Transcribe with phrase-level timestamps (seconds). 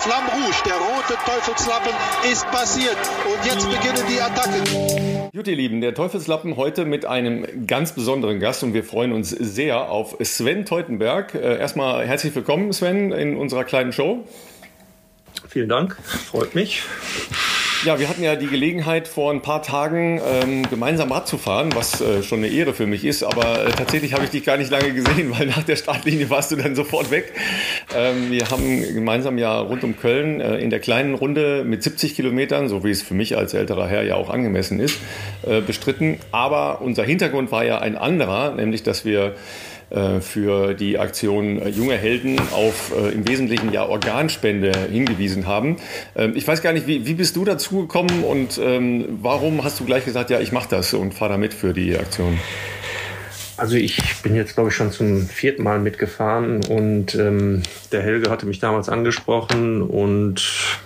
[0.00, 1.92] Flamme Rouge, der rote Teufelslappen,
[2.32, 2.96] ist passiert.
[3.26, 5.30] Und jetzt beginnen die Attacken.
[5.34, 9.28] Gut, ihr Lieben, der Teufelslappen heute mit einem ganz besonderen Gast und wir freuen uns
[9.28, 11.34] sehr auf Sven Teutenberg.
[11.34, 14.26] Äh, erstmal herzlich willkommen, Sven, in unserer kleinen Show.
[15.48, 16.82] Vielen Dank, freut mich.
[17.82, 21.70] Ja, wir hatten ja die Gelegenheit, vor ein paar Tagen ähm, gemeinsam Rad zu fahren,
[21.74, 23.22] was äh, schon eine Ehre für mich ist.
[23.22, 26.50] Aber äh, tatsächlich habe ich dich gar nicht lange gesehen, weil nach der Startlinie warst
[26.50, 27.32] du dann sofort weg.
[27.96, 32.14] Ähm, wir haben gemeinsam ja rund um Köln äh, in der kleinen Runde mit 70
[32.14, 34.98] Kilometern, so wie es für mich als älterer Herr ja auch angemessen ist,
[35.46, 36.18] äh, bestritten.
[36.32, 39.36] Aber unser Hintergrund war ja ein anderer, nämlich dass wir
[40.20, 45.76] für die Aktion äh, Junge Helden auf äh, im Wesentlichen ja Organspende hingewiesen haben.
[46.16, 49.80] Ähm, ich weiß gar nicht, wie, wie bist du dazu gekommen und ähm, warum hast
[49.80, 52.38] du gleich gesagt, ja, ich mache das und fahre da mit für die Aktion?
[53.60, 58.30] Also ich bin jetzt, glaube ich, schon zum vierten Mal mitgefahren und ähm, der Helge
[58.30, 60.42] hatte mich damals angesprochen und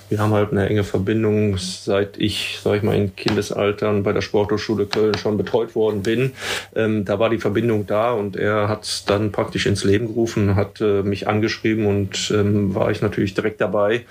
[0.08, 4.22] wir haben halt eine enge Verbindung, seit ich, sage ich mal, in Kindesaltern bei der
[4.22, 6.32] Sporthochschule Köln schon betreut worden bin.
[6.74, 10.80] Ähm, da war die Verbindung da und er hat dann praktisch ins Leben gerufen, hat
[10.80, 14.04] äh, mich angeschrieben und ähm, war ich natürlich direkt dabei.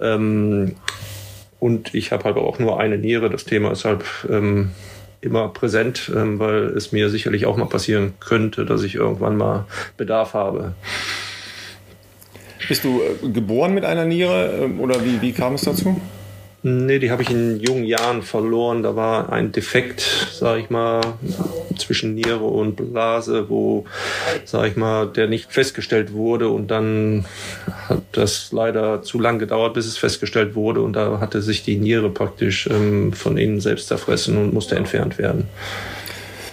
[0.00, 0.76] Ähm,
[1.60, 3.28] und ich habe halt auch nur eine Niere.
[3.28, 4.70] Das Thema ist halt ähm,
[5.20, 9.66] immer präsent, ähm, weil es mir sicherlich auch mal passieren könnte, dass ich irgendwann mal
[9.96, 10.74] Bedarf habe.
[12.68, 16.00] Bist du äh, geboren mit einer Niere äh, oder wie, wie kam es dazu?
[16.68, 18.82] Nee, die habe ich in jungen Jahren verloren.
[18.82, 20.00] Da war ein Defekt,
[20.32, 21.00] sage ich mal,
[21.78, 23.84] zwischen Niere und Blase, wo,
[24.44, 26.48] sage ich mal, der nicht festgestellt wurde.
[26.48, 27.24] Und dann
[27.88, 30.80] hat das leider zu lang gedauert, bis es festgestellt wurde.
[30.80, 35.18] Und da hatte sich die Niere praktisch ähm, von innen selbst zerfressen und musste entfernt
[35.18, 35.46] werden.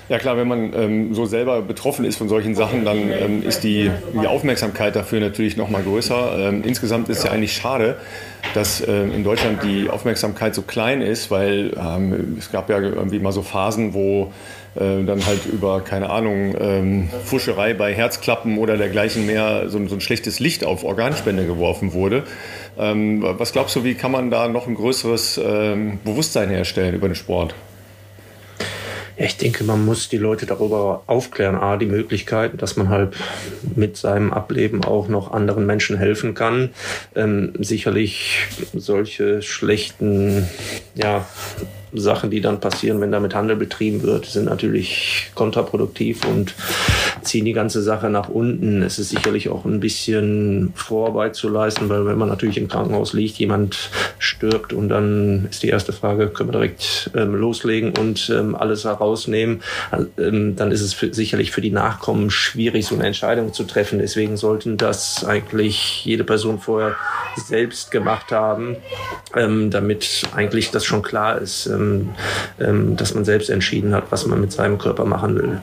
[0.09, 3.64] Ja klar, wenn man ähm, so selber betroffen ist von solchen Sachen, dann ähm, ist
[3.64, 3.90] die,
[4.22, 6.50] die Aufmerksamkeit dafür natürlich noch mal größer.
[6.50, 7.96] Ähm, insgesamt ist es ja eigentlich schade,
[8.54, 13.20] dass ähm, in Deutschland die Aufmerksamkeit so klein ist, weil ähm, es gab ja irgendwie
[13.20, 14.34] mal so Phasen, wo
[14.76, 19.96] äh, dann halt über, keine Ahnung, ähm, Fuscherei bei Herzklappen oder dergleichen mehr so, so
[19.96, 22.24] ein schlechtes Licht auf Organspende geworfen wurde.
[22.75, 25.40] was glaubst du, wie kann man da noch ein größeres
[26.03, 27.53] Bewusstsein herstellen über den Sport?
[29.16, 31.56] Ich denke, man muss die Leute darüber aufklären.
[31.56, 33.16] A, die Möglichkeit, dass man halt
[33.75, 36.69] mit seinem Ableben auch noch anderen Menschen helfen kann.
[37.16, 40.47] Ähm, sicherlich solche schlechten,
[40.96, 41.25] ja,
[41.96, 46.56] Sachen, die dann passieren, wenn damit Handel betrieben wird, sind natürlich kontraproduktiv und
[47.23, 48.81] ziehen die ganze Sache nach unten.
[48.81, 53.13] Es ist sicherlich auch ein bisschen Vorarbeit zu leisten, weil wenn man natürlich im Krankenhaus
[53.13, 53.89] liegt, jemand
[54.19, 58.85] stirbt und dann ist die erste Frage, können wir direkt ähm, loslegen und ähm, alles
[58.85, 59.61] herausnehmen,
[60.17, 64.00] ähm, dann ist es für, sicherlich für die Nachkommen schwierig, so eine Entscheidung zu treffen.
[64.00, 66.95] Deswegen sollten das eigentlich jede Person vorher
[67.35, 68.78] selbst gemacht haben,
[69.35, 72.09] ähm, damit eigentlich das schon klar ist, ähm,
[72.59, 75.61] ähm, dass man selbst entschieden hat, was man mit seinem Körper machen will.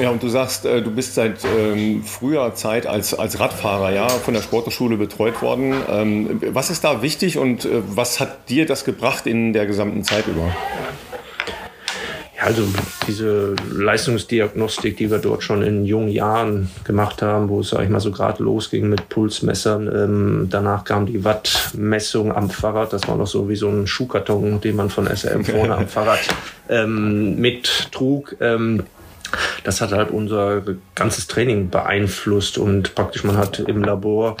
[0.00, 4.08] Ja, und du sagst, äh, du bist seit ähm, früher Zeit als, als Radfahrer ja,
[4.08, 5.74] von der Sporthochschule betreut worden.
[5.88, 10.04] Ähm, was ist da wichtig und äh, was hat dir das gebracht in der gesamten
[10.04, 10.54] Zeit über?
[12.36, 12.64] Ja, also
[13.08, 17.88] diese Leistungsdiagnostik, die wir dort schon in jungen Jahren gemacht haben, wo es, sag ich
[17.88, 19.88] mal, so gerade losging mit Pulsmessern.
[19.88, 22.92] Ähm, danach kam die Wattmessung am Fahrrad.
[22.92, 26.20] Das war noch so wie so ein Schuhkarton, den man von SRM vorne am Fahrrad
[26.68, 28.36] ähm, mittrug.
[28.40, 28.82] Ähm,
[29.64, 30.62] das hat halt unser
[30.94, 34.36] ganzes Training beeinflusst und praktisch man hat im Labor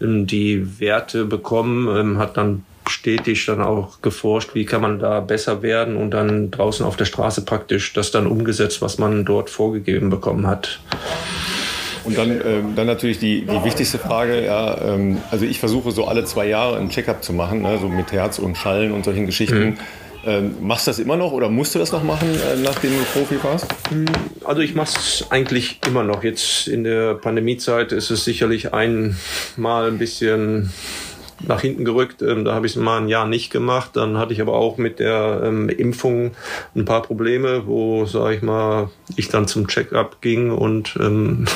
[0.00, 5.20] ähm, die Werte bekommen, ähm, hat dann stetig dann auch geforscht, wie kann man da
[5.20, 9.50] besser werden und dann draußen auf der Straße praktisch das dann umgesetzt, was man dort
[9.50, 10.80] vorgegeben bekommen hat.
[12.04, 16.06] Und dann, ähm, dann natürlich die, die wichtigste Frage, ja, ähm, also ich versuche so
[16.06, 19.26] alle zwei Jahre einen Checkup zu machen, ne, so mit Herz und Schallen und solchen
[19.26, 19.70] Geschichten.
[19.70, 19.78] Mhm
[20.26, 23.04] ähm, machst du das immer noch oder musst du das noch machen, äh, nachdem du
[23.04, 23.66] Profi warst?
[23.90, 24.06] Hm,
[24.44, 26.24] also ich mache es eigentlich immer noch.
[26.24, 30.72] Jetzt in der Pandemiezeit ist es sicherlich einmal ein bisschen
[31.46, 32.22] nach hinten gerückt.
[32.22, 33.90] Ähm, da habe ich es mal ein Jahr nicht gemacht.
[33.94, 36.32] Dann hatte ich aber auch mit der ähm, Impfung
[36.74, 41.46] ein paar Probleme, wo, sage ich mal, ich dann zum Check-up ging und ähm,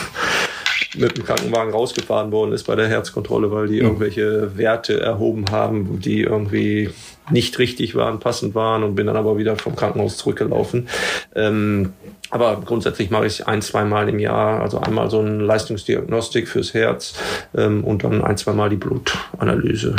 [0.96, 3.86] mit dem Krankenwagen rausgefahren worden ist bei der Herzkontrolle, weil die mhm.
[3.86, 6.90] irgendwelche Werte erhoben haben, die irgendwie
[7.30, 10.88] nicht richtig waren, passend waren und bin dann aber wieder vom Krankenhaus zurückgelaufen.
[11.34, 11.92] Ähm,
[12.30, 16.74] aber grundsätzlich mache ich ein, zwei Mal im Jahr, also einmal so eine Leistungsdiagnostik fürs
[16.74, 17.14] Herz
[17.56, 19.96] ähm, und dann ein, zwei Mal die Blutanalyse.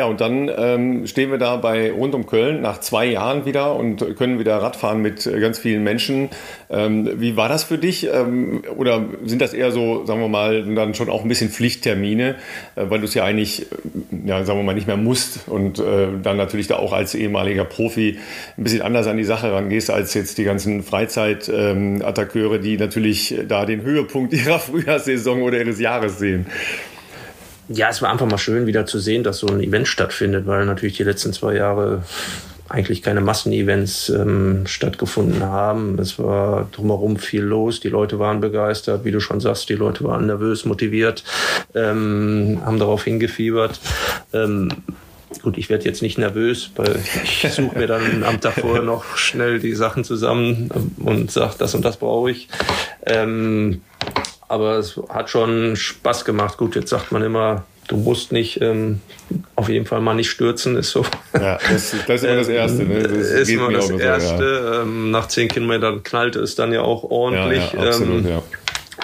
[0.00, 3.76] Ja, und dann ähm, stehen wir da bei rund um Köln nach zwei Jahren wieder
[3.76, 6.30] und können wieder Radfahren mit ganz vielen Menschen.
[6.70, 8.08] Ähm, wie war das für dich?
[8.10, 12.36] Ähm, oder sind das eher so, sagen wir mal, dann schon auch ein bisschen Pflichttermine,
[12.76, 13.66] äh, weil du es ja eigentlich,
[14.24, 17.66] ja, sagen wir mal, nicht mehr musst und äh, dann natürlich da auch als ehemaliger
[17.66, 18.18] Profi
[18.56, 23.34] ein bisschen anders an die Sache rangehst als jetzt die ganzen Freizeit-Attackeure, ähm, die natürlich
[23.46, 26.46] da den Höhepunkt ihrer Frühjahrssaison oder ihres Jahres sehen.
[27.72, 30.66] Ja, es war einfach mal schön, wieder zu sehen, dass so ein Event stattfindet, weil
[30.66, 32.02] natürlich die letzten zwei Jahre
[32.68, 35.96] eigentlich keine Massenevents ähm, stattgefunden haben.
[36.00, 37.78] Es war drumherum viel los.
[37.78, 41.22] Die Leute waren begeistert, wie du schon sagst, die Leute waren nervös, motiviert,
[41.76, 43.80] ähm, haben darauf hingefiebert.
[44.32, 44.70] Ähm,
[45.40, 49.16] gut, ich werde jetzt nicht nervös, weil ich suche mir dann am Tag vorher noch
[49.16, 52.48] schnell die Sachen zusammen und sage, das und das brauche ich.
[53.06, 53.80] Ähm,
[54.50, 56.58] aber es hat schon Spaß gemacht.
[56.58, 59.00] Gut, jetzt sagt man immer, du musst nicht ähm,
[59.56, 61.04] auf jeden Fall mal nicht stürzen, ist so.
[61.34, 62.82] Ja, das, das ist immer das Erste.
[62.84, 63.02] Ne?
[63.02, 64.36] Das ist immer das Erste.
[64.38, 64.82] So, ja.
[64.82, 67.72] ähm, nach zehn Kilometern knallte es dann ja auch ordentlich.
[67.72, 68.42] Ja, ja, absolut, ähm, ja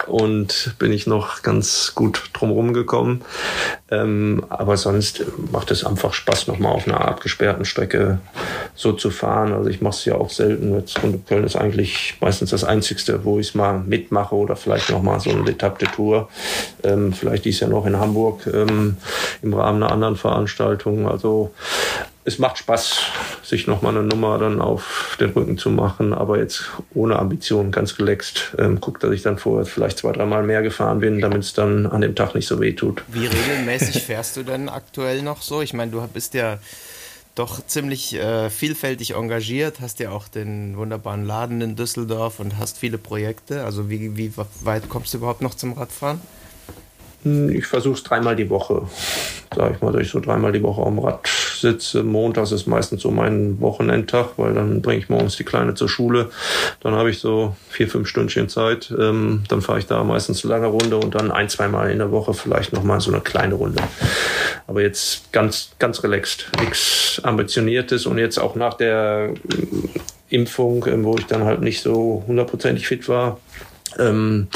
[0.06, 3.22] und bin ich noch ganz gut drumherum gekommen.
[3.90, 8.18] Ähm, aber sonst macht es einfach Spaß, nochmal auf einer abgesperrten Strecke
[8.74, 9.52] so zu fahren.
[9.52, 10.74] Also ich mache es ja auch selten.
[10.74, 14.90] Jetzt Runde Köln ist eigentlich meistens das Einzigste, wo ich es mal mitmache oder vielleicht
[14.90, 16.28] nochmal so eine Etappe Tour.
[16.82, 18.96] Ähm, vielleicht dies ja noch in Hamburg ähm,
[19.42, 21.08] im Rahmen einer anderen Veranstaltung.
[21.08, 21.52] Also
[22.26, 22.96] es macht Spaß,
[23.44, 27.96] sich nochmal eine Nummer dann auf den Rücken zu machen, aber jetzt ohne Ambition, ganz
[27.96, 28.56] gelext.
[28.58, 31.86] Ähm, guckt, dass ich dann vorher vielleicht zwei, dreimal mehr gefahren bin, damit es dann
[31.86, 33.04] an dem Tag nicht so weh tut.
[33.08, 35.62] Wie regelmäßig fährst du denn aktuell noch so?
[35.62, 36.58] Ich meine, du bist ja
[37.36, 42.78] doch ziemlich äh, vielfältig engagiert, hast ja auch den wunderbaren Laden in Düsseldorf und hast
[42.78, 43.64] viele Projekte.
[43.64, 44.32] Also wie, wie
[44.62, 46.20] weit kommst du überhaupt noch zum Radfahren?
[47.26, 48.82] Ich versuche es dreimal die Woche,
[49.54, 52.04] sag ich mal, dass ich so dreimal die Woche am Rad sitze.
[52.04, 56.30] Montags ist meistens so mein Wochenendtag, weil dann bringe ich morgens die Kleine zur Schule.
[56.80, 58.94] Dann habe ich so vier, fünf Stündchen Zeit.
[58.96, 62.12] Ähm, dann fahre ich da meistens eine lange Runde und dann ein, zweimal in der
[62.12, 63.82] Woche vielleicht nochmal so eine kleine Runde.
[64.68, 66.50] Aber jetzt ganz, ganz relaxed.
[66.60, 69.34] Nichts Ambitioniertes und jetzt auch nach der
[70.28, 73.38] Impfung, ähm, wo ich dann halt nicht so hundertprozentig fit war,
[73.98, 74.48] ähm,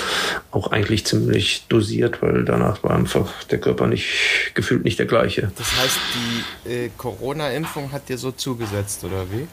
[0.50, 5.50] auch eigentlich ziemlich dosiert, weil danach war einfach der Körper nicht gefühlt nicht der gleiche.
[5.56, 9.46] Das heißt, die äh, Corona-Impfung hat dir so zugesetzt, oder wie?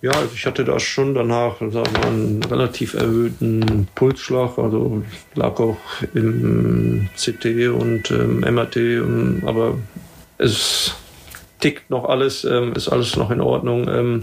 [0.00, 5.02] Ja, also ich hatte da schon danach sagen wir, einen relativ erhöhten Pulsschlag, also
[5.34, 5.76] lag auch
[6.14, 9.76] im CT und ähm, MRT, ähm, aber
[10.38, 10.94] es
[11.58, 13.88] tickt noch alles, ähm, ist alles noch in Ordnung.
[13.88, 14.20] Ähm,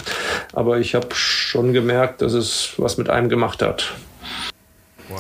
[0.56, 3.94] aber ich habe schon gemerkt, dass es was mit einem gemacht hat.
[5.10, 5.20] Wow.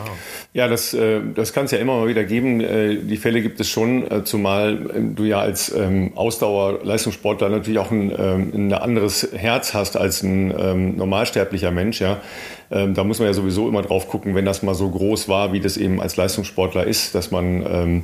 [0.53, 2.61] Ja, das, äh, das kann es ja immer mal wieder geben.
[2.61, 4.77] Äh, die Fälle gibt es schon, äh, zumal
[5.13, 11.71] du ja als ähm, Ausdauerleistungssportler natürlich auch ein, ein anderes Herz hast als ein normalsterblicher
[11.71, 11.99] Mensch.
[11.99, 12.21] Ja.
[12.69, 15.59] Da muss man ja sowieso immer drauf gucken, wenn das mal so groß war, wie
[15.59, 18.03] das eben als Leistungssportler ist, dass man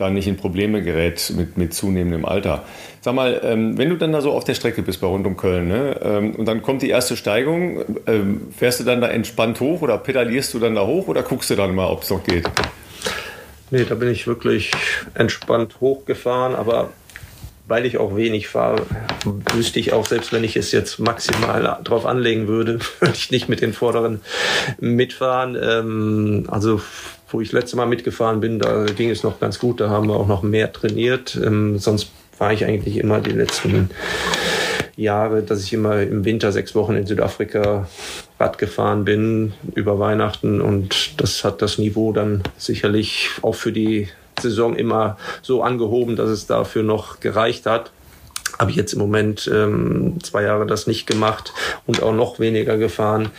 [0.00, 2.64] da nicht in Probleme gerät mit, mit zunehmendem Alter.
[3.02, 5.36] Sag mal, ähm, wenn du dann da so auf der Strecke bist bei rund um
[5.36, 9.60] Köln ne, ähm, und dann kommt die erste Steigung, ähm, fährst du dann da entspannt
[9.60, 12.24] hoch oder pedalierst du dann da hoch oder guckst du dann mal, ob es noch
[12.24, 12.48] geht?
[13.70, 14.72] Nee, da bin ich wirklich
[15.14, 16.90] entspannt hochgefahren, aber
[17.70, 18.84] weil ich auch wenig fahre,
[19.54, 23.48] wüsste ich auch, selbst wenn ich es jetzt maximal drauf anlegen würde, würde ich nicht
[23.48, 24.20] mit den Vorderen
[24.80, 25.56] mitfahren.
[25.60, 26.82] Ähm, also
[27.30, 29.80] wo ich letzte Mal mitgefahren bin, da ging es noch ganz gut.
[29.80, 31.40] Da haben wir auch noch mehr trainiert.
[31.42, 33.90] Ähm, sonst war ich eigentlich immer die letzten
[34.96, 37.88] Jahre, dass ich immer im Winter sechs Wochen in Südafrika
[38.40, 44.08] Rad gefahren bin über Weihnachten und das hat das Niveau dann sicherlich auch für die
[44.40, 47.90] Saison immer so angehoben, dass es dafür noch gereicht hat
[48.60, 51.54] habe ich jetzt im Moment ähm, zwei Jahre das nicht gemacht
[51.86, 53.30] und auch noch weniger gefahren.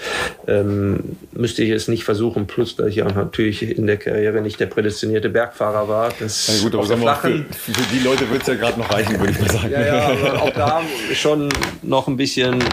[0.48, 2.48] Ähm, müsste ich es nicht versuchen.
[2.48, 6.12] Plus, dass ich ja natürlich in der Karriere nicht der prädestinierte Bergfahrer war.
[6.20, 8.92] Das ja, gut, aber sagen wir, für, für die Leute wird es ja gerade noch
[8.92, 9.72] reichen, würde ich mal sagen.
[9.72, 10.82] Ja, ja, aber auch da
[11.14, 11.50] schon
[11.84, 12.64] noch ein bisschen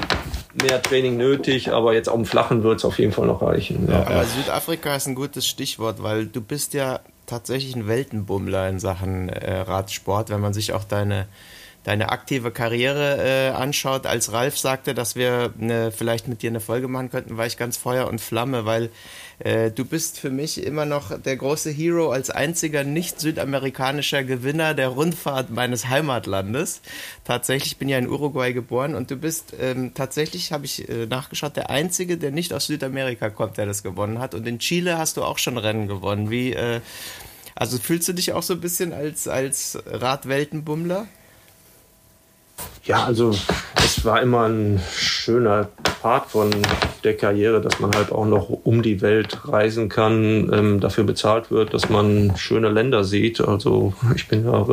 [0.55, 3.89] mehr Training nötig, aber jetzt auf dem Flachen wird es auf jeden Fall noch reichen.
[3.89, 4.07] Ja.
[4.07, 9.29] Aber Südafrika ist ein gutes Stichwort, weil du bist ja tatsächlich ein Weltenbummler in Sachen
[9.29, 11.27] äh, Radsport, wenn man sich auch deine
[11.85, 16.61] deine aktive Karriere äh, anschaut, als Ralf sagte, dass wir eine, vielleicht mit dir eine
[16.61, 18.91] Folge machen könnten, war ich ganz Feuer und Flamme, weil
[19.39, 24.75] äh, du bist für mich immer noch der große Hero als einziger nicht südamerikanischer Gewinner
[24.75, 26.81] der Rundfahrt meines Heimatlandes.
[27.25, 31.57] Tatsächlich bin ja in Uruguay geboren und du bist ähm, tatsächlich, habe ich äh, nachgeschaut,
[31.57, 34.35] der einzige, der nicht aus Südamerika kommt, der das gewonnen hat.
[34.35, 36.31] Und in Chile hast du auch schon Rennen gewonnen.
[36.31, 36.81] Wie äh,
[37.55, 41.09] Also fühlst du dich auch so ein bisschen als, als Radweltenbummler?
[42.85, 43.35] Ja, also
[43.77, 45.69] es war immer ein schöner
[46.01, 46.51] Part von
[47.05, 51.51] der Karriere, dass man halt auch noch um die Welt reisen kann, ähm, dafür bezahlt
[51.51, 53.41] wird, dass man schöne Länder sieht.
[53.41, 54.65] Also ich bin ja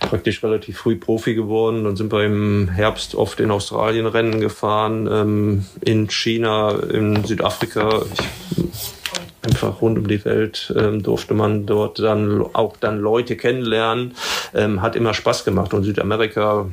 [0.00, 1.84] praktisch relativ früh Profi geworden.
[1.84, 8.02] Dann sind wir im Herbst oft in Australien Rennen gefahren, ähm, in China, in Südafrika.
[8.12, 8.64] Ich,
[9.44, 14.14] einfach rund um die Welt ähm, durfte man dort dann auch dann Leute kennenlernen.
[14.54, 15.74] Ähm, hat immer Spaß gemacht.
[15.74, 16.66] Und Südamerika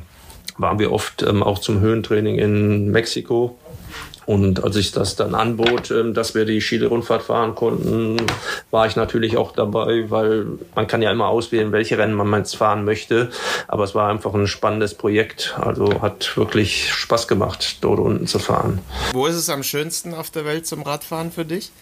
[0.62, 3.58] waren wir oft ähm, auch zum Höhentraining in Mexiko.
[4.24, 8.18] Und als ich das dann anbot, ähm, dass wir die Chile-Rundfahrt fahren konnten,
[8.70, 12.56] war ich natürlich auch dabei, weil man kann ja immer auswählen, welche Rennen man jetzt
[12.56, 13.30] fahren möchte.
[13.68, 15.56] Aber es war einfach ein spannendes Projekt.
[15.60, 18.80] Also hat wirklich Spaß gemacht, dort unten zu fahren.
[19.12, 21.72] Wo ist es am schönsten auf der Welt zum Radfahren für dich?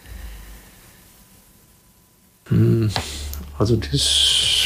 [2.49, 2.91] Hm,
[3.59, 4.60] also das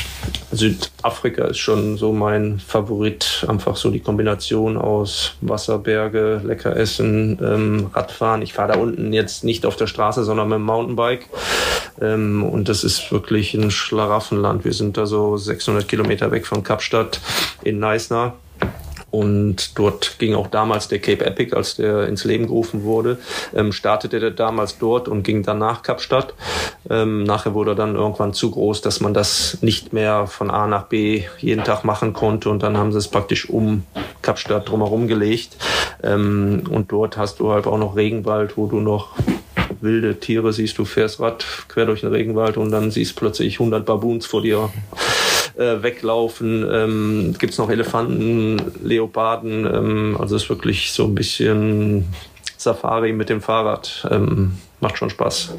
[0.53, 3.45] Südafrika ist schon so mein Favorit.
[3.49, 8.43] Einfach so die Kombination aus Wasserberge, lecker essen, ähm, Radfahren.
[8.43, 11.29] Ich fahre da unten jetzt nicht auf der Straße, sondern mit dem Mountainbike.
[12.01, 14.65] Ähm, und das ist wirklich ein Schlaraffenland.
[14.65, 17.21] Wir sind da so 600 Kilometer weg von Kapstadt
[17.63, 18.35] in Neisner.
[19.15, 23.19] Und dort ging auch damals der Cape Epic, als der ins Leben gerufen wurde,
[23.55, 26.35] ähm, startete der damals dort und ging dann nach Kapstadt.
[26.91, 30.67] Ähm, nachher wurde er dann irgendwann zu groß, dass man das nicht mehr von A
[30.67, 32.51] nach B jeden Tag machen konnte.
[32.51, 33.85] Und dann haben sie es praktisch um
[34.21, 35.59] Kapstadt drumherum gelegt.
[36.03, 39.11] Ähm, und dort hast du halt auch noch Regenwald, wo du noch
[39.81, 40.77] wilde Tiere siehst.
[40.77, 44.71] Du fährst Rad quer durch den Regenwald und dann siehst plötzlich 100 Baboons vor dir
[45.57, 46.67] äh, weglaufen.
[46.71, 49.67] Ähm, Gibt es noch Elefanten, Leoparden?
[49.67, 52.07] Ähm, also es ist wirklich so ein bisschen
[52.57, 54.07] Safari mit dem Fahrrad.
[54.11, 55.55] Ähm, macht schon Spaß.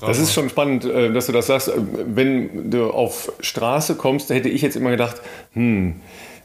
[0.00, 1.70] Das ist schon spannend, äh, dass du das sagst.
[1.76, 5.16] Wenn du auf Straße kommst, da hätte ich jetzt immer gedacht,
[5.52, 5.94] hm,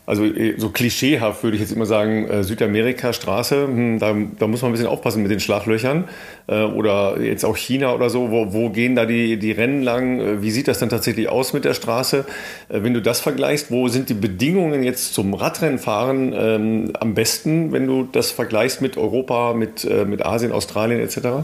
[0.08, 4.48] also äh, so klischeehaft würde ich jetzt immer sagen, äh, Südamerika, Straße, hm, da, da,
[4.48, 6.06] muss man ein bisschen aufpassen mit den Schlaglöchern.
[6.48, 10.42] Äh, oder jetzt auch China oder so, wo, wo gehen da die, die Rennen lang?
[10.42, 12.26] Wie sieht das dann tatsächlich aus mit der Straße?
[12.70, 17.86] Wenn du das vergleichst, wo sind die Bedingungen jetzt zum Radrennenfahren ähm, am besten, wenn
[17.86, 21.44] du das vergleichst mit Europa, mit, mit Asien, Australien etc.?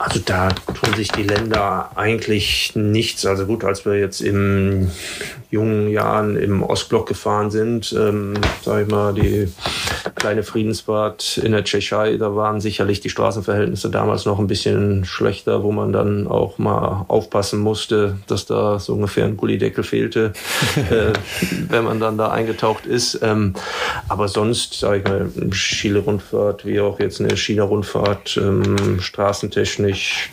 [0.00, 3.26] Also da tun sich die Länder eigentlich nichts.
[3.26, 4.90] Also gut, als wir jetzt in
[5.50, 9.52] jungen Jahren im Ostblock gefahren sind, ähm, sage ich mal, die
[10.14, 15.62] kleine Friedensfahrt in der Tschechei, da waren sicherlich die Straßenverhältnisse damals noch ein bisschen schlechter,
[15.62, 20.32] wo man dann auch mal aufpassen musste, dass da so ungefähr ein Gullideckel fehlte,
[20.76, 21.12] äh,
[21.68, 23.18] wenn man dann da eingetaucht ist.
[23.22, 23.52] Ähm,
[24.08, 28.98] aber sonst, sage ich mal, Chile-Rundfahrt, wie auch jetzt eine China-Rundfahrt, ähm,
[29.94, 30.30] straßentechnisch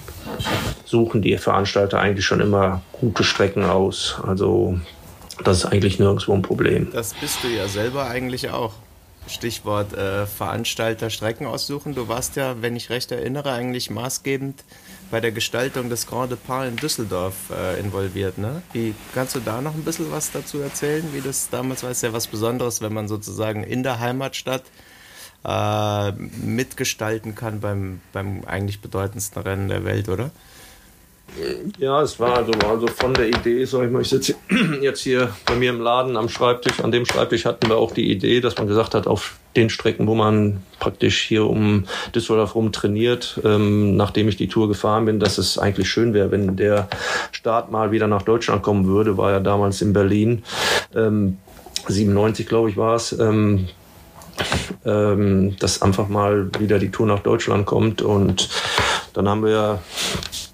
[0.85, 4.17] suchen die Veranstalter eigentlich schon immer gute Strecken aus.
[4.25, 4.79] Also
[5.43, 6.89] das ist eigentlich nirgendwo ein Problem.
[6.91, 8.73] Das bist du ja selber eigentlich auch.
[9.27, 11.93] Stichwort äh, Veranstalter Strecken aussuchen.
[11.93, 14.63] Du warst ja, wenn ich recht erinnere, eigentlich maßgebend
[15.11, 18.37] bei der Gestaltung des Grand Depart in Düsseldorf äh, involviert.
[18.37, 18.61] Ne?
[18.71, 21.91] Wie kannst du da noch ein bisschen was dazu erzählen, wie das damals war?
[21.91, 24.63] Ist ja was Besonderes, wenn man sozusagen in der Heimatstadt
[25.43, 30.31] äh, mitgestalten kann beim, beim eigentlich bedeutendsten Rennen der Welt, oder?
[31.77, 34.35] Ja, es war also, also von der Idee, sag ich mal, ich sitze
[34.81, 36.79] jetzt hier bei mir im Laden am Schreibtisch.
[36.79, 40.07] An dem Schreibtisch hatten wir auch die Idee, dass man gesagt hat, auf den Strecken,
[40.07, 45.19] wo man praktisch hier um Düsseldorf rum trainiert, ähm, nachdem ich die Tour gefahren bin,
[45.19, 46.87] dass es eigentlich schön wäre, wenn der
[47.31, 49.17] Start mal wieder nach Deutschland kommen würde.
[49.17, 50.43] War ja damals in Berlin.
[50.95, 51.37] Ähm,
[51.87, 53.11] 97, glaube ich, war es.
[53.11, 53.67] Ähm,
[54.85, 58.01] ähm, dass einfach mal wieder die Tour nach Deutschland kommt.
[58.01, 58.49] Und
[59.13, 59.79] dann haben wir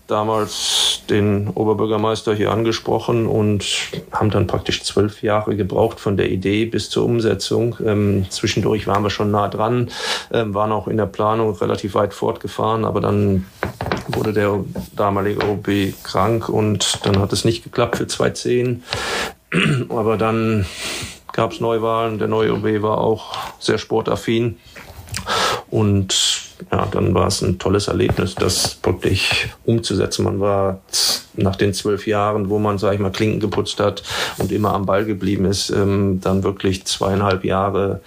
[0.08, 3.66] damals den Oberbürgermeister hier angesprochen und
[4.12, 7.78] haben dann praktisch zwölf Jahre gebraucht von der Idee bis zur Umsetzung.
[7.86, 9.90] Ähm, zwischendurch waren wir schon nah dran,
[10.32, 13.46] ähm, waren auch in der Planung relativ weit fortgefahren, aber dann
[14.08, 14.64] wurde der
[14.96, 18.84] damalige OB krank und dann hat es nicht geklappt für 2010.
[19.90, 20.66] Aber dann
[21.34, 22.20] gab es Neuwahlen.
[22.20, 24.58] Der neue OB war auch sehr sportaffin.
[25.70, 26.16] Und
[26.72, 30.24] ja, dann war es ein tolles Erlebnis, das wirklich umzusetzen.
[30.24, 30.82] Man war
[31.36, 34.04] nach den zwölf Jahren, wo man, sag ich mal, Klinken geputzt hat
[34.38, 38.02] und immer am Ball geblieben ist, ähm, dann wirklich zweieinhalb Jahre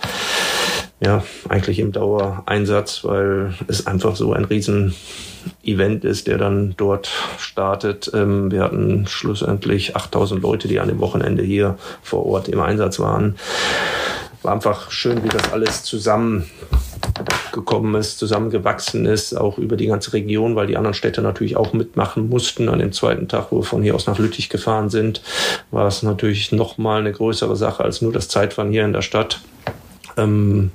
[1.01, 4.95] ja, eigentlich im Dauereinsatz, weil es einfach so ein riesen
[5.63, 8.11] Event ist, der dann dort startet.
[8.15, 12.99] Ähm, wir hatten schlussendlich 8000 Leute, die an dem Wochenende hier vor Ort im Einsatz
[12.99, 13.37] waren.
[14.43, 16.49] War einfach schön, wie das alles zusammen
[17.53, 21.73] gekommen ist, zusammengewachsen ist, auch über die ganze Region, weil die anderen Städte natürlich auch
[21.73, 22.69] mitmachen mussten.
[22.69, 25.23] An dem zweiten Tag, wo wir von hier aus nach Lüttich gefahren sind,
[25.71, 29.03] war es natürlich noch mal eine größere Sache als nur das Zeitfahren hier in der
[29.03, 29.41] Stadt.
[30.17, 30.71] Ähm,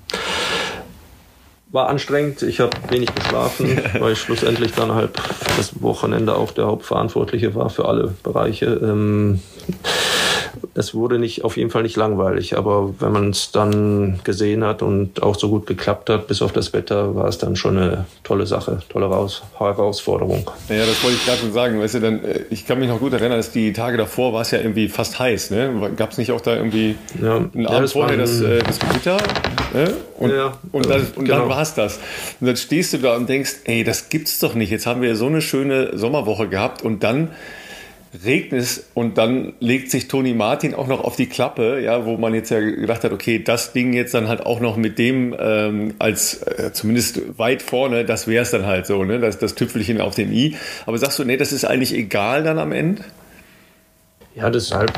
[1.71, 2.41] war anstrengend.
[2.41, 5.11] Ich habe wenig geschlafen, weil ich schlussendlich dann halt
[5.57, 8.65] das Wochenende auch der Hauptverantwortliche war für alle Bereiche.
[8.81, 9.39] Ähm,
[10.73, 14.81] es wurde nicht auf jeden Fall nicht langweilig, aber wenn man es dann gesehen hat
[14.81, 18.05] und auch so gut geklappt hat, bis auf das Wetter, war es dann schon eine
[18.23, 20.49] tolle Sache, tolle Raus Herausforderung.
[20.69, 21.79] Ja, das wollte ich gerade schon sagen.
[21.79, 24.41] Weißt du, dann, äh, ich kann mich noch gut erinnern, dass die Tage davor war
[24.41, 25.51] es ja irgendwie fast heiß.
[25.51, 25.91] Ne?
[25.95, 29.17] Gab es nicht auch da irgendwie ja, einen Abend ja, vorher das, äh, das Gewitter?
[29.73, 29.93] Ne?
[30.17, 31.39] Und, ja, und, dann, und genau.
[31.39, 31.99] dann war es das.
[32.39, 34.69] Und dann stehst du da und denkst, ey, das gibt's doch nicht.
[34.69, 37.31] Jetzt haben wir so eine schöne Sommerwoche gehabt und dann
[38.25, 42.17] regnet es und dann legt sich Toni Martin auch noch auf die Klappe, ja, wo
[42.17, 45.35] man jetzt ja gedacht hat, okay, das Ding jetzt dann halt auch noch mit dem
[45.39, 49.55] ähm, als äh, zumindest weit vorne, das wäre es dann halt so, ne, das, das
[49.55, 50.57] Tüpfelchen auf dem i.
[50.85, 53.03] Aber sagst du, nee, das ist eigentlich egal dann am Ende?
[54.33, 54.93] Ja, das ist halt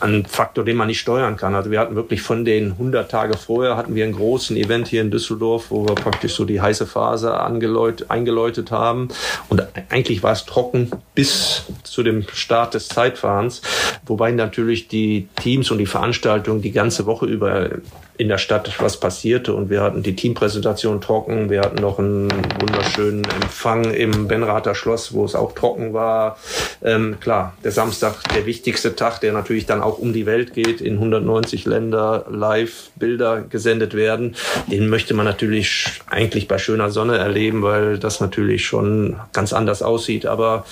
[0.00, 1.54] ein Faktor, den man nicht steuern kann.
[1.54, 5.00] Also wir hatten wirklich von den 100 Tage vorher hatten wir einen großen Event hier
[5.00, 9.08] in Düsseldorf, wo wir praktisch so die heiße Phase eingeläutet haben.
[9.48, 13.62] Und eigentlich war es trocken bis zu dem Start des Zeitfahrens,
[14.04, 17.70] wobei natürlich die Teams und die Veranstaltungen die ganze Woche über
[18.18, 22.28] in der Stadt was passierte und wir hatten die Teampräsentation trocken, wir hatten noch einen
[22.60, 26.36] wunderschönen Empfang im Benrather Schloss, wo es auch trocken war.
[26.82, 30.80] Ähm, klar, der Samstag, der wichtigste Tag, der natürlich dann auch um die Welt geht,
[30.80, 34.34] in 190 Länder live Bilder gesendet werden,
[34.66, 39.80] den möchte man natürlich eigentlich bei schöner Sonne erleben, weil das natürlich schon ganz anders
[39.80, 40.26] aussieht.
[40.26, 40.66] Aber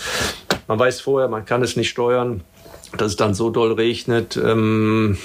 [0.66, 2.42] man weiß vorher, man kann es nicht steuern
[2.96, 4.36] dass es dann so doll regnet.
[4.42, 5.18] Ähm,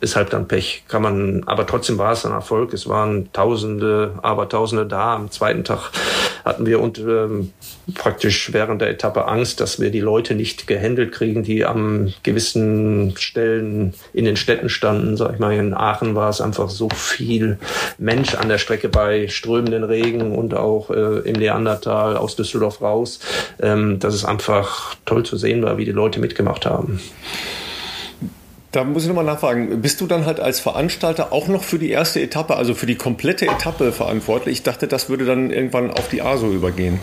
[0.00, 0.84] ist halt dann Pech.
[0.88, 2.72] Kann man, aber trotzdem war es ein Erfolg.
[2.72, 5.14] Es waren Tausende, aber Tausende da.
[5.14, 5.90] Am zweiten Tag
[6.44, 7.52] hatten wir und ähm,
[7.94, 13.14] praktisch während der Etappe Angst, dass wir die Leute nicht gehandelt kriegen, die am gewissen
[13.16, 15.16] Stellen in den Städten standen.
[15.16, 17.58] Sag ich mal, in Aachen war es einfach so viel
[17.98, 23.20] Mensch an der Strecke bei strömenden Regen und auch äh, im Leandertal aus Düsseldorf raus,
[23.60, 27.00] ähm, dass es einfach toll zu sehen war, wie die Leute mitgemacht haben.
[28.76, 31.88] Da muss ich nochmal nachfragen, bist du dann halt als Veranstalter auch noch für die
[31.88, 34.58] erste Etappe, also für die komplette Etappe verantwortlich?
[34.58, 37.00] Ich dachte, das würde dann irgendwann auf die ASO übergehen.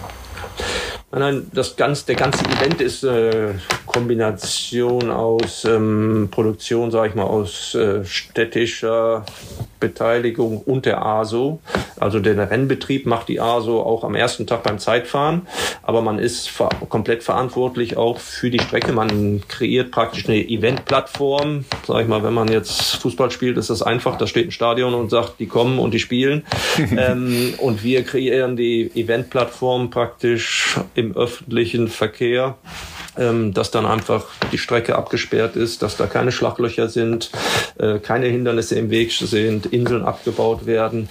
[1.15, 3.53] Nein, das ganze, der ganze Event ist äh,
[3.85, 9.23] Kombination aus ähm, Produktion, sage ich mal, aus äh, städtischer
[9.79, 11.59] Beteiligung und der ASO.
[11.99, 15.45] Also der Rennbetrieb macht die ASO auch am ersten Tag beim Zeitfahren,
[15.83, 18.93] aber man ist ver komplett verantwortlich auch für die Strecke.
[18.93, 21.65] Man kreiert praktisch eine Eventplattform.
[21.85, 24.17] Sag ich mal, wenn man jetzt Fußball spielt, ist das einfach.
[24.17, 26.43] Da steht ein Stadion und sagt, die kommen und die spielen.
[26.97, 30.62] ähm, und wir kreieren die Eventplattform praktisch
[30.95, 32.57] im öffentlichen Verkehr
[33.17, 37.31] ähm, dass dann einfach die Strecke abgesperrt ist, dass da keine Schlaglöcher sind,
[37.77, 41.09] äh, keine Hindernisse im Weg sind, Inseln abgebaut werden,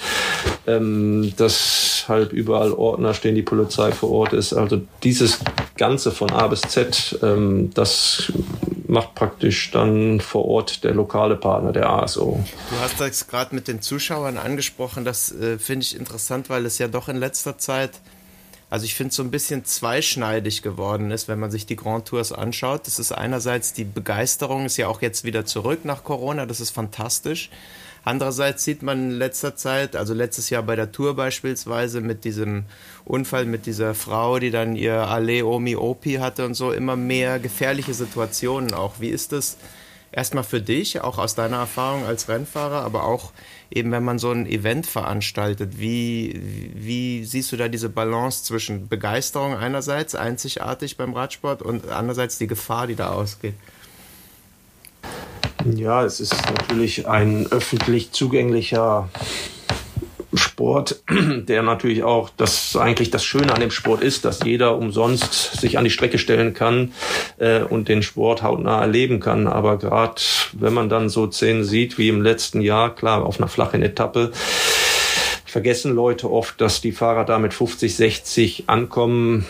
[0.66, 4.52] ähm, dass halt überall Ordner stehen, die Polizei vor Ort ist.
[4.52, 5.38] Also dieses
[5.76, 8.32] Ganze von A bis Z, ähm, das
[8.88, 12.44] macht praktisch dann vor Ort der lokale Partner, der ASO.
[12.70, 16.78] Du hast das gerade mit den Zuschauern angesprochen, das äh, finde ich interessant, weil es
[16.78, 17.92] ja doch in letzter Zeit
[18.72, 22.08] also ich finde es so ein bisschen zweischneidig geworden ist, wenn man sich die Grand
[22.08, 22.86] Tours anschaut.
[22.86, 26.70] Das ist einerseits die Begeisterung, ist ja auch jetzt wieder zurück nach Corona, das ist
[26.70, 27.50] fantastisch.
[28.02, 32.64] Andererseits sieht man in letzter Zeit, also letztes Jahr bei der Tour beispielsweise mit diesem
[33.04, 37.38] Unfall mit dieser Frau, die dann ihr Ale Omi Opi hatte und so, immer mehr
[37.40, 39.00] gefährliche Situationen auch.
[39.00, 39.58] Wie ist das
[40.12, 43.32] erstmal für dich, auch aus deiner Erfahrung als Rennfahrer, aber auch
[43.74, 46.40] eben wenn man so ein Event veranstaltet, wie,
[46.74, 52.46] wie siehst du da diese Balance zwischen Begeisterung einerseits, einzigartig beim Radsport und andererseits die
[52.46, 53.54] Gefahr, die da ausgeht?
[55.64, 59.08] Ja, es ist natürlich ein öffentlich zugänglicher
[60.34, 65.60] Sport, der natürlich auch das eigentlich das Schöne an dem Sport ist, dass jeder umsonst
[65.60, 66.92] sich an die Strecke stellen kann
[67.38, 69.46] äh, und den Sport hautnah erleben kann.
[69.46, 70.20] Aber gerade
[70.52, 74.32] wenn man dann so Szenen sieht wie im letzten Jahr, klar, auf einer flachen Etappe,
[75.44, 79.46] vergessen Leute oft, dass die Fahrer da mit 50, 60 ankommen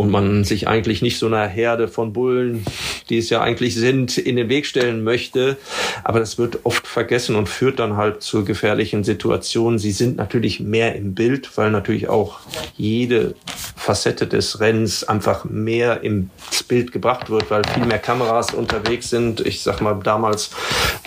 [0.00, 2.64] und man sich eigentlich nicht so einer Herde von Bullen,
[3.10, 5.58] die es ja eigentlich sind, in den Weg stellen möchte.
[6.04, 9.78] Aber das wird oft vergessen und führt dann halt zu gefährlichen Situationen.
[9.78, 12.40] Sie sind natürlich mehr im Bild, weil natürlich auch
[12.78, 13.34] jede
[13.76, 19.44] Facette des Rennens einfach mehr ins Bild gebracht wird, weil viel mehr Kameras unterwegs sind.
[19.46, 20.50] Ich sag mal, damals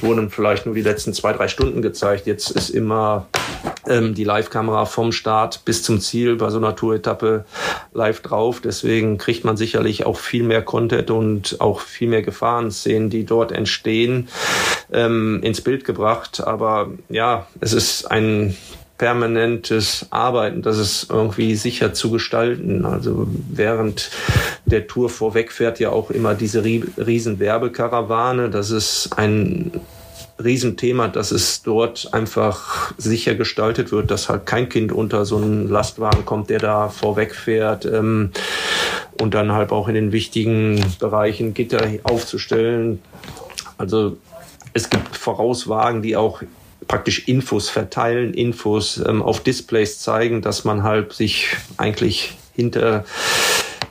[0.02, 2.28] wurden vielleicht nur die letzten zwei, drei Stunden gezeigt.
[2.28, 3.26] Jetzt ist immer
[3.88, 7.46] ähm, die Live-Kamera vom Start bis zum Ziel bei so einer Tour-Etappe
[7.94, 8.62] live drauf.
[8.62, 8.83] Deswegen
[9.18, 14.30] kriegt man sicherlich auch viel mehr Content und auch viel mehr Gefahrenszenen, die dort entstehen,
[14.92, 16.42] ähm, ins Bild gebracht.
[16.42, 18.56] Aber ja, es ist ein
[18.98, 22.86] permanentes Arbeiten, das ist irgendwie sicher zu gestalten.
[22.86, 24.12] Also während
[24.66, 28.50] der Tour vorweg fährt ja auch immer diese riesen Werbekarawane.
[28.50, 29.72] Das ist ein
[30.42, 35.70] Riesenthema, dass es dort einfach sicher gestaltet wird, dass halt kein Kind unter so einen
[35.70, 37.86] Lastwagen kommt, der da vorweg fährt.
[37.86, 38.32] Ähm,
[39.24, 43.02] und dann halt auch in den wichtigen Bereichen Gitter aufzustellen.
[43.78, 44.18] Also
[44.74, 46.44] es gibt Vorauswagen, die auch
[46.88, 53.06] praktisch Infos verteilen, Infos ähm, auf Displays zeigen, dass man halt sich eigentlich hinter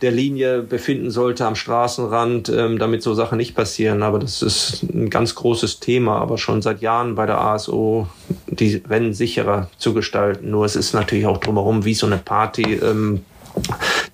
[0.02, 4.02] der Linie befinden sollte am Straßenrand, ähm, damit so Sachen nicht passieren.
[4.02, 8.08] Aber das ist ein ganz großes Thema, aber schon seit Jahren bei der ASO
[8.48, 10.50] die Rennen sicherer zu gestalten.
[10.50, 12.74] Nur es ist natürlich auch drumherum wie so eine Party.
[12.74, 13.22] Ähm,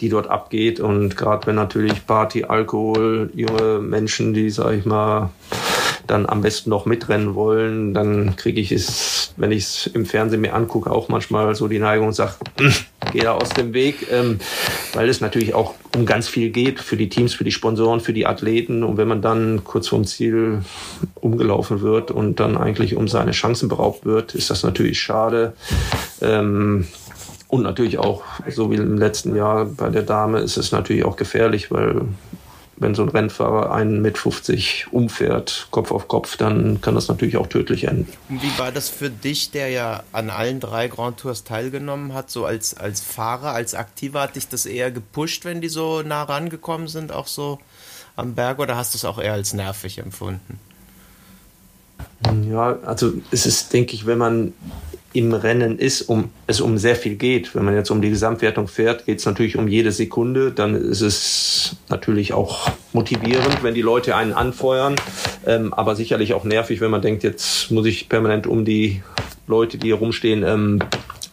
[0.01, 5.31] die dort abgeht und gerade wenn natürlich Party, Alkohol, junge Menschen, die sag ich mal
[6.09, 10.41] dann am besten noch mitrennen wollen, dann kriege ich es, wenn ich es im Fernsehen
[10.41, 12.35] mir angucke, auch manchmal so die Neigung und sage,
[13.13, 14.39] geh da aus dem Weg, ähm,
[14.95, 18.13] weil es natürlich auch um ganz viel geht für die Teams, für die Sponsoren, für
[18.13, 18.83] die Athleten.
[18.83, 20.63] Und wenn man dann kurz vorm Ziel
[21.15, 25.53] umgelaufen wird und dann eigentlich um seine Chancen beraubt wird, ist das natürlich schade.
[26.21, 26.87] Ähm,
[27.49, 31.17] und natürlich auch, so wie im letzten Jahr bei der Dame, ist es natürlich auch
[31.17, 32.03] gefährlich, weil
[32.81, 37.37] wenn so ein Rennfahrer einen mit 50 umfährt, Kopf auf Kopf, dann kann das natürlich
[37.37, 38.13] auch tödlich enden.
[38.29, 42.45] Wie war das für dich, der ja an allen drei Grand Tours teilgenommen hat, so
[42.45, 46.87] als, als Fahrer, als Aktiver, hat dich das eher gepusht, wenn die so nah rangekommen
[46.87, 47.59] sind, auch so
[48.15, 50.61] am Berg, oder hast du es auch eher als nervig empfunden?
[52.51, 54.53] Ja, also es ist, denke ich, wenn man
[55.13, 57.55] im Rennen ist, um es um sehr viel geht.
[57.55, 60.53] Wenn man jetzt um die Gesamtwertung fährt, geht es natürlich um jede Sekunde.
[60.53, 64.97] Dann ist es natürlich auch motivierend, wenn die Leute einen anfeuern,
[65.47, 69.03] ähm, aber sicherlich auch nervig, wenn man denkt, jetzt muss ich permanent um die
[69.47, 70.81] Leute, die hier rumstehen, ähm,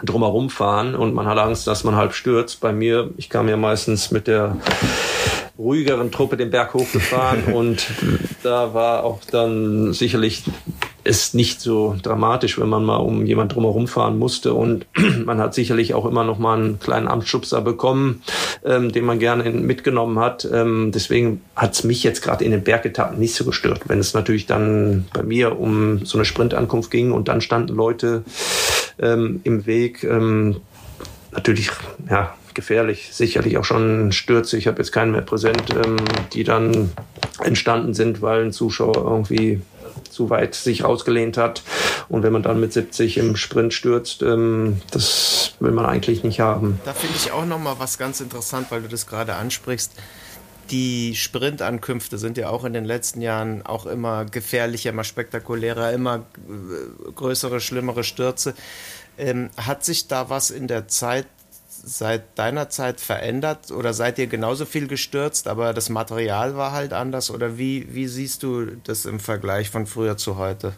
[0.04, 2.62] drumherum fahren und man hat Angst, dass man halb stürzt.
[2.62, 4.58] Bei mir, ich kam ja meistens mit der
[5.58, 7.88] ruhigeren Truppe den Berg hochgefahren und
[8.44, 10.44] da war auch dann sicherlich
[11.06, 14.54] ist nicht so dramatisch, wenn man mal um jemand drumherum fahren musste.
[14.54, 14.88] Und
[15.26, 18.24] man hat sicherlich auch immer noch mal einen kleinen Amtsschubser bekommen,
[18.66, 20.48] ähm, den man gerne mitgenommen hat.
[20.52, 23.82] Ähm, deswegen hat es mich jetzt gerade in den Bergetappen nicht so gestört.
[23.88, 28.24] Wenn es natürlich dann bei mir um so eine Sprintankunft ging und dann standen Leute
[28.98, 30.58] ähm, im Weg, ähm,
[31.32, 31.70] natürlich,
[32.10, 34.58] ja, gefährlich, sicherlich auch schon Stürze.
[34.58, 35.98] Ich habe jetzt keinen mehr präsent, ähm,
[36.34, 36.90] die dann
[37.44, 39.62] entstanden sind, weil ein Zuschauer irgendwie
[40.16, 41.62] zu weit sich rausgelehnt hat.
[42.08, 46.40] Und wenn man dann mit 70 im Sprint stürzt, ähm, das will man eigentlich nicht
[46.40, 46.80] haben.
[46.86, 49.92] Da finde ich auch nochmal was ganz interessant, weil du das gerade ansprichst.
[50.72, 56.26] Die Sprintankünfte sind ja auch in den letzten Jahren auch immer gefährlicher, immer spektakulärer, immer
[56.48, 58.56] äh, größere, schlimmere Stürze.
[59.18, 61.28] Ähm, hat sich da was in der Zeit
[61.86, 66.94] seit deiner Zeit verändert oder seid ihr genauso viel gestürzt, aber das Material war halt
[66.94, 67.30] anders?
[67.30, 70.74] Oder wie, wie siehst du das im Vergleich von früher zu heute?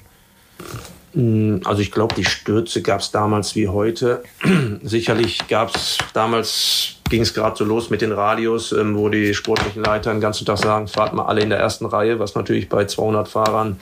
[1.13, 4.23] Mm, also ich glaube, die Stürze gab es damals wie heute.
[4.83, 9.33] Sicherlich gab es damals, ging es gerade so los mit den Radios, ähm, wo die
[9.33, 12.67] sportlichen Leiter den ganzen Tag sagen, fahrt mal alle in der ersten Reihe, was natürlich
[12.67, 13.79] bei 200 Fahrern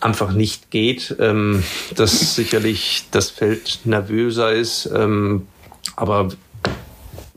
[0.00, 1.14] einfach nicht geht.
[1.20, 1.62] Ähm,
[1.94, 4.90] dass sicherlich das Feld nervöser ist.
[4.94, 5.46] Ähm,
[5.96, 6.28] aber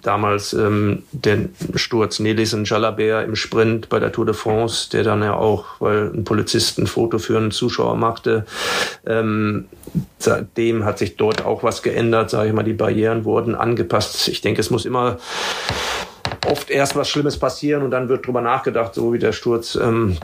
[0.02, 5.22] damals ähm, der Sturz Nelison Jalabert im Sprint bei der Tour de France, der dann
[5.22, 8.45] ja auch, weil ein Polizist ein Foto für einen Zuschauer machte,
[9.06, 9.65] ähm,
[10.17, 14.28] seitdem hat sich dort auch was geändert, sage ich mal, die Barrieren wurden angepasst.
[14.28, 15.17] Ich denke, es muss immer
[16.47, 20.17] oft erst was Schlimmes passieren und dann wird drüber nachgedacht, so wie der Sturz ähm,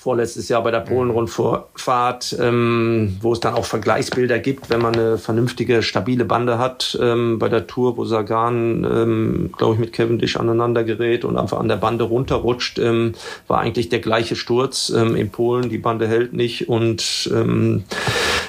[0.00, 5.18] vorletztes Jahr bei der Polen-Rundfahrt, ähm, wo es dann auch Vergleichsbilder gibt, wenn man eine
[5.18, 10.36] vernünftige, stabile Bande hat ähm, bei der Tour, wo Sagan, ähm, glaube ich, mit Cavendish
[10.36, 13.12] aneinander gerät und einfach an der Bande runterrutscht, ähm,
[13.46, 15.68] war eigentlich der gleiche Sturz ähm, in Polen.
[15.70, 17.84] Die Bande hält nicht und ähm,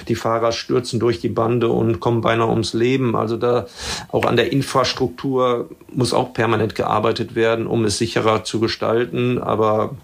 [0.08, 3.15] die Fahrer stürzen durch die Bande und kommen beinahe ums Leben.
[3.15, 3.67] Also da
[4.12, 7.03] auch an der Infrastruktur muss auch permanent gearbeitet
[7.36, 9.42] werden, um es sicherer zu gestalten.
[9.42, 9.96] Aber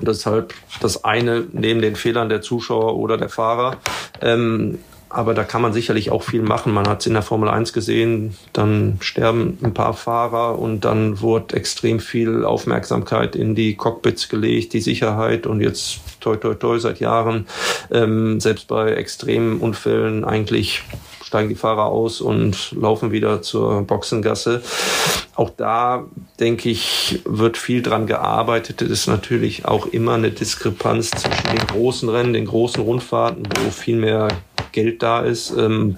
[0.00, 3.76] deshalb das eine neben den Fehlern der Zuschauer oder der Fahrer.
[4.20, 4.78] Ähm,
[5.12, 6.72] aber da kann man sicherlich auch viel machen.
[6.72, 11.20] Man hat es in der Formel 1 gesehen, dann sterben ein paar Fahrer und dann
[11.20, 16.78] wurde extrem viel Aufmerksamkeit in die Cockpits gelegt, die Sicherheit und jetzt toi toi toi
[16.78, 17.46] seit Jahren,
[17.90, 20.82] ähm, selbst bei extremen Unfällen eigentlich
[21.32, 24.60] steigen die Fahrer aus und laufen wieder zur Boxengasse.
[25.34, 26.04] Auch da,
[26.38, 28.82] denke ich, wird viel dran gearbeitet.
[28.82, 33.70] Es ist natürlich auch immer eine Diskrepanz zwischen den großen Rennen, den großen Rundfahrten, wo
[33.70, 34.28] viel mehr
[34.72, 35.54] Geld da ist.
[35.56, 35.96] Ähm,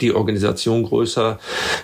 [0.00, 1.38] die Organisation größer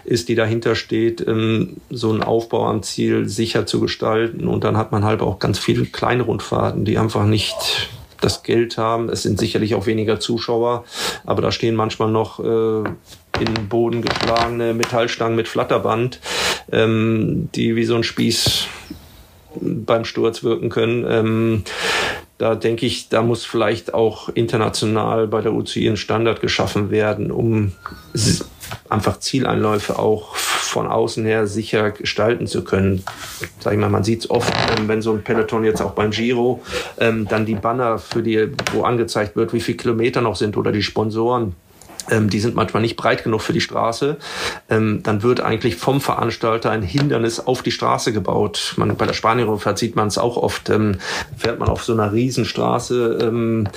[0.04, 4.48] ist, die dahinter steht, ähm, so einen Aufbau am Ziel sicher zu gestalten.
[4.48, 8.78] Und dann hat man halt auch ganz viele kleine Rundfahrten, die einfach nicht das Geld
[8.78, 9.08] haben.
[9.08, 10.84] Es sind sicherlich auch weniger Zuschauer,
[11.24, 12.88] aber da stehen manchmal noch äh,
[13.40, 16.20] in den Boden geschlagene Metallstangen mit Flatterband,
[16.72, 18.66] ähm, die wie so ein Spieß
[19.60, 21.06] beim Sturz wirken können.
[21.08, 21.64] Ähm,
[22.38, 27.32] da denke ich, da muss vielleicht auch international bei der UCI ein Standard geschaffen werden,
[27.32, 27.72] um
[28.88, 30.36] einfach Zieleinläufe auch
[30.68, 33.04] von außen her sicher gestalten zu können.
[33.60, 36.10] Sag ich mal, man sieht es oft, ähm, wenn so ein Peloton jetzt auch beim
[36.10, 36.62] Giro
[36.98, 40.72] ähm, dann die Banner für die, wo angezeigt wird, wie viele Kilometer noch sind oder
[40.72, 41.54] die Sponsoren
[42.10, 44.16] ähm, die sind manchmal nicht breit genug für die Straße,
[44.68, 48.74] ähm, dann wird eigentlich vom Veranstalter ein Hindernis auf die Straße gebaut.
[48.76, 50.98] Man, bei der Spanienrundfahrt sieht man es auch oft, ähm,
[51.36, 53.68] fährt man auf so einer Riesenstraße ähm,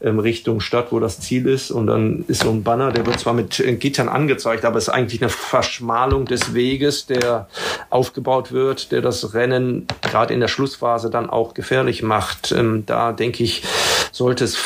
[0.00, 3.20] ähm, Richtung Stadt, wo das Ziel ist und dann ist so ein Banner, der wird
[3.20, 7.48] zwar mit äh, Gittern angezeigt, aber es ist eigentlich eine Verschmalung des Weges, der
[7.90, 12.52] aufgebaut wird, der das Rennen gerade in der Schlussphase dann auch gefährlich macht.
[12.52, 13.62] Ähm, da denke ich,
[14.12, 14.56] sollte es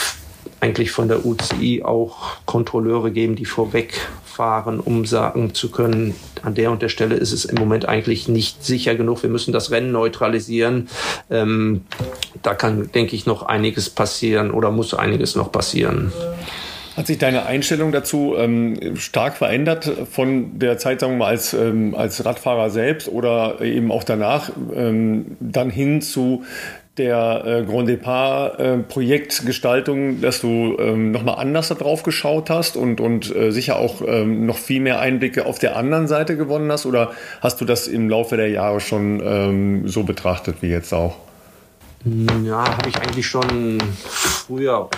[0.61, 6.71] eigentlich von der UCI auch Kontrolleure geben, die vorwegfahren, um sagen zu können, an der
[6.71, 9.23] und der Stelle ist es im Moment eigentlich nicht sicher genug.
[9.23, 10.89] Wir müssen das Rennen neutralisieren.
[11.31, 11.85] Ähm,
[12.43, 16.13] da kann, denke ich, noch einiges passieren oder muss einiges noch passieren.
[16.99, 21.55] Hat sich deine Einstellung dazu ähm, stark verändert von der Zeit, sagen wir mal, als,
[21.55, 26.43] ähm, als Radfahrer selbst oder eben auch danach, ähm, dann hin zu
[26.99, 33.01] der äh, Grand Depart äh, Projektgestaltung, dass du ähm, nochmal anders darauf geschaut hast und,
[33.01, 36.87] und äh, sicher auch ähm, noch viel mehr Einblicke auf der anderen Seite gewonnen hast?
[36.87, 41.17] Oder hast du das im Laufe der Jahre schon ähm, so betrachtet wie jetzt auch?
[42.45, 44.89] Ja, habe ich eigentlich schon früher,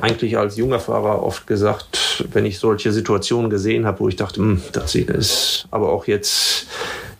[0.00, 4.40] eigentlich als junger Fahrer oft gesagt, wenn ich solche Situationen gesehen habe, wo ich dachte,
[4.40, 6.66] hm, das ist aber auch jetzt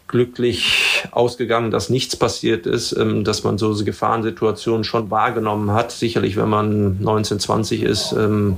[0.08, 5.92] glücklich ausgegangen, dass nichts passiert ist, ähm, dass man so Gefahrensituationen schon wahrgenommen hat.
[5.92, 8.56] Sicherlich, wenn man 19, 20 ist, ähm,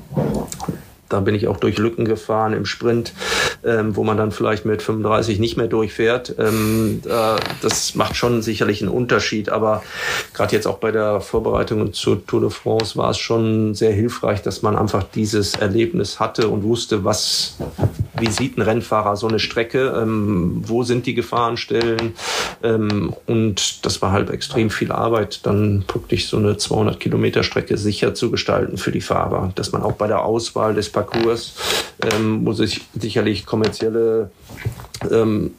[1.10, 3.12] da bin ich auch durch Lücken gefahren im Sprint,
[3.64, 6.34] ähm, wo man dann vielleicht mit 35 nicht mehr durchfährt.
[6.38, 9.50] Ähm, äh, das macht schon sicherlich einen Unterschied.
[9.50, 9.82] Aber
[10.32, 14.42] gerade jetzt auch bei der Vorbereitung zur Tour de France war es schon sehr hilfreich,
[14.42, 17.56] dass man einfach dieses Erlebnis hatte und wusste, was,
[18.18, 22.14] wie sieht ein Rennfahrer so eine Strecke, ähm, wo sind die Gefahrenstellen.
[22.62, 27.76] Ähm, und das war halt extrem viel Arbeit, dann wirklich so eine 200 Kilometer Strecke
[27.76, 31.54] sicher zu gestalten für die Fahrer, dass man auch bei der Auswahl des Parcours,
[32.12, 34.30] ähm, wo sich sicherlich kommerzielle
[35.10, 35.52] ähm,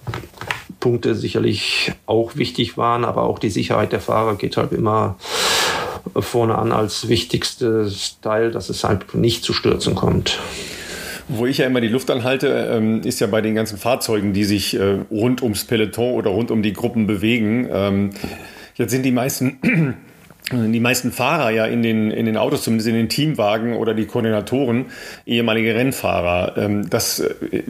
[0.80, 5.17] Punkte sicherlich auch wichtig waren, aber auch die Sicherheit der Fahrer geht halt immer
[6.17, 10.39] vorne an als wichtigstes Teil, dass es halt nicht zu Stürzen kommt.
[11.27, 14.43] Wo ich ja immer die Luft anhalte, ähm, ist ja bei den ganzen Fahrzeugen, die
[14.43, 17.69] sich äh, rund ums Peloton oder rund um die Gruppen bewegen.
[17.71, 18.10] Ähm,
[18.75, 19.60] jetzt sind die meisten
[20.52, 24.06] die meisten Fahrer ja in den, in den Autos, zumindest in den Teamwagen oder die
[24.06, 24.86] Koordinatoren,
[25.26, 26.58] ehemalige Rennfahrer.
[26.58, 27.64] Ähm, das äh,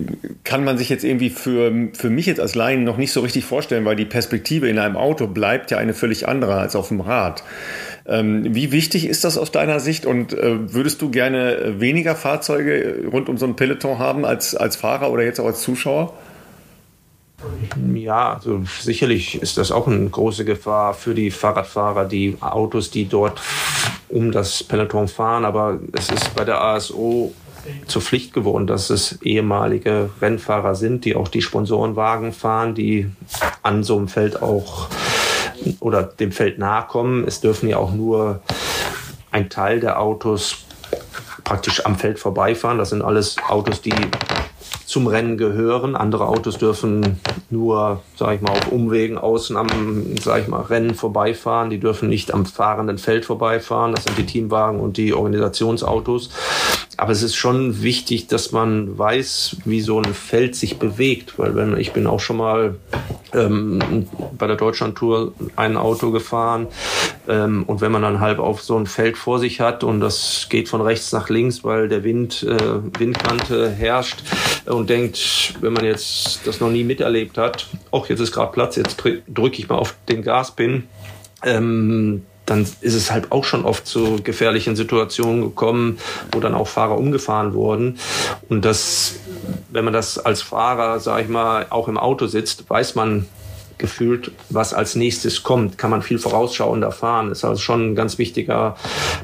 [0.44, 3.46] kann man sich jetzt irgendwie für, für mich jetzt als Laien noch nicht so richtig
[3.46, 7.02] vorstellen, weil die Perspektive in einem Auto bleibt ja eine völlig andere als auf dem
[7.02, 7.44] Rad.
[8.08, 13.06] Ähm, wie wichtig ist das aus deiner Sicht und äh, würdest du gerne weniger Fahrzeuge
[13.12, 16.14] rund um so ein Peloton haben als, als Fahrer oder jetzt auch als Zuschauer?
[17.94, 23.08] Ja, also sicherlich ist das auch eine große Gefahr für die Fahrradfahrer, die Autos, die
[23.08, 23.42] dort
[24.10, 25.46] um das Peloton fahren.
[25.46, 27.34] Aber es ist bei der ASO
[27.88, 33.10] zur Pflicht geworden, dass es ehemalige Rennfahrer sind, die auch die Sponsorenwagen fahren, die
[33.62, 34.88] an so einem Feld auch
[35.80, 37.28] oder dem Feld nahe kommen.
[37.28, 38.42] Es dürfen ja auch nur
[39.32, 40.66] ein Teil der Autos
[41.44, 42.78] praktisch am Feld vorbeifahren.
[42.78, 43.94] Das sind alles Autos, die
[44.92, 45.96] zum Rennen gehören.
[45.96, 49.68] Andere Autos dürfen nur, sage ich mal, auf Umwegen außen am,
[50.22, 51.70] sage ich mal, Rennen vorbeifahren.
[51.70, 53.96] Die dürfen nicht am fahrenden Feld vorbeifahren.
[53.96, 56.30] Das sind die Teamwagen und die Organisationsautos.
[56.98, 61.56] Aber es ist schon wichtig, dass man weiß, wie so ein Feld sich bewegt, weil
[61.56, 62.76] wenn ich bin auch schon mal
[63.34, 66.68] ähm, bei der Deutschlandtour ein Auto gefahren
[67.28, 70.48] ähm, und wenn man dann halb auf so ein Feld vor sich hat und das
[70.50, 74.24] geht von rechts nach links, weil der Wind äh, Windkante herrscht
[74.66, 78.76] und denkt, wenn man jetzt das noch nie miterlebt hat, auch jetzt ist gerade Platz,
[78.76, 80.84] jetzt drücke ich mal auf den Gaspin.
[81.44, 86.00] Ähm, dann ist es halt auch schon oft zu gefährlichen Situationen gekommen,
[86.32, 88.00] wo dann auch Fahrer umgefahren wurden.
[88.50, 89.16] Und das
[89.72, 93.28] wenn man das als Fahrer, sage ich mal, auch im Auto sitzt, weiß man
[93.78, 97.30] gefühlt, was als nächstes kommt, kann man viel vorausschauender fahren.
[97.30, 98.76] Das ist also schon ein ganz wichtiger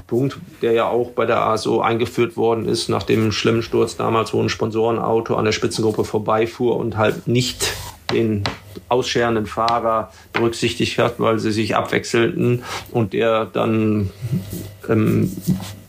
[0.08, 4.34] Punkt, der ja auch bei der ASO eingeführt worden ist, nach dem schlimmen Sturz damals,
[4.34, 7.74] wo ein Sponsorenauto an der Spitzengruppe vorbeifuhr und halt nicht
[8.12, 8.44] den
[8.90, 14.12] ausscherenden Fahrer berücksichtigt hat, weil sie sich abwechselten und der dann
[14.88, 15.32] ähm,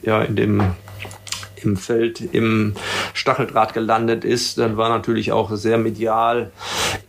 [0.02, 0.62] ja in dem
[1.64, 2.74] im Feld im
[3.14, 6.52] Stacheldraht gelandet ist, dann war natürlich auch sehr medial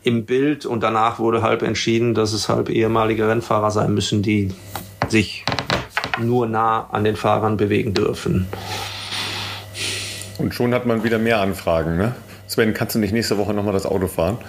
[0.04, 4.50] im Bild und danach wurde halb entschieden, dass es halb ehemalige Rennfahrer sein müssen, die
[5.08, 5.45] sich
[6.19, 8.48] nur nah an den Fahrern bewegen dürfen.
[10.38, 12.15] Und schon hat man wieder mehr Anfragen, ne?
[12.49, 14.39] Sven, kannst du nicht nächste Woche nochmal das Auto fahren?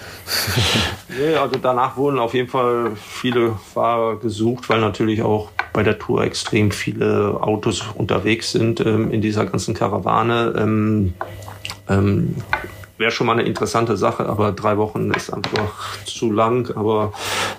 [1.07, 5.99] nee, also danach wurden auf jeden Fall viele Fahrer gesucht, weil natürlich auch bei der
[5.99, 10.55] Tour extrem viele Autos unterwegs sind ähm, in dieser ganzen Karawane.
[10.57, 11.13] Ähm,
[11.89, 12.37] ähm,
[12.97, 16.75] Wäre schon mal eine interessante Sache, aber drei Wochen ist einfach zu lang.
[16.75, 17.13] Aber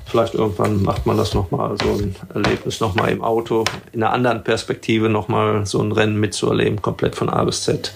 [0.06, 4.42] vielleicht irgendwann macht man das nochmal, so ein Erlebnis nochmal im Auto, in einer anderen
[4.42, 7.94] Perspektive nochmal so ein Rennen mitzuerleben, komplett von A bis Z.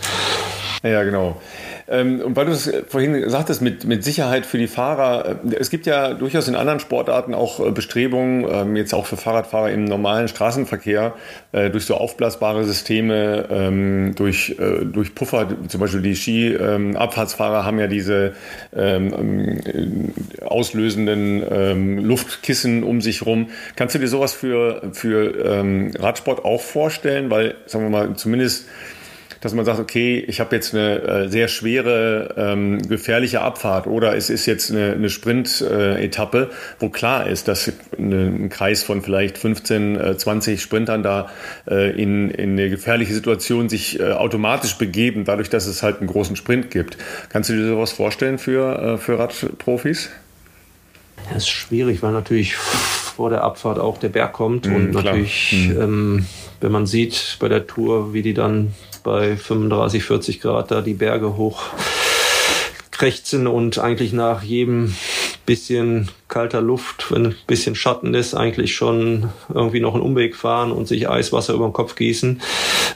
[0.84, 1.40] Ja, genau.
[1.88, 5.70] Ähm, und weil du es vorhin sagtest, mit, mit Sicherheit für die Fahrer, äh, es
[5.70, 9.84] gibt ja durchaus in anderen Sportarten auch äh, Bestrebungen, ähm, jetzt auch für Fahrradfahrer im
[9.84, 11.14] normalen Straßenverkehr,
[11.52, 14.56] äh, durch so aufblasbare Systeme, ähm, durch,
[14.92, 18.32] durch Puffer, zum Beispiel die Ski-Abfahrtsfahrer haben ja diese
[20.40, 23.48] auslösenden Luftkissen um sich rum.
[23.76, 27.30] Kannst du dir sowas für, für Radsport auch vorstellen?
[27.30, 28.66] Weil, sagen wir mal, zumindest
[29.46, 34.16] dass man sagt, okay, ich habe jetzt eine äh, sehr schwere, ähm, gefährliche Abfahrt oder
[34.16, 39.38] es ist jetzt eine, eine Sprint-Etappe, äh, wo klar ist, dass ein Kreis von vielleicht
[39.38, 41.30] 15, äh, 20 Sprintern da
[41.70, 46.08] äh, in, in eine gefährliche Situation sich äh, automatisch begeben, dadurch, dass es halt einen
[46.08, 46.98] großen Sprint gibt.
[47.28, 50.10] Kannst du dir sowas vorstellen für, äh, für Radprofis?
[51.28, 55.04] Das ist schwierig, weil natürlich vor der Abfahrt auch der Berg kommt mm, und klar.
[55.04, 55.80] natürlich, mm.
[55.80, 56.26] ähm,
[56.60, 58.74] wenn man sieht bei der Tour, wie die dann
[59.06, 61.62] bei 35, 40 Grad da die Berge hoch
[62.90, 64.96] krächzen und eigentlich nach jedem
[65.46, 70.72] bisschen kalter Luft, wenn ein bisschen Schatten ist, eigentlich schon irgendwie noch einen Umweg fahren
[70.72, 72.42] und sich Eiswasser über den Kopf gießen.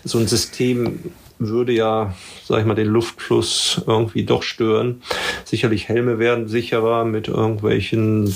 [0.03, 0.99] So ein System
[1.38, 2.12] würde ja,
[2.44, 5.03] sag ich mal, den Luftfluss irgendwie doch stören.
[5.44, 8.35] Sicherlich Helme werden sicherer mit irgendwelchen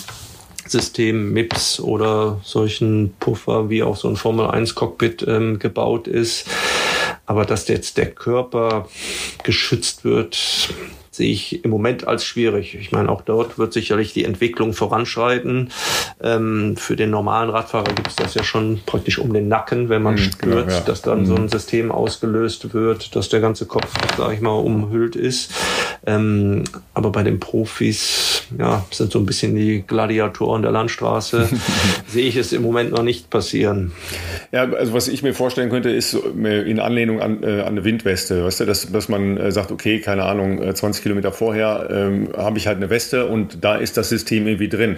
[0.67, 6.47] Systemen, MIPS oder solchen Puffer, wie auch so ein Formel 1 Cockpit ähm, gebaut ist.
[7.27, 8.89] Aber dass jetzt der Körper
[9.43, 10.75] geschützt wird,
[11.15, 12.75] sehe ich im Moment als schwierig.
[12.75, 15.71] Ich meine, auch dort wird sicherlich die Entwicklung voranschreiten.
[16.21, 20.03] Ähm, für den normalen Radfahrer gibt es das ja schon praktisch um den Nacken, wenn
[20.03, 20.81] man mhm, spürt, genau, ja.
[20.81, 21.27] dass dann mhm.
[21.27, 25.53] so ein System ausgelöst wird, dass der ganze Kopf, sage ich mal, umhüllt ist.
[26.07, 31.49] Ähm, aber bei den Profis, ja, sind so ein bisschen die Gladiatoren der Landstraße,
[32.09, 33.93] sehe ich es im Moment noch nicht passieren.
[34.53, 38.45] Ja, also was ich mir vorstellen könnte, ist in Anlehnung an, äh, an eine Windweste,
[38.45, 42.31] weißt du, dass, dass man äh, sagt, okay, keine Ahnung, 20 äh, Kilometer vorher ähm,
[42.37, 44.97] habe ich halt eine Weste und da ist das System irgendwie drin.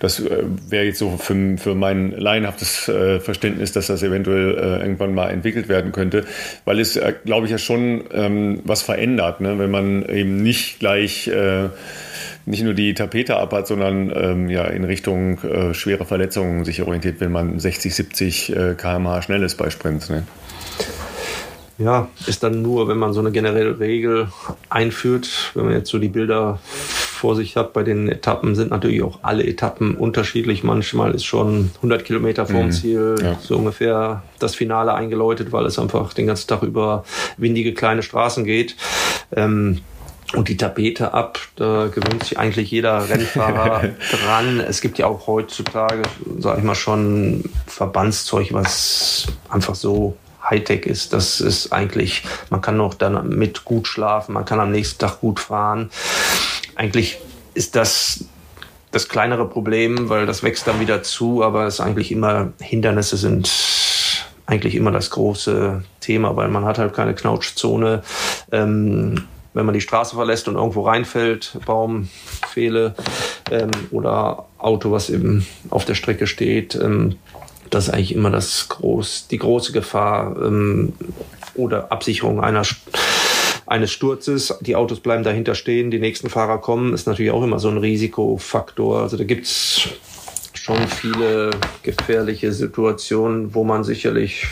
[0.00, 4.82] Das äh, wäre jetzt so für, für mein laienhaftes äh, Verständnis, dass das eventuell äh,
[4.82, 6.24] irgendwann mal entwickelt werden könnte,
[6.64, 9.58] weil es, äh, glaube ich, ja schon ähm, was verändert, ne?
[9.58, 11.68] wenn man eben nicht gleich äh,
[12.46, 17.20] nicht nur die Tapete abhat, sondern ähm, ja in Richtung äh, schwere Verletzungen sich orientiert,
[17.20, 20.10] wenn man 60, 70 äh, km/h schnell ist bei Sprints.
[20.10, 20.24] Ne?
[21.78, 24.28] Ja, ist dann nur, wenn man so eine generelle Regel
[24.70, 29.02] einführt, wenn man jetzt so die Bilder vor sich hat bei den Etappen, sind natürlich
[29.02, 30.62] auch alle Etappen unterschiedlich.
[30.62, 32.72] Manchmal ist schon 100 Kilometer vorm mhm.
[32.72, 33.36] Ziel ja.
[33.40, 37.04] so ungefähr das Finale eingeläutet, weil es einfach den ganzen Tag über
[37.38, 38.76] windige kleine Straßen geht.
[39.34, 39.80] Ähm,
[40.34, 44.60] und die Tapete ab, da gewöhnt sich eigentlich jeder Rennfahrer dran.
[44.60, 46.02] Es gibt ja auch heutzutage,
[46.38, 50.16] sage ich mal, schon Verbandszeug, was einfach so
[50.48, 51.12] Hightech ist.
[51.12, 55.20] Das ist eigentlich, man kann noch dann mit gut schlafen, man kann am nächsten Tag
[55.20, 55.90] gut fahren.
[56.76, 57.18] Eigentlich
[57.54, 58.26] ist das
[58.90, 63.50] das kleinere Problem, weil das wächst dann wieder zu, aber es eigentlich immer, Hindernisse sind
[64.46, 68.02] eigentlich immer das große Thema, weil man hat halt keine Knautschzone.
[68.52, 72.08] Ähm, wenn man die Straße verlässt und irgendwo reinfällt, Baum,
[72.48, 72.94] Fehle
[73.50, 77.16] ähm, oder Auto, was eben auf der Strecke steht, ähm,
[77.70, 80.92] das ist eigentlich immer das groß, die große Gefahr ähm,
[81.54, 82.62] oder Absicherung einer,
[83.66, 84.56] eines Sturzes.
[84.60, 87.78] Die Autos bleiben dahinter stehen, die nächsten Fahrer kommen, ist natürlich auch immer so ein
[87.78, 89.00] Risikofaktor.
[89.00, 89.88] Also da gibt's
[90.52, 91.50] schon viele
[91.82, 94.46] gefährliche Situationen, wo man sicherlich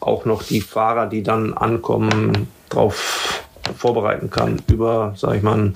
[0.00, 3.44] auch noch die Fahrer, die dann ankommen, drauf
[3.76, 5.72] vorbereiten kann über, sag ich mal,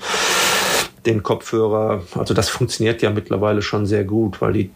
[1.05, 2.03] den Kopfhörer.
[2.15, 4.71] Also das funktioniert ja mittlerweile schon sehr gut, weil die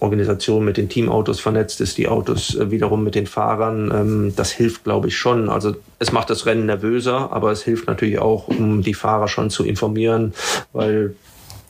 [0.00, 3.90] Organisation mit den Teamautos vernetzt ist, die Autos äh, wiederum mit den Fahrern.
[3.94, 5.48] Ähm, das hilft, glaube ich, schon.
[5.48, 9.50] Also es macht das Rennen nervöser, aber es hilft natürlich auch, um die Fahrer schon
[9.50, 10.34] zu informieren,
[10.72, 11.14] weil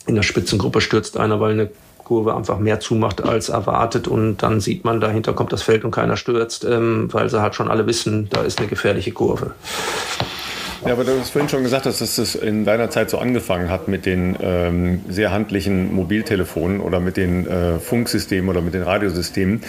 [0.07, 1.71] in der Spitzengruppe stürzt einer, weil eine
[2.05, 5.93] Kurve einfach mehr zumacht als erwartet und dann sieht man, dahinter kommt das Feld und
[5.93, 9.53] keiner stürzt, ähm, weil sie halt schon alle wissen, da ist eine gefährliche Kurve.
[10.87, 13.87] Ja, aber du hast vorhin schon gesagt, dass es in deiner Zeit so angefangen hat
[13.87, 19.61] mit den ähm, sehr handlichen Mobiltelefonen oder mit den äh, Funksystemen oder mit den Radiosystemen.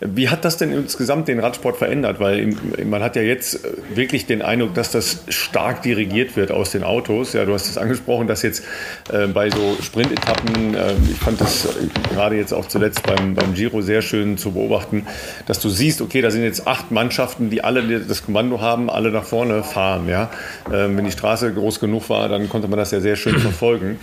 [0.00, 2.20] Wie hat das denn insgesamt den Radsport verändert?
[2.20, 2.54] Weil
[2.84, 3.60] man hat ja jetzt
[3.94, 7.32] wirklich den Eindruck, dass das stark dirigiert wird aus den Autos.
[7.32, 8.62] Ja, du hast es angesprochen, dass jetzt
[9.10, 11.66] äh, bei so Sprintetappen, äh, ich fand das
[12.12, 15.06] gerade jetzt auch zuletzt beim, beim Giro sehr schön zu beobachten,
[15.46, 19.10] dass du siehst, okay, da sind jetzt acht Mannschaften, die alle das Kommando haben, alle
[19.10, 20.08] nach vorne fahren.
[20.08, 20.28] Ja?
[20.72, 23.98] Ähm, wenn die Straße groß genug war, dann konnte man das ja sehr schön verfolgen.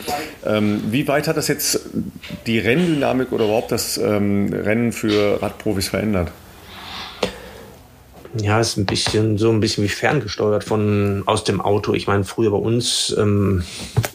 [0.46, 1.82] Ähm, wie weit hat das jetzt
[2.46, 6.32] die Renndynamik oder überhaupt das ähm, Rennen für Radprofis verändert?
[8.42, 11.94] Ja, ist ein bisschen so ein bisschen wie ferngesteuert von aus dem Auto.
[11.94, 13.64] Ich meine, früher bei uns ähm,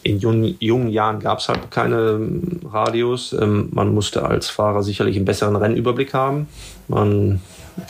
[0.03, 2.19] in jungen, jungen Jahren gab es halt keine
[2.71, 3.33] Radios.
[3.33, 6.47] Ähm, man musste als Fahrer sicherlich einen besseren Rennüberblick haben.
[6.87, 7.41] Man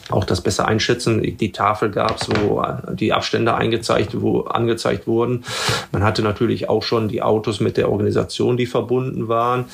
[0.09, 1.21] auch das besser einschätzen.
[1.21, 2.63] Die Tafel gab es, wo
[2.93, 5.43] die Abstände eingezeigt, wo angezeigt wurden.
[5.91, 9.65] Man hatte natürlich auch schon die Autos mit der Organisation, die verbunden waren.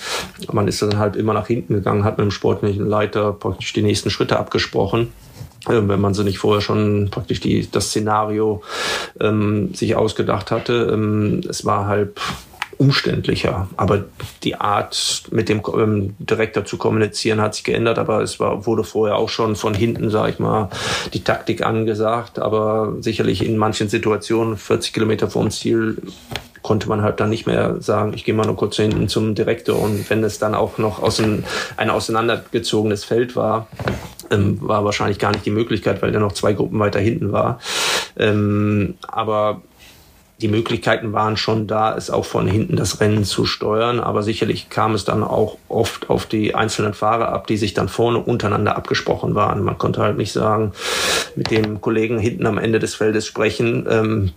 [0.52, 3.82] Man ist dann halt immer nach hinten gegangen, hat mit dem sportlichen Leiter praktisch die
[3.82, 5.10] nächsten Schritte abgesprochen
[5.70, 8.62] ähm, wenn man sie nicht vorher schon praktisch die, das Szenario
[9.20, 10.90] ähm, sich ausgedacht hatte.
[10.94, 12.20] Ähm, es war halt
[12.78, 13.68] umständlicher.
[13.78, 14.06] Aber
[14.44, 18.00] die Art, mit dem ähm, Direktor zu kommunizieren, hat sich geändert.
[18.00, 20.70] Aber es war, wurde vorher auch schon von hinten, sage ich mal,
[21.14, 22.40] die Taktik angesagt.
[22.40, 25.98] Aber sicherlich in manchen Situationen, 40 Kilometer vorm Ziel,
[26.62, 29.80] konnte man halt dann nicht mehr sagen, ich gehe mal nur kurz hinten zum Direktor.
[29.80, 31.46] Und wenn es dann auch noch aus ein,
[31.78, 33.68] ein auseinandergezogenes Feld war,
[34.32, 37.60] ähm, war wahrscheinlich gar nicht die Möglichkeit, weil der noch zwei Gruppen weiter hinten war.
[38.18, 39.62] Ähm, aber
[40.42, 44.00] die Möglichkeiten waren schon da, es auch von hinten das Rennen zu steuern.
[44.00, 47.90] Aber sicherlich kam es dann auch oft auf die einzelnen Fahrer ab, die sich dann
[47.90, 49.64] vorne untereinander abgesprochen waren.
[49.64, 50.74] Man konnte halt nicht sagen,
[51.36, 53.88] mit dem Kollegen hinten am Ende des Feldes sprechen.
[53.90, 54.32] Ähm,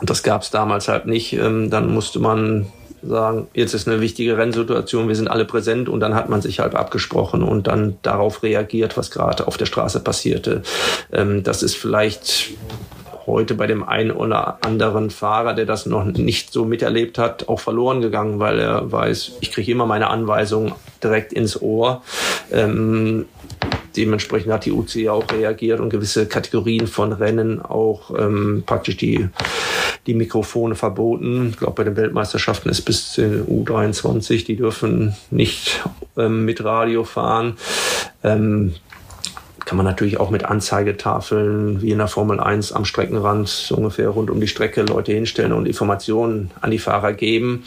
[0.00, 1.34] das gab es damals halt nicht.
[1.34, 2.66] Ähm, dann musste man
[3.02, 6.60] sagen, jetzt ist eine wichtige Rennsituation, wir sind alle präsent und dann hat man sich
[6.60, 10.62] halt abgesprochen und dann darauf reagiert, was gerade auf der Straße passierte.
[11.12, 12.52] Ähm, das ist vielleicht
[13.26, 17.60] heute bei dem einen oder anderen Fahrer, der das noch nicht so miterlebt hat, auch
[17.60, 22.02] verloren gegangen, weil er weiß, ich kriege immer meine Anweisungen direkt ins Ohr.
[22.50, 23.26] Ähm,
[23.96, 29.28] dementsprechend hat die UC auch reagiert und gewisse Kategorien von Rennen auch ähm, praktisch die,
[30.06, 31.50] die Mikrofone verboten.
[31.50, 35.82] Ich glaube, bei den Weltmeisterschaften ist bis zu U23, die dürfen nicht
[36.16, 37.56] ähm, mit Radio fahren.
[38.24, 38.74] Ähm,
[39.72, 44.28] kann man natürlich auch mit Anzeigetafeln wie in der Formel 1 am Streckenrand ungefähr rund
[44.28, 47.64] um die Strecke Leute hinstellen und Informationen an die Fahrer geben.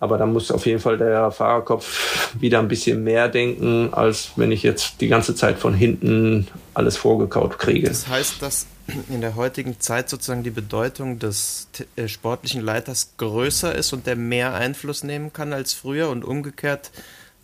[0.00, 4.50] Aber da muss auf jeden Fall der Fahrerkopf wieder ein bisschen mehr denken, als wenn
[4.50, 7.86] ich jetzt die ganze Zeit von hinten alles vorgekaut kriege.
[7.86, 8.66] Das heißt, dass
[9.08, 14.16] in der heutigen Zeit sozusagen die Bedeutung des äh, sportlichen Leiters größer ist und der
[14.16, 16.90] mehr Einfluss nehmen kann als früher und umgekehrt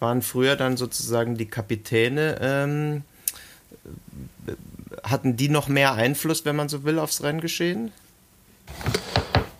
[0.00, 3.02] waren früher dann sozusagen die Kapitäne ähm,
[5.02, 7.92] hatten die noch mehr Einfluss, wenn man so will, aufs Renngeschehen?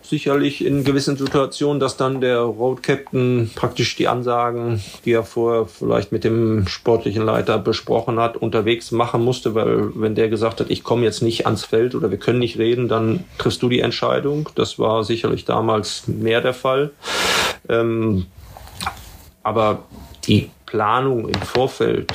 [0.03, 5.67] Sicherlich in gewissen Situationen, dass dann der Road Captain praktisch die Ansagen, die er vorher
[5.67, 10.69] vielleicht mit dem sportlichen Leiter besprochen hat, unterwegs machen musste, weil wenn der gesagt hat,
[10.69, 13.81] ich komme jetzt nicht ans Feld oder wir können nicht reden, dann triffst du die
[13.81, 14.49] Entscheidung.
[14.57, 16.91] Das war sicherlich damals mehr der Fall.
[17.69, 18.27] Ähm,
[19.45, 19.85] aber
[20.27, 22.13] die Planung im Vorfeld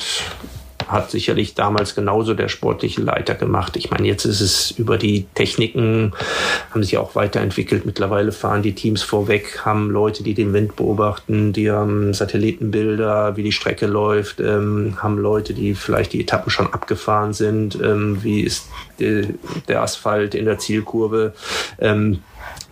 [0.88, 3.76] hat sicherlich damals genauso der sportliche Leiter gemacht.
[3.76, 6.12] Ich meine, jetzt ist es über die Techniken,
[6.70, 7.86] haben sich auch weiterentwickelt.
[7.86, 13.42] Mittlerweile fahren die Teams vorweg, haben Leute, die den Wind beobachten, die haben Satellitenbilder, wie
[13.42, 18.40] die Strecke läuft, ähm, haben Leute, die vielleicht die Etappen schon abgefahren sind, ähm, wie
[18.40, 18.68] ist
[18.98, 19.34] die,
[19.68, 21.34] der Asphalt in der Zielkurve.
[21.78, 22.20] Ähm,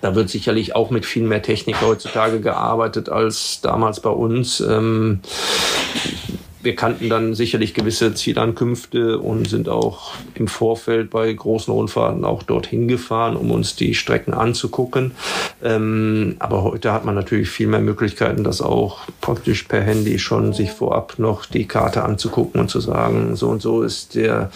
[0.01, 4.63] da wird sicherlich auch mit viel mehr Technik heutzutage gearbeitet als damals bei uns.
[6.65, 12.43] Wir kannten dann sicherlich gewisse Zielankünfte und sind auch im Vorfeld bei großen Rundfahrten auch
[12.43, 15.13] dorthin gefahren, um uns die Strecken anzugucken.
[15.63, 20.55] Ähm, aber heute hat man natürlich viel mehr Möglichkeiten, das auch praktisch per Handy schon
[20.55, 24.51] sich vorab noch die Karte anzugucken und zu sagen, so und so ist der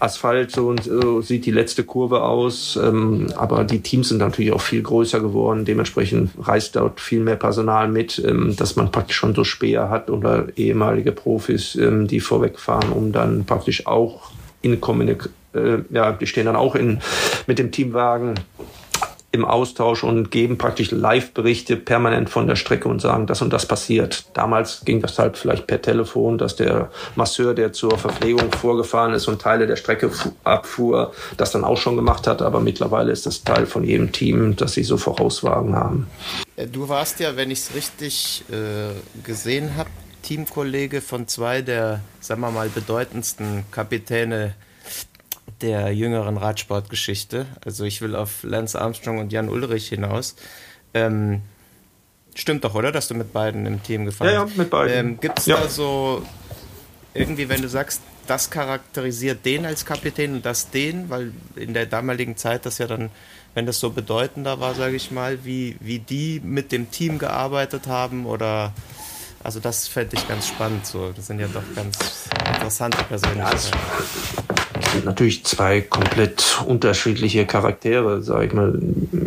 [0.00, 2.78] Asphalt, so, und so sieht die letzte Kurve aus.
[2.82, 5.64] Ähm, aber die Teams sind natürlich auch viel größer geworden.
[5.64, 10.10] Dementsprechend reist dort viel mehr Personal mit, ähm, dass man praktisch schon so Speer hat
[10.10, 14.30] oder ehemalige Profis, ähm, die vorwegfahren, um dann praktisch auch
[14.62, 17.00] in Kommunikation, äh, ja, die stehen dann auch in,
[17.46, 18.34] mit dem Teamwagen
[19.30, 23.66] im Austausch und geben praktisch Live-Berichte permanent von der Strecke und sagen, das und das
[23.66, 24.24] passiert.
[24.32, 29.28] Damals ging das halt vielleicht per Telefon, dass der Masseur, der zur Verpflegung vorgefahren ist
[29.28, 30.10] und Teile der Strecke
[30.44, 32.40] abfuhr, das dann auch schon gemacht hat.
[32.40, 36.06] Aber mittlerweile ist das Teil von jedem Team, dass sie so Vorauswagen haben.
[36.56, 39.90] Äh, du warst ja, wenn ich es richtig äh, gesehen habe,
[40.22, 44.54] Teamkollege von zwei der, sagen wir mal, bedeutendsten Kapitäne
[45.62, 47.46] der jüngeren Radsportgeschichte.
[47.64, 50.36] Also ich will auf Lance Armstrong und Jan Ulrich hinaus.
[50.94, 51.42] Ähm,
[52.34, 52.92] stimmt doch, oder?
[52.92, 54.34] Dass du mit beiden im Team gefahren bist?
[54.34, 54.96] Ja, ja, mit beiden.
[54.96, 55.56] Ähm, Gibt es ja.
[55.56, 56.22] da so
[57.14, 61.86] irgendwie, wenn du sagst, das charakterisiert den als Kapitän und das den, weil in der
[61.86, 63.10] damaligen Zeit das ja dann,
[63.54, 67.86] wenn das so bedeutender war, sage ich mal, wie, wie die mit dem Team gearbeitet
[67.86, 68.74] haben oder
[69.42, 70.86] also das fände ich ganz spannend.
[70.86, 71.12] So.
[71.12, 74.57] Das sind ja doch ganz interessante Persönlichkeiten.
[74.92, 78.78] Sind natürlich zwei komplett unterschiedliche Charaktere, sage ich mal.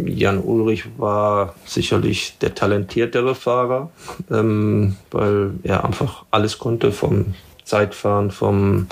[0.06, 3.90] Jan Ulrich war sicherlich der talentiertere Fahrer,
[4.30, 8.88] ähm, weil er einfach alles konnte vom Zeitfahren, vom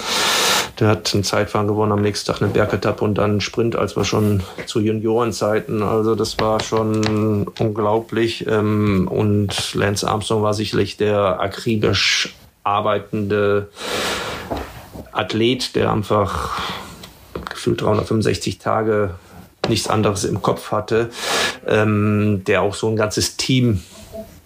[0.79, 3.97] der hat ein Zeitfahren gewonnen, am nächsten Tag eine Bergetappe und dann einen Sprint, als
[3.97, 5.83] wir schon zu Juniorenzeiten.
[5.83, 8.47] Also das war schon unglaublich.
[8.47, 13.69] Ähm, und Lance Armstrong war sicherlich der akribisch arbeitende
[15.11, 16.59] Athlet, der einfach
[17.49, 19.15] gefühlt 365 Tage
[19.67, 21.09] nichts anderes im Kopf hatte,
[21.67, 23.83] ähm, der auch so ein ganzes Team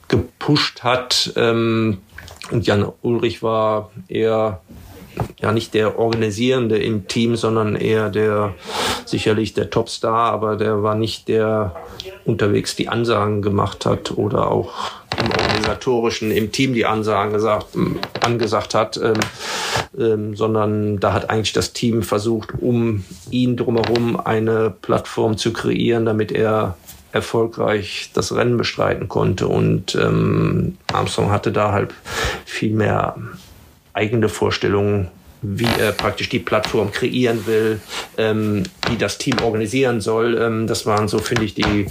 [0.08, 1.34] gepusht hat.
[1.36, 2.00] Ähm,
[2.52, 4.62] und Jan Ulrich war eher
[5.40, 8.54] ja nicht der Organisierende im Team, sondern eher der
[9.06, 11.76] sicherlich der Topstar, aber der war nicht der
[12.26, 17.68] unterwegs die Ansagen gemacht hat oder auch im organisatorischen im Team die Ansagen gesagt,
[18.22, 19.14] angesagt hat, ähm,
[19.98, 26.06] ähm, sondern da hat eigentlich das Team versucht, um ihn drumherum eine Plattform zu kreieren,
[26.06, 26.78] damit er
[27.12, 29.48] erfolgreich das Rennen bestreiten konnte.
[29.48, 31.94] Und ähm, Armstrong hatte da halt
[32.46, 33.16] viel mehr
[33.94, 35.10] eigene Vorstellungen,
[35.42, 37.82] wie er praktisch die Plattform kreieren will,
[38.18, 40.38] ähm, wie das Team organisieren soll.
[40.42, 41.88] Ähm, das waren so, finde ich, die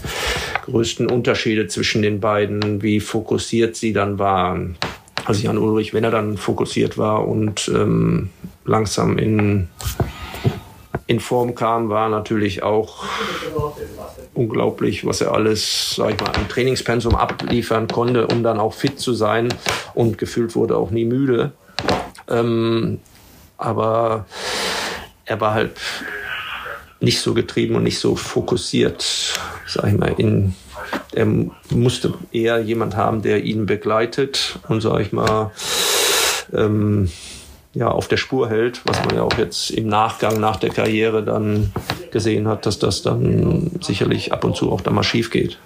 [0.65, 4.77] größten Unterschiede zwischen den beiden, wie fokussiert sie dann waren.
[5.25, 8.31] Also Jan Ulrich, wenn er dann fokussiert war und ähm,
[8.65, 9.69] langsam in,
[11.07, 13.05] in Form kam, war natürlich auch
[14.35, 18.99] unglaublich, was er alles, sag ich mal, im Trainingspensum abliefern konnte, um dann auch fit
[18.99, 19.53] zu sein
[19.95, 21.53] und gefühlt wurde auch nie müde.
[22.29, 23.01] Ähm,
[23.57, 24.27] aber
[25.25, 25.77] er war halt
[27.01, 30.55] nicht so getrieben und nicht so fokussiert, sag ich mal, in
[31.15, 31.27] er
[31.71, 35.51] musste eher jemand haben, der ihn begleitet und sag ich mal
[36.53, 37.11] ähm,
[37.75, 41.23] ja auf der Spur hält, was man ja auch jetzt im Nachgang nach der Karriere
[41.23, 41.73] dann
[42.11, 45.59] gesehen hat, dass das dann sicherlich ab und zu auch da mal schief geht.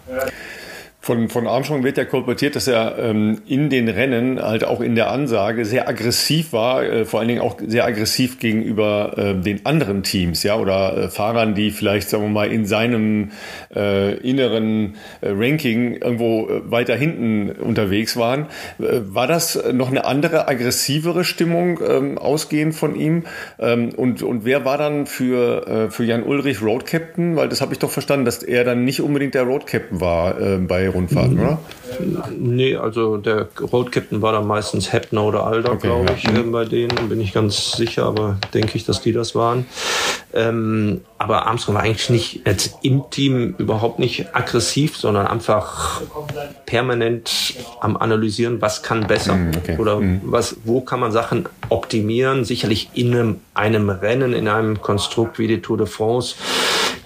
[1.07, 4.97] Von, von Armstrong wird ja kolportiert, dass er ähm, in den Rennen, halt auch in
[4.97, 9.65] der Ansage, sehr aggressiv war, äh, vor allen Dingen auch sehr aggressiv gegenüber äh, den
[9.65, 13.31] anderen Teams, ja, oder äh, Fahrern, die vielleicht, sagen wir mal, in seinem
[13.73, 18.47] äh, inneren äh, Ranking irgendwo äh, weiter hinten unterwegs waren.
[18.81, 23.27] Äh, war das noch eine andere, aggressivere Stimmung ähm, ausgehend von ihm?
[23.61, 27.37] Ähm, und, und wer war dann für, äh, für Jan Ulrich Road Captain?
[27.37, 30.41] Weil das habe ich doch verstanden, dass er dann nicht unbedingt der Road Captain war
[30.41, 31.59] äh, bei Rundfahrten, oder?
[32.39, 36.33] Nee, also der Road Captain war dann meistens Heppner oder Alder, okay, glaube ich, ja.
[36.33, 39.67] äh, bei denen, bin ich ganz sicher, aber denke ich, dass die das waren.
[40.35, 46.03] Ähm, aber Armstrong war eigentlich nicht jetzt im Team überhaupt nicht aggressiv, sondern einfach
[46.67, 49.77] permanent am analysieren, was kann besser mm, okay.
[49.79, 50.21] oder mm.
[50.25, 52.45] was, wo kann man Sachen optimieren.
[52.45, 56.35] Sicherlich in einem, einem Rennen, in einem Konstrukt wie die Tour de France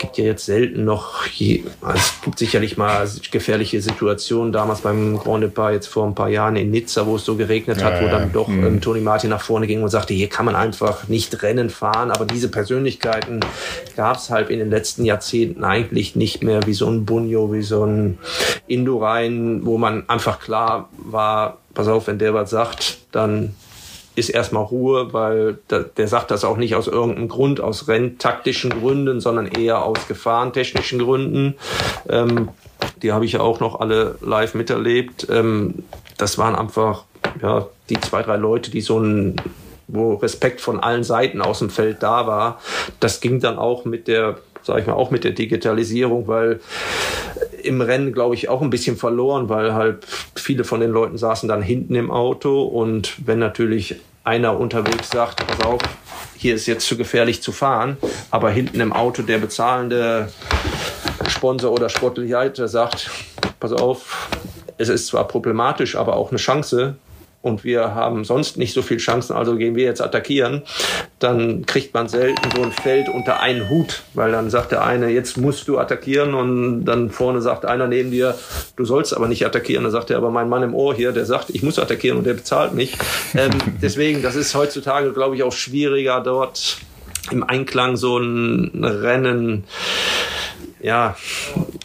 [0.00, 5.18] gibt ja jetzt selten noch, je, also es gibt sicherlich mal gefährliche Situationen, damals beim
[5.18, 8.02] Grand Depart jetzt vor ein paar Jahren in Nizza, wo es so geregnet hat, ja,
[8.02, 8.66] wo dann doch mhm.
[8.66, 12.10] ähm, Tony Martin nach vorne ging und sagte, hier kann man einfach nicht Rennen fahren,
[12.10, 13.40] aber diese Persönlichkeiten
[13.94, 17.62] gab es halt in den letzten Jahrzehnten eigentlich nicht mehr, wie so ein Bunyo, wie
[17.62, 18.18] so ein
[18.66, 23.54] Indurain, wo man einfach klar war, pass auf, wenn der was sagt, dann
[24.20, 28.70] ist erstmal Ruhe, weil der, der sagt das auch nicht aus irgendeinem Grund, aus renntaktischen
[28.70, 31.54] Gründen, sondern eher aus gefahrentechnischen Gründen.
[32.08, 32.50] Ähm,
[33.02, 35.26] die habe ich ja auch noch alle live miterlebt.
[35.30, 35.82] Ähm,
[36.18, 37.04] das waren einfach
[37.42, 39.36] ja, die zwei, drei Leute, die so ein
[39.92, 42.60] wo Respekt von allen Seiten aus dem Feld da war.
[43.00, 46.60] Das ging dann auch mit der sage ich mal, auch mit der Digitalisierung, weil
[47.62, 51.48] im Rennen, glaube ich, auch ein bisschen verloren, weil halt viele von den Leuten saßen
[51.48, 55.80] dann hinten im Auto und wenn natürlich einer unterwegs sagt, pass auf,
[56.36, 57.96] hier ist jetzt zu gefährlich zu fahren,
[58.30, 60.32] aber hinten im Auto der bezahlende
[61.28, 63.10] Sponsor oder Sportleiter sagt,
[63.58, 64.28] pass auf,
[64.78, 66.96] es ist zwar problematisch, aber auch eine Chance,
[67.42, 70.62] und wir haben sonst nicht so viel Chancen, also gehen wir jetzt attackieren,
[71.18, 75.08] dann kriegt man selten so ein Feld unter einen Hut, weil dann sagt der eine,
[75.08, 78.34] jetzt musst du attackieren und dann vorne sagt einer neben dir,
[78.76, 79.84] du sollst aber nicht attackieren.
[79.84, 82.24] Dann sagt er, aber mein Mann im Ohr hier, der sagt, ich muss attackieren und
[82.24, 82.96] der bezahlt mich.
[83.34, 83.50] Ähm,
[83.82, 86.78] deswegen, das ist heutzutage, glaube ich, auch schwieriger dort
[87.30, 89.64] im Einklang so ein Rennen
[90.82, 91.16] ja,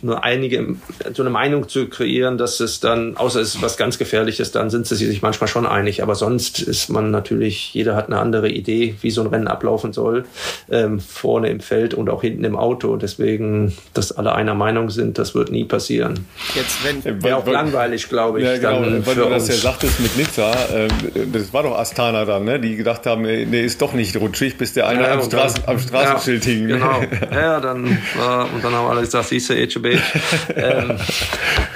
[0.01, 0.75] nur einige,
[1.13, 4.69] so eine Meinung zu kreieren, dass es dann, außer es ist was ganz Gefährliches, dann
[4.69, 6.03] sind sie sich manchmal schon einig.
[6.03, 9.93] Aber sonst ist man natürlich, jeder hat eine andere Idee, wie so ein Rennen ablaufen
[9.93, 10.25] soll,
[10.69, 12.95] ähm, vorne im Feld und auch hinten im Auto.
[12.97, 16.25] Deswegen, dass alle einer Meinung sind, das wird nie passieren.
[16.53, 18.45] Jetzt, wenn, Wäre auch langweilig, glaube ich.
[18.45, 20.87] Ja, genau, weil du das ja sagtest mit Nizza, äh,
[21.31, 22.59] das war doch Astana dann, ne?
[22.59, 25.79] die gedacht haben, nee, ist doch nicht rutschig, bis der eine ja, am, Straßen, am
[25.79, 26.67] Straßenschild ja, hing.
[26.67, 29.85] Genau, ja, dann war, und dann haben haben alle gesagt, siehst du, HB,
[30.55, 30.97] ähm,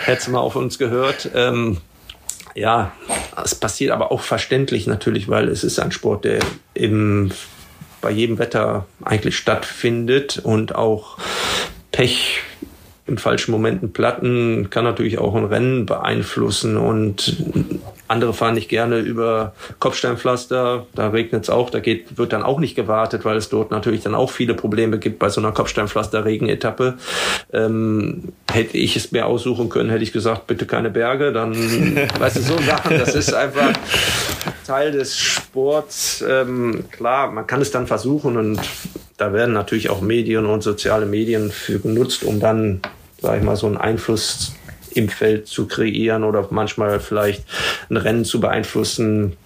[0.06, 1.30] hättest du mal auf uns gehört.
[1.34, 1.78] Ähm,
[2.56, 2.92] ja,
[3.44, 6.40] es passiert aber auch verständlich natürlich, weil es ist ein Sport, der
[6.74, 7.32] im,
[8.02, 11.18] bei jedem Wetter eigentlich stattfindet und auch
[11.92, 12.42] Pech
[13.08, 17.38] in falschen Momenten Platten kann natürlich auch ein Rennen beeinflussen und
[18.10, 22.60] andere fahren nicht gerne über Kopfsteinpflaster, da regnet es auch, da geht, wird dann auch
[22.60, 26.98] nicht gewartet, weil es dort natürlich dann auch viele Probleme gibt bei so einer Kopfsteinpflaster-Regenetappe.
[27.54, 31.56] Ähm, hätte ich es mir aussuchen können, hätte ich gesagt, bitte keine Berge, dann,
[32.20, 33.74] weißt du, so Sachen, das ist einfach
[34.66, 36.24] Teil des Sports.
[36.28, 38.60] Ähm, klar, man kann es dann versuchen und
[39.18, 42.82] da werden natürlich auch Medien und soziale Medien für genutzt, um dann
[43.22, 44.54] sage ich mal, so einen Einfluss
[44.96, 47.44] im Feld zu kreieren oder manchmal vielleicht
[47.90, 49.38] ein Rennen zu beeinflussen,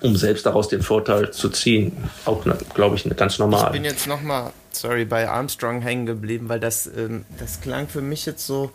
[0.00, 1.92] um selbst daraus den Vorteil zu ziehen.
[2.24, 2.44] Auch,
[2.74, 3.66] glaube ich, ganz normal.
[3.66, 8.00] Ich bin jetzt nochmal, sorry, bei Armstrong hängen geblieben, weil das, ähm, das klang für
[8.00, 8.72] mich jetzt so,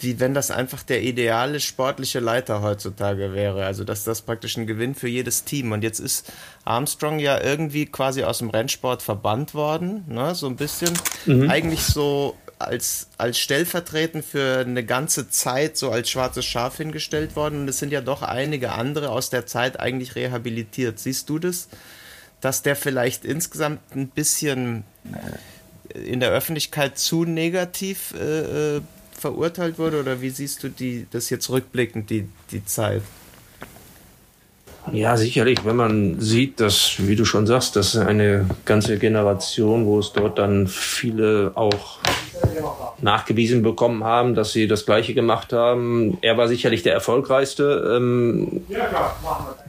[0.00, 3.64] wie wenn das einfach der ideale sportliche Leiter heutzutage wäre.
[3.64, 5.72] Also, dass das praktisch ein Gewinn für jedes Team.
[5.72, 6.32] Und jetzt ist
[6.64, 10.34] Armstrong ja irgendwie quasi aus dem Rennsport verbannt worden, ne?
[10.34, 10.90] so ein bisschen.
[11.26, 11.48] Mhm.
[11.48, 17.62] Eigentlich so als, als stellvertretend für eine ganze Zeit so als schwarzes Schaf hingestellt worden
[17.62, 20.98] und es sind ja doch einige andere aus der Zeit eigentlich rehabilitiert.
[20.98, 21.68] Siehst du das,
[22.40, 24.84] dass der vielleicht insgesamt ein bisschen
[25.94, 28.80] in der Öffentlichkeit zu negativ äh, äh
[29.22, 33.02] verurteilt wurde oder wie siehst du die, das jetzt rückblickend, die, die Zeit?
[34.90, 40.00] Ja, sicherlich, wenn man sieht, dass, wie du schon sagst, dass eine ganze Generation, wo
[40.00, 42.00] es dort dann viele auch
[43.00, 46.18] nachgewiesen bekommen haben, dass sie das Gleiche gemacht haben.
[46.22, 48.62] Er war sicherlich der erfolgreichste, ähm,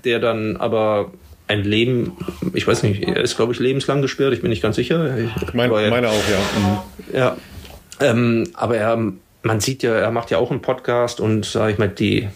[0.04, 1.12] der dann aber
[1.48, 2.14] ein Leben,
[2.54, 5.18] ich weiß nicht, er ist, glaube ich, lebenslang gesperrt, ich bin nicht ganz sicher.
[5.18, 6.40] Ich meine, meine auch, ja.
[6.60, 7.18] Mhm.
[7.18, 7.38] Ja,
[8.00, 8.98] ähm, aber er,
[9.42, 12.30] man sieht ja, er macht ja auch einen Podcast und, sage ich mal, die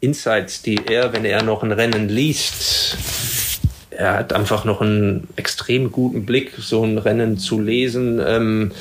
[0.00, 2.96] Insights, die er, wenn er noch ein Rennen liest,
[3.90, 8.20] er hat einfach noch einen extrem guten Blick, so ein Rennen zu lesen.
[8.24, 8.72] Ähm,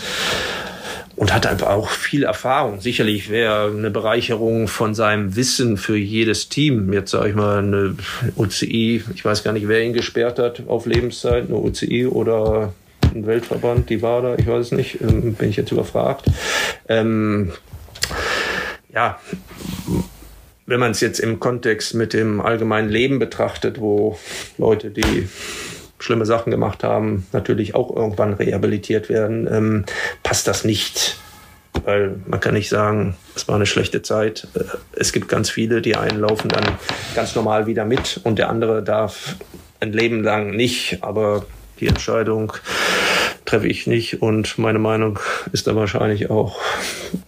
[1.22, 2.82] und hat einfach auch viel Erfahrung.
[2.82, 6.92] Sicherlich wäre eine Bereicherung von seinem Wissen für jedes Team.
[6.94, 7.96] Jetzt sage ich mal eine
[8.38, 12.74] UCI, ich weiß gar nicht, wer ihn gesperrt hat auf Lebenszeit, eine UCI oder
[13.14, 16.26] ein Weltverband, die war da, ich weiß es nicht, ähm, bin ich jetzt überfragt.
[16.90, 17.52] Ähm,
[18.92, 19.20] ja,
[20.66, 24.18] wenn man es jetzt im Kontext mit dem allgemeinen Leben betrachtet, wo
[24.58, 25.30] Leute, die
[26.02, 29.86] schlimme Sachen gemacht haben, natürlich auch irgendwann rehabilitiert werden, ähm,
[30.24, 31.18] passt das nicht.
[31.86, 34.48] Weil man kann nicht sagen, es war eine schlechte Zeit.
[34.56, 36.66] Äh, es gibt ganz viele, die einen laufen dann
[37.16, 39.36] ganz normal wieder mit und der andere darf
[39.80, 41.00] ein Leben lang nicht.
[41.02, 41.46] Aber
[41.80, 42.54] die Entscheidung
[43.46, 45.20] treffe ich nicht und meine Meinung
[45.52, 46.60] ist da wahrscheinlich auch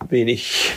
[0.09, 0.73] wenig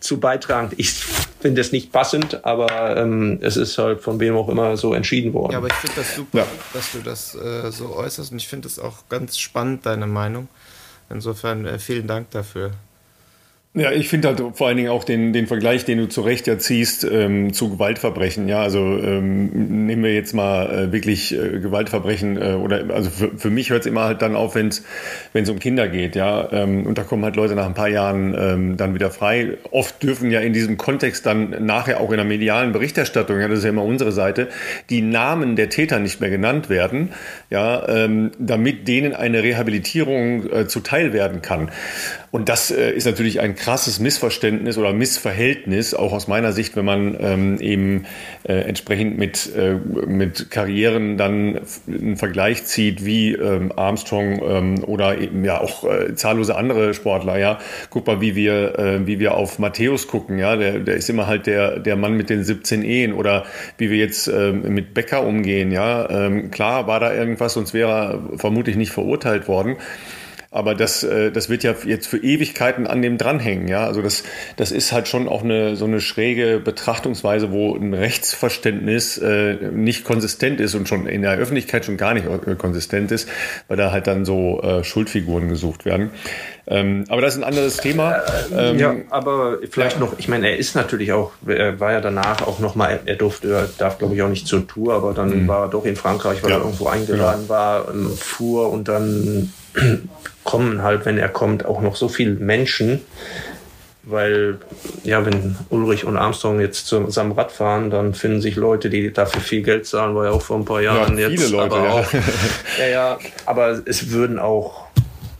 [0.00, 0.74] zu beitragend.
[0.76, 1.04] Ich
[1.40, 5.32] finde es nicht passend, aber ähm, es ist halt von wem auch immer so entschieden
[5.32, 5.52] worden.
[5.52, 6.46] Ja, aber ich finde das super, ja.
[6.72, 10.48] dass du das äh, so äußerst und ich finde es auch ganz spannend, deine Meinung.
[11.08, 12.72] Insofern äh, vielen Dank dafür.
[13.72, 16.48] Ja, ich finde halt vor allen Dingen auch den, den Vergleich, den du zu Recht
[16.48, 18.48] ja ziehst, ähm, zu Gewaltverbrechen.
[18.48, 23.38] Ja, also ähm, nehmen wir jetzt mal äh, wirklich äh, Gewaltverbrechen äh, oder also für,
[23.38, 24.82] für mich hört es immer halt dann auf, wenn es
[25.48, 26.16] um Kinder geht.
[26.16, 29.58] Ja, ähm, und da kommen halt Leute nach ein paar Jahren ähm, dann wieder frei.
[29.70, 33.58] Oft dürfen ja in diesem Kontext dann nachher auch in der medialen Berichterstattung, ja, das
[33.58, 34.48] ist ja immer unsere Seite,
[34.88, 37.10] die Namen der Täter nicht mehr genannt werden,
[37.50, 41.70] ja, ähm, damit denen eine Rehabilitierung äh, zuteil werden kann.
[42.32, 46.86] Und das äh, ist natürlich ein krasses Missverständnis oder Missverhältnis, auch aus meiner Sicht, wenn
[46.86, 48.06] man ähm, eben
[48.42, 55.18] äh, entsprechend mit, äh, mit Karrieren dann einen Vergleich zieht, wie ähm, Armstrong ähm, oder
[55.18, 57.38] eben ja auch äh, zahllose andere Sportler.
[57.38, 57.58] Ja,
[57.90, 60.38] guck mal, wie wir, äh, wie wir auf Matthäus gucken.
[60.38, 63.44] Ja, der, der ist immer halt der, der Mann mit den 17 Ehen oder
[63.76, 65.70] wie wir jetzt ähm, mit Becker umgehen.
[65.70, 69.76] Ja, ähm, klar war da irgendwas, sonst wäre er vermutlich nicht verurteilt worden.
[70.52, 73.68] Aber das, äh, das wird ja jetzt für Ewigkeiten an dem dranhängen.
[73.68, 73.86] Ja?
[73.86, 74.24] Also das,
[74.56, 80.04] das ist halt schon auch eine, so eine schräge Betrachtungsweise, wo ein Rechtsverständnis äh, nicht
[80.04, 83.28] konsistent ist und schon in der Öffentlichkeit schon gar nicht äh, konsistent ist,
[83.68, 86.10] weil da halt dann so äh, Schuldfiguren gesucht werden.
[86.66, 88.20] Ähm, aber das ist ein anderes Thema.
[88.52, 90.00] Ähm, ja, aber vielleicht ja.
[90.00, 93.52] noch, ich meine, er ist natürlich auch, er war ja danach auch nochmal, er durfte,
[93.52, 95.48] er darf glaube ich auch nicht zur Tour, aber dann mhm.
[95.48, 96.56] war er doch in Frankreich, weil ja.
[96.56, 97.48] er irgendwo eingeladen ja.
[97.48, 99.52] war, ähm, fuhr und dann
[100.44, 103.00] kommen halt, wenn er kommt, auch noch so viele Menschen,
[104.02, 104.58] weil
[105.04, 109.42] ja, wenn Ulrich und Armstrong jetzt zusammen Rad fahren, dann finden sich Leute, die dafür
[109.42, 111.50] viel Geld zahlen, war ja auch vor ein paar Jahren ja, jetzt.
[111.50, 111.90] Leute, aber ja.
[111.90, 112.12] Auch,
[112.78, 114.86] ja, ja, aber es würden auch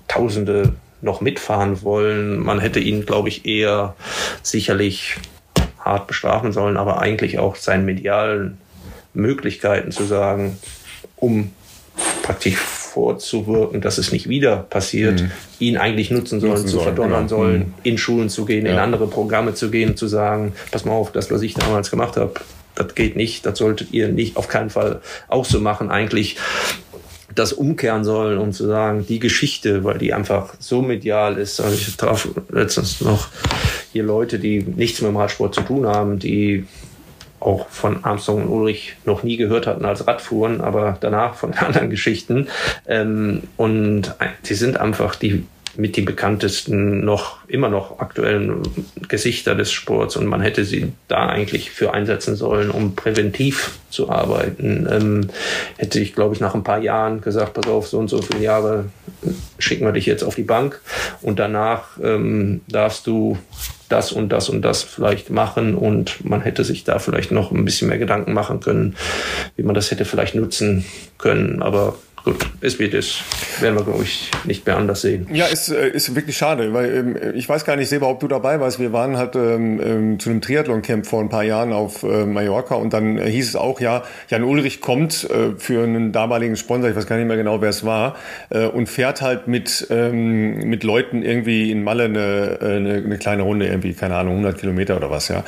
[0.09, 2.39] Tausende noch mitfahren wollen.
[2.39, 3.95] Man hätte ihn, glaube ich, eher
[4.43, 5.17] sicherlich
[5.79, 8.59] hart bestrafen sollen, aber eigentlich auch seinen medialen
[9.15, 10.59] Möglichkeiten zu sagen,
[11.17, 11.53] um
[12.23, 12.59] praktisch
[12.91, 15.31] vorzuwirken, dass es nicht wieder passiert, mhm.
[15.59, 17.43] ihn eigentlich nutzen sollen, nutzen zu verdonnern genau.
[17.43, 17.75] sollen, mhm.
[17.85, 18.73] in Schulen zu gehen, ja.
[18.73, 22.17] in andere Programme zu gehen, zu sagen, pass mal auf, das, was ich damals gemacht
[22.17, 22.35] habe,
[22.75, 25.91] das geht nicht, das solltet ihr nicht auf keinen Fall auch so machen.
[25.91, 26.37] Eigentlich
[27.35, 31.61] das umkehren sollen, um zu sagen, die Geschichte, weil die einfach so medial ist.
[31.61, 33.29] Also ich traf letztens noch
[33.93, 36.67] hier Leute, die nichts mit dem Radsport zu tun haben, die
[37.41, 41.91] auch von Armstrong und Ulrich noch nie gehört hatten als Radfuhren, aber danach von anderen
[41.91, 42.49] Geschichten.
[42.87, 45.45] Ähm, und sie sind einfach die
[45.77, 48.63] mit die bekanntesten noch immer noch aktuellen
[49.09, 54.11] Gesichter des Sports und man hätte sie da eigentlich für einsetzen sollen, um präventiv zu
[54.11, 54.89] arbeiten.
[54.91, 55.29] Ähm,
[55.77, 58.43] hätte ich, glaube ich, nach ein paar Jahren gesagt, pass auf, so und so viele
[58.43, 58.87] Jahre
[59.59, 60.81] schicken wir dich jetzt auf die Bank
[61.23, 63.39] und danach ähm, darfst du
[63.91, 67.65] das und das und das vielleicht machen und man hätte sich da vielleicht noch ein
[67.65, 68.97] bisschen mehr Gedanken machen können,
[69.57, 70.85] wie man das hätte vielleicht nutzen
[71.19, 71.63] können.
[71.63, 73.21] Aber gut, ist wie das.
[73.61, 75.27] Werden wir, glaube ich, nicht mehr anders sehen.
[75.33, 78.29] Ja, ist, äh, ist wirklich schade, weil ähm, ich weiß gar nicht, Seba, ob du
[78.29, 78.79] dabei warst.
[78.79, 82.75] Wir waren halt ähm, ähm, zu einem Triathlon-Camp vor ein paar Jahren auf äh, Mallorca
[82.75, 86.91] und dann äh, hieß es auch, ja, Jan Ulrich kommt äh, für einen damaligen Sponsor,
[86.91, 88.17] ich weiß gar nicht mehr genau, wer es war,
[88.51, 93.43] äh, und fährt halt mit, ähm, mit Leuten irgendwie in Malle eine, eine, eine kleine
[93.43, 95.45] Runde, irgendwie, keine Ahnung, 100 Kilometer oder was, ja.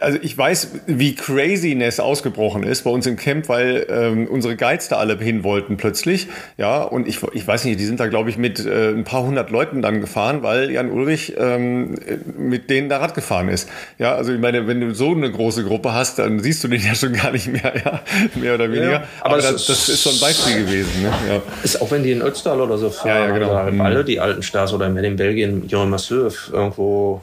[0.00, 4.88] Also ich weiß, wie Craziness ausgebrochen ist bei uns im Camp, weil ähm, unsere Guides
[4.88, 6.28] da alle hin wollten plötzlich.
[6.56, 9.24] Ja, und ich, ich weiß nicht, die sind da, glaube ich, mit äh, ein paar
[9.24, 11.96] hundert Leuten dann gefahren, weil Jan Ulrich ähm,
[12.36, 13.68] mit denen da Rad gefahren ist.
[13.98, 16.80] Ja, also ich meine, wenn du so eine große Gruppe hast, dann siehst du den
[16.80, 18.00] ja schon gar nicht mehr, ja,
[18.36, 18.92] mehr oder weniger.
[18.92, 21.02] Ja, aber, aber das, das, ist so ein Beispiel gewesen.
[21.02, 21.12] Ne?
[21.28, 21.42] Ja.
[21.64, 23.52] Ist auch wenn die in Ötztal oder so fahren, ja, ja, genau.
[23.52, 27.20] also alle die alten Stars oder in Belgien, Johan Masseuf, irgendwo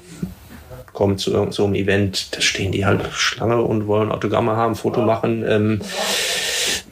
[0.96, 5.02] kommt zu so einem Event, da stehen die halt Schlange und wollen Autogramme haben, Foto
[5.02, 5.46] machen.
[5.48, 5.82] Ähm,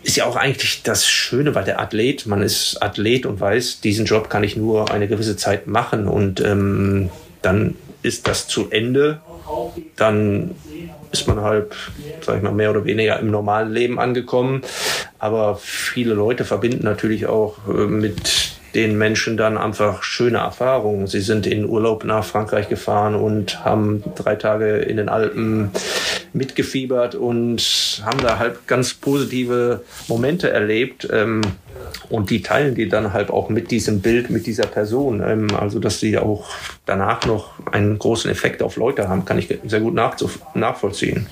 [0.04, 2.28] ist ja auch eigentlich das Schöne bei der Athlet.
[2.28, 6.42] Man ist Athlet und weiß, diesen Job kann ich nur eine gewisse Zeit machen und
[6.42, 7.10] ähm,
[7.42, 9.22] dann ist das zu Ende.
[9.96, 10.52] Dann
[11.12, 11.74] ist man halt,
[12.22, 14.62] sag ich mal, mehr oder weniger im normalen Leben angekommen.
[15.20, 21.08] Aber viele Leute verbinden natürlich auch äh, mit den Menschen dann einfach schöne Erfahrungen.
[21.08, 25.72] Sie sind in Urlaub nach Frankreich gefahren und haben drei Tage in den Alpen
[26.34, 31.08] mitgefiebert und haben da halt ganz positive Momente erlebt.
[31.12, 31.42] Ähm,
[32.10, 35.22] und die teilen die dann halt auch mit diesem Bild, mit dieser Person.
[35.26, 36.50] Ähm, also, dass sie auch
[36.86, 41.28] danach noch einen großen Effekt auf Leute haben, kann ich sehr gut nachvollziehen.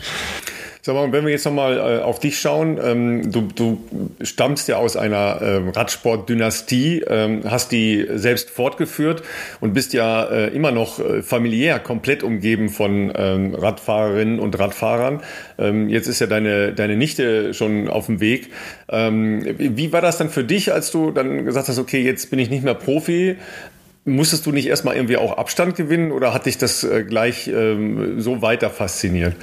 [0.84, 3.86] Sag mal, wenn wir jetzt nochmal äh, auf dich schauen, ähm, du, du
[4.24, 9.22] stammst ja aus einer ähm, Radsport-Dynastie, ähm, hast die selbst fortgeführt
[9.60, 15.22] und bist ja äh, immer noch äh, familiär komplett umgeben von ähm, Radfahrerinnen und Radfahrern.
[15.60, 18.50] Ähm, jetzt ist ja deine, deine Nichte schon auf dem Weg.
[18.90, 22.40] Ähm, wie war das dann für dich, als du dann gesagt hast, okay, jetzt bin
[22.40, 23.36] ich nicht mehr Profi,
[24.04, 28.20] musstest du nicht erstmal irgendwie auch Abstand gewinnen oder hat dich das äh, gleich ähm,
[28.20, 29.36] so weiter fasziniert?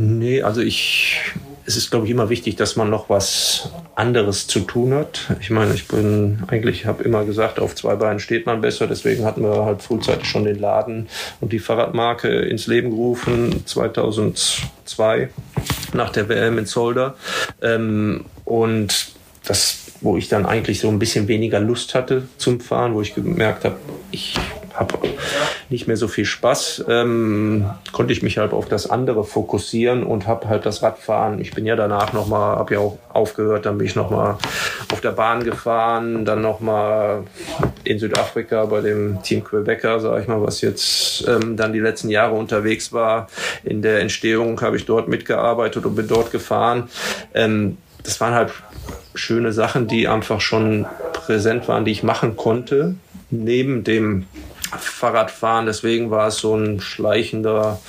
[0.00, 1.18] Nee, also ich,
[1.66, 5.22] es ist, glaube ich, immer wichtig, dass man noch was anderes zu tun hat.
[5.40, 8.86] Ich meine, ich bin eigentlich, habe immer gesagt, auf zwei Beinen steht man besser.
[8.86, 11.08] Deswegen hatten wir halt frühzeitig schon den Laden
[11.40, 15.30] und die Fahrradmarke ins Leben gerufen, 2002,
[15.94, 17.16] nach der WM in Zolder.
[17.60, 19.08] Ähm, und
[19.44, 23.14] das wo ich dann eigentlich so ein bisschen weniger Lust hatte zum Fahren, wo ich
[23.14, 23.76] gemerkt habe,
[24.10, 24.36] ich
[24.78, 24.96] habe
[25.70, 30.26] nicht mehr so viel Spaß, ähm, konnte ich mich halt auf das andere fokussieren und
[30.26, 31.40] habe halt das Radfahren.
[31.40, 34.38] Ich bin ja danach noch mal, habe ja auch aufgehört, dann bin ich noch mal
[34.92, 37.24] auf der Bahn gefahren, dann noch mal
[37.84, 42.08] in Südafrika bei dem Team Quebecer, sage ich mal, was jetzt ähm, dann die letzten
[42.08, 43.28] Jahre unterwegs war.
[43.64, 46.88] In der Entstehung habe ich dort mitgearbeitet und bin dort gefahren.
[47.34, 48.52] Ähm, das waren halt
[49.14, 52.94] schöne Sachen, die einfach schon präsent waren, die ich machen konnte,
[53.30, 54.26] neben dem
[54.76, 55.66] Fahrradfahren.
[55.66, 57.80] Deswegen war es so ein schleichender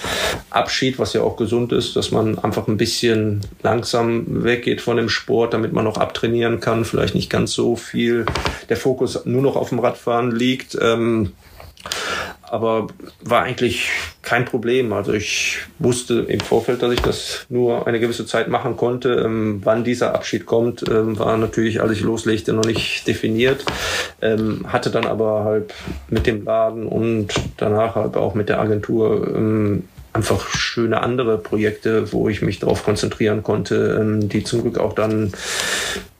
[0.50, 5.10] Abschied, was ja auch gesund ist, dass man einfach ein bisschen langsam weggeht von dem
[5.10, 8.26] Sport, damit man noch abtrainieren kann, vielleicht nicht ganz so viel
[8.70, 10.78] der Fokus nur noch auf dem Radfahren liegt.
[10.82, 11.34] Ähm,
[12.52, 12.88] aber
[13.22, 13.90] war eigentlich
[14.22, 14.94] kein Problem.
[14.94, 19.14] Also ich wusste im Vorfeld, dass ich das nur eine gewisse Zeit machen konnte.
[19.26, 23.66] Ähm, wann dieser Abschied kommt, ähm, war natürlich, als ich loslegte, noch nicht definiert.
[24.22, 25.74] Ähm, hatte dann aber halt
[26.10, 29.84] mit dem Laden und danach halt auch mit der Agentur ähm,
[30.14, 34.94] einfach schöne andere Projekte, wo ich mich darauf konzentrieren konnte, ähm, die zum Glück auch
[34.94, 35.32] dann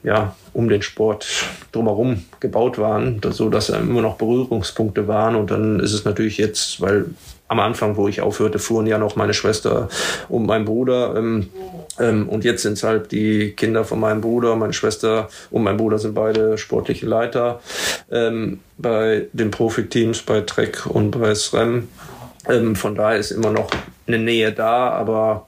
[0.04, 1.28] ja um den Sport
[1.72, 5.36] drumherum gebaut waren, so dass immer noch Berührungspunkte waren.
[5.36, 7.06] Und dann ist es natürlich jetzt, weil
[7.48, 9.90] am Anfang, wo ich aufhörte, fuhren ja noch meine Schwester
[10.30, 11.16] und mein Bruder.
[11.18, 11.50] Ähm,
[12.00, 15.78] ähm, und jetzt sind es halt die Kinder von meinem Bruder, meine Schwester und mein
[15.78, 17.60] Bruder sind beide sportliche Leiter
[18.12, 21.88] ähm, bei den Profiteams, bei Trek und bei SREM.
[22.48, 23.70] Ähm, von daher ist immer noch
[24.08, 25.46] eine Nähe da, aber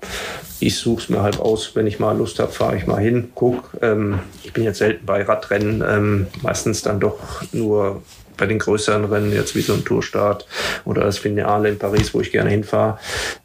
[0.60, 3.32] ich suche es mir halt aus, wenn ich mal Lust habe, fahre ich mal hin,
[3.34, 3.72] guck.
[3.82, 7.20] Ähm, ich bin jetzt selten bei Radrennen, ähm, meistens dann doch
[7.52, 8.04] nur
[8.38, 10.48] bei den größeren Rennen, jetzt wie so ein Tourstart
[10.86, 12.98] oder das Finale in Paris, wo ich gerne hinfahre.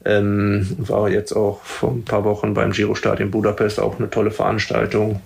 [0.04, 4.30] Ähm, war jetzt auch vor ein paar Wochen beim Giro-Start in Budapest auch eine tolle
[4.30, 5.20] Veranstaltung.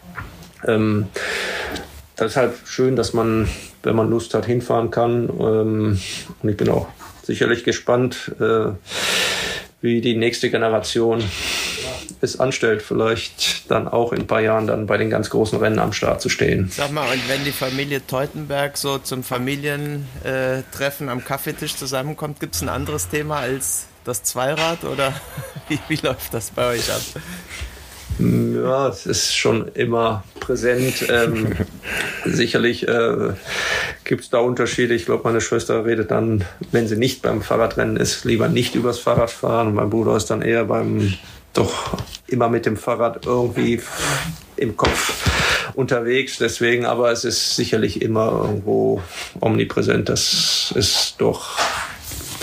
[0.66, 1.06] Ähm,
[2.18, 3.48] halt schön, dass man,
[3.82, 5.28] wenn man Lust hat, hinfahren kann.
[5.40, 6.00] Ähm,
[6.42, 6.88] und ich bin auch
[7.30, 8.72] sicherlich gespannt, äh,
[9.80, 11.22] wie die nächste Generation
[12.20, 15.78] es anstellt, vielleicht dann auch in ein paar Jahren dann bei den ganz großen Rennen
[15.78, 16.68] am Start zu stehen.
[16.70, 22.62] Sag mal, und wenn die Familie Teutenberg so zum Familientreffen am Kaffeetisch zusammenkommt, gibt es
[22.62, 25.14] ein anderes Thema als das Zweirad oder
[25.68, 27.02] wie, wie läuft das bei euch ab?
[28.20, 31.06] Ja, es ist schon immer präsent.
[31.08, 31.52] Ähm,
[32.26, 33.30] sicherlich äh,
[34.04, 34.94] gibt es da Unterschiede.
[34.94, 38.98] Ich glaube, meine Schwester redet dann, wenn sie nicht beim Fahrradrennen ist, lieber nicht übers
[38.98, 39.68] Fahrradfahren.
[39.68, 41.14] Und mein Bruder ist dann eher beim
[41.54, 41.96] doch
[42.28, 43.80] immer mit dem Fahrrad irgendwie
[44.56, 45.28] im Kopf
[45.74, 46.38] unterwegs.
[46.38, 49.02] Deswegen, aber es ist sicherlich immer irgendwo
[49.40, 50.08] omnipräsent.
[50.08, 51.58] Das ist doch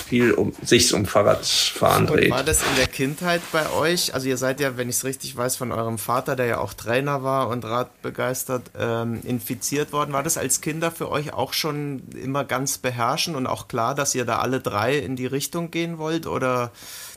[0.08, 2.32] viel um sich um Fahrradfahren dreht.
[2.32, 4.14] War das in der Kindheit bei euch?
[4.14, 6.74] Also ihr seid ja, wenn ich es richtig weiß, von eurem Vater, der ja auch
[6.74, 10.14] Trainer war und radbegeistert, ähm, infiziert worden.
[10.14, 14.16] War das als Kinder für euch auch schon immer ganz beherrschend und auch klar, dass
[14.16, 16.28] ihr da alle drei in die Richtung gehen wollt?
[16.28, 16.72] Oder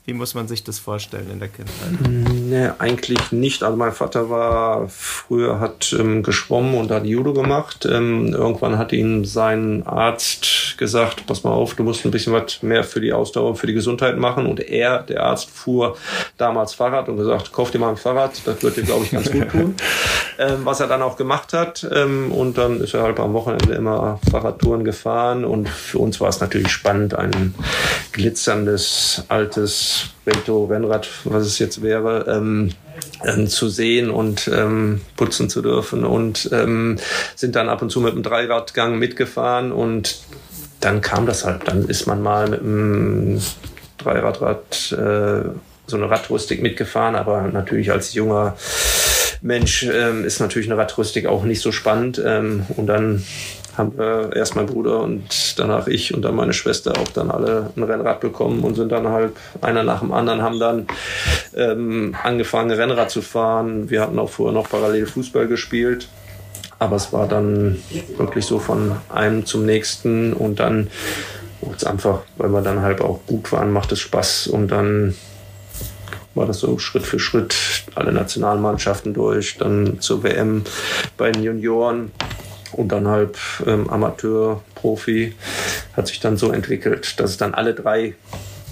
[0.06, 2.08] wie muss man sich das vorstellen in der Kindheit?
[2.08, 3.62] Nee, eigentlich nicht.
[3.62, 7.86] Also mein Vater war früher hat ähm, geschwommen und hat Judo gemacht.
[7.90, 12.62] Ähm, irgendwann hat ihm sein Arzt gesagt, pass mal auf, du musst ein bisschen was
[12.62, 14.46] mehr für die Ausdauer, für die Gesundheit machen.
[14.46, 15.96] Und er, der Arzt, fuhr
[16.38, 19.30] damals Fahrrad und gesagt, kauf dir mal ein Fahrrad, das wird dir, glaube ich, ganz
[19.30, 19.74] gut tun.
[20.38, 21.86] ähm, was er dann auch gemacht hat.
[21.94, 25.44] Ähm, und dann ist er halt am Wochenende immer Fahrradtouren gefahren.
[25.44, 27.54] Und für uns war es natürlich spannend, ein
[28.12, 32.70] glitzerndes, altes Vento-Rennrad, was es jetzt wäre, ähm,
[33.24, 36.04] ähm, zu sehen und ähm, putzen zu dürfen.
[36.04, 36.98] Und ähm,
[37.36, 40.20] sind dann ab und zu mit dem Dreiradgang mitgefahren und
[40.80, 41.68] dann kam das halt.
[41.68, 43.40] Dann ist man mal mit dem
[43.98, 45.50] Dreiradrad äh,
[45.86, 48.56] so eine Radrüstik mitgefahren, aber natürlich als junger
[49.42, 52.20] Mensch ähm, ist natürlich eine Radrüstik auch nicht so spannend.
[52.24, 53.24] Ähm, und dann
[53.80, 57.70] haben wir erst mein Bruder und danach ich und dann meine Schwester auch dann alle
[57.74, 60.86] ein Rennrad bekommen und sind dann halt einer nach dem anderen, haben dann
[61.56, 63.90] ähm, angefangen Rennrad zu fahren.
[63.90, 66.08] Wir hatten auch vorher noch parallel Fußball gespielt.
[66.78, 67.82] Aber es war dann
[68.16, 70.88] wirklich so von einem zum nächsten und dann
[71.60, 75.14] wurde einfach, weil wir dann halt auch gut waren, macht es Spaß und dann
[76.34, 77.54] war das so Schritt für Schritt
[77.94, 80.62] alle Nationalmannschaften durch, dann zur WM
[81.18, 82.12] bei den Junioren
[82.80, 85.34] und dann halt ähm, Amateur, Profi,
[85.96, 88.14] hat sich dann so entwickelt, dass es dann alle drei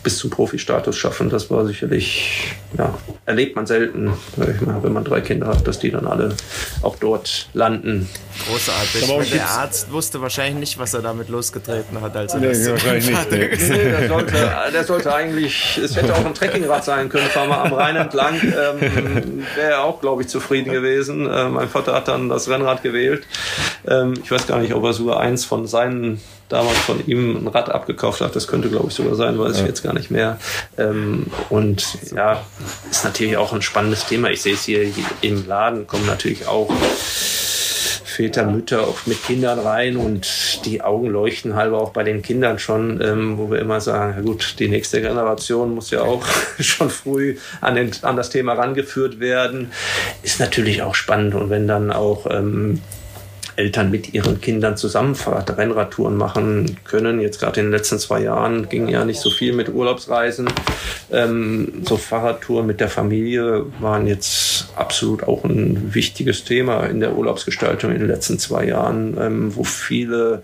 [0.03, 1.31] bis zum Profi-Status schaffen.
[1.31, 2.97] Das war sicherlich, ja,
[3.27, 6.35] erlebt man selten, wenn man drei Kinder hat, dass die dann alle
[6.83, 8.09] auch dort landen.
[8.47, 9.11] Großartig.
[9.11, 12.71] Aber der Arzt wusste wahrscheinlich nicht, was er damit losgetreten hat, als er nee, das
[12.71, 13.31] wahrscheinlich nicht.
[13.31, 13.39] Nee.
[13.39, 17.65] nee der, sollte, der sollte eigentlich, es hätte auch ein Trekkingrad sein können, fahren wir
[17.65, 18.41] am Rhein entlang.
[18.41, 21.29] Ähm, Wäre auch, glaube ich, zufrieden gewesen.
[21.31, 23.27] Ähm, mein Vater hat dann das Rennrad gewählt.
[23.87, 27.49] Ähm, ich weiß gar nicht, ob er sogar eins von seinen damals von ihm ein
[27.49, 28.35] Rad abgekauft hat.
[28.35, 29.63] Das könnte, glaube ich, sogar sein, weiß ja.
[29.63, 30.39] ich jetzt gar nicht mehr.
[30.77, 32.43] Ähm, und ja,
[32.91, 34.31] ist natürlich auch ein spannendes Thema.
[34.31, 34.91] Ich sehe es hier
[35.21, 36.71] im Laden, kommen natürlich auch
[38.19, 42.59] Väter, Mütter auch mit Kindern rein und die Augen leuchten halber auch bei den Kindern
[42.59, 46.27] schon, ähm, wo wir immer sagen, ja gut, die nächste Generation muss ja auch
[46.59, 49.71] schon früh an, den, an das Thema rangeführt werden.
[50.25, 52.83] Ist natürlich auch spannend und wenn dann auch ähm,
[53.59, 57.21] Eltern mit ihren Kindern Zusammenfahrt, Rennradtouren machen können.
[57.21, 60.49] Jetzt gerade in den letzten zwei Jahren ging ja nicht so viel mit Urlaubsreisen.
[61.11, 67.17] Ähm, so Fahrradtouren mit der Familie waren jetzt absolut auch ein wichtiges Thema in der
[67.17, 70.43] Urlaubsgestaltung in den letzten zwei Jahren, ähm, wo viele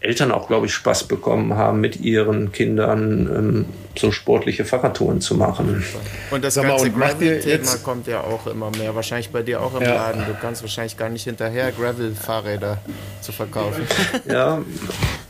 [0.00, 3.64] Eltern auch, glaube ich, Spaß bekommen haben, mit ihren Kindern ähm,
[3.98, 5.84] so sportliche Fahrradtouren zu machen.
[6.30, 8.94] Und das Sag ganze Gravel-Thema kommt ja auch immer mehr.
[8.94, 9.94] Wahrscheinlich bei dir auch im ja.
[9.94, 10.24] Laden.
[10.26, 12.78] Du kannst wahrscheinlich gar nicht hinterher Gravel-Fahrräder
[13.20, 13.86] zu verkaufen.
[14.26, 14.62] Ja,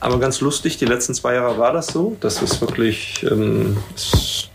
[0.01, 2.17] aber ganz lustig, die letzten zwei Jahre war das so.
[2.21, 3.79] Das ist wirklich, ähm,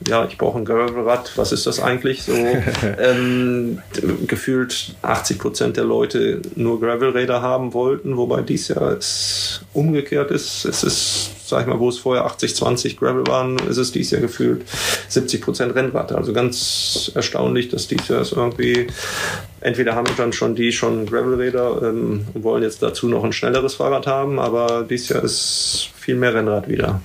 [0.08, 1.32] ja, ich brauche ein Gravelrad.
[1.36, 2.24] Was ist das eigentlich?
[2.24, 2.34] So
[3.00, 3.82] ähm,
[4.28, 10.66] gefühlt 80 Prozent der Leute nur Gravelräder haben wollten, wobei dies Jahr es umgekehrt ist.
[10.66, 14.12] Es ist sag ich mal, wo es vorher 80, 20 Gravel waren, ist es dies
[14.12, 14.64] Jahr gefühlt
[15.10, 16.12] 70 Prozent Rennrad.
[16.12, 18.88] Also ganz erstaunlich, dass dies Jahr ist irgendwie,
[19.62, 23.76] entweder haben dann schon die schon Gravelräder ähm, und wollen jetzt dazu noch ein schnelleres
[23.76, 27.02] Fahrrad haben, aber dies Jahr ist viel mehr Rennrad wieder.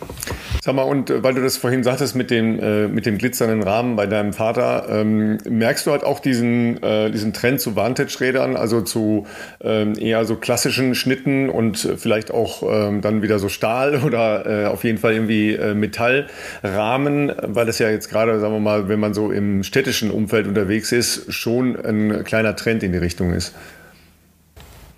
[0.62, 3.62] Sag mal, und äh, weil du das vorhin sagtest mit dem, äh, mit dem glitzernden
[3.62, 8.56] Rahmen bei deinem Vater, ähm, merkst du halt auch diesen, äh, diesen Trend zu Vantage-Rädern,
[8.56, 9.26] also zu
[9.62, 14.66] ähm, eher so klassischen Schnitten und vielleicht auch ähm, dann wieder so Stahl oder äh,
[14.66, 19.00] auf jeden Fall irgendwie äh, Metallrahmen, weil das ja jetzt gerade, sagen wir mal, wenn
[19.00, 23.54] man so im städtischen Umfeld unterwegs ist, schon ein kleiner Trend in die Richtung ist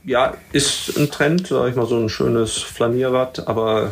[0.04, 3.90] ja, ist ein Trend, sage ich mal, so ein schönes Flanierrad, aber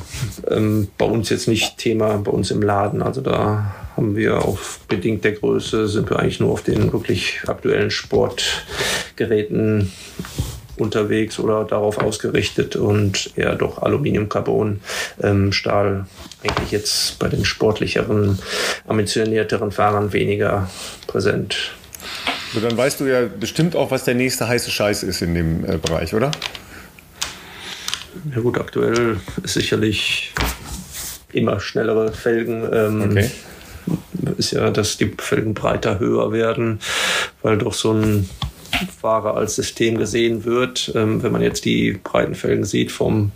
[0.49, 3.03] ähm, bei uns jetzt nicht Thema bei uns im Laden.
[3.03, 7.41] Also da haben wir auf bedingt der Größe sind wir eigentlich nur auf den wirklich
[7.47, 9.93] aktuellen Sportgeräten
[10.79, 14.81] unterwegs oder darauf ausgerichtet und eher doch Aluminium, Carbon,
[15.23, 16.07] ähm, Stahl
[16.43, 18.39] eigentlich jetzt bei den sportlicheren,
[18.87, 20.71] ambitionierteren Fahrern weniger
[21.07, 21.75] präsent.
[22.53, 25.65] So, dann weißt du ja bestimmt auch, was der nächste heiße Scheiß ist in dem
[25.65, 26.33] äh, Bereich, oder?
[28.35, 30.33] Ja gut, aktuell ist sicherlich
[31.33, 32.69] immer schnellere Felgen.
[32.73, 33.31] Ähm, okay.
[34.37, 36.81] Ist ja, dass die Felgen breiter, höher werden,
[37.43, 38.29] weil doch so ein
[39.01, 40.93] Fahrer als System gesehen wird.
[40.95, 43.33] Ähm, wenn man jetzt die breiten Felgen sieht vom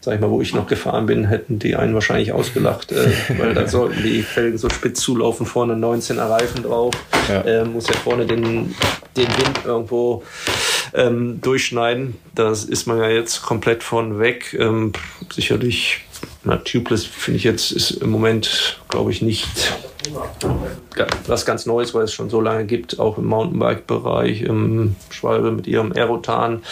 [0.00, 3.54] sag ich mal, wo ich noch gefahren bin, hätten die einen wahrscheinlich ausgelacht, äh, weil
[3.54, 6.94] da sollten die Felgen so spitz zulaufen, vorne 19er Reifen drauf,
[7.28, 7.42] ja.
[7.42, 8.74] Äh, muss ja vorne den,
[9.16, 10.22] den Wind irgendwo
[10.94, 12.16] ähm, durchschneiden.
[12.34, 14.56] Das ist man ja jetzt komplett von weg.
[14.58, 14.92] Ähm,
[15.32, 16.00] sicherlich,
[16.44, 19.74] na, Tubeless finde ich jetzt ist im Moment, glaube ich, nicht
[21.26, 25.66] was ganz Neues, weil es schon so lange gibt, auch im Mountainbike-Bereich, im Schwalbe mit
[25.66, 26.62] ihrem Aerotan,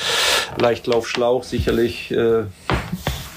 [0.58, 2.44] Leichtlaufschlauch sicherlich äh,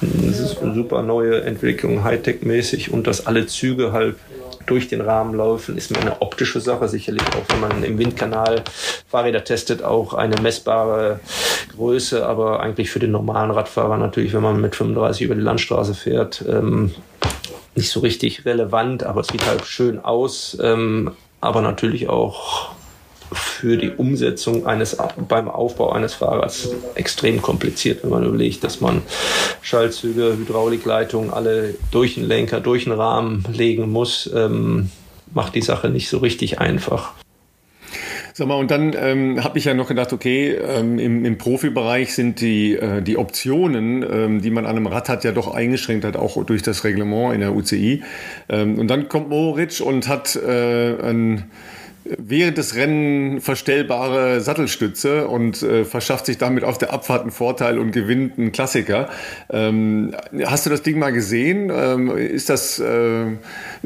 [0.01, 4.15] es ist eine super neue Entwicklung, Hightech-mäßig und dass alle Züge halt
[4.65, 6.87] durch den Rahmen laufen, ist mir eine optische Sache.
[6.87, 8.63] Sicherlich auch, wenn man im Windkanal
[9.07, 11.19] Fahrräder testet, auch eine messbare
[11.75, 15.93] Größe, aber eigentlich für den normalen Radfahrer natürlich, wenn man mit 35 über die Landstraße
[15.93, 16.91] fährt, ähm,
[17.75, 22.71] nicht so richtig relevant, aber es sieht halt schön aus, ähm, aber natürlich auch
[23.33, 29.01] für die Umsetzung eines beim Aufbau eines Fahrrads extrem kompliziert, wenn man überlegt, dass man
[29.61, 34.89] Schaltzüge, Hydraulikleitungen alle durch den Lenker, durch den Rahmen legen muss, ähm,
[35.33, 37.13] macht die Sache nicht so richtig einfach.
[38.33, 42.13] Sag mal, und dann ähm, habe ich ja noch gedacht, okay, ähm, im, im Profibereich
[42.13, 46.05] sind die, äh, die Optionen, ähm, die man an einem Rad hat, ja doch eingeschränkt
[46.05, 48.03] hat, auch durch das Reglement in der UCI.
[48.47, 51.51] Ähm, und dann kommt Moritz und hat äh, ein
[52.03, 57.79] während des Rennen verstellbare Sattelstütze und äh, verschafft sich damit auf der Abfahrt einen Vorteil
[57.79, 59.09] und gewinnt einen Klassiker.
[59.49, 61.71] Ähm, hast du das Ding mal gesehen?
[61.73, 63.25] Ähm, ist das äh,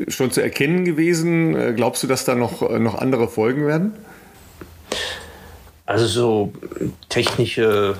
[0.07, 1.55] schon zu erkennen gewesen?
[1.55, 3.93] Äh, glaubst du, dass da noch, äh, noch andere Folgen werden?
[5.85, 6.53] Also so
[7.09, 7.95] technische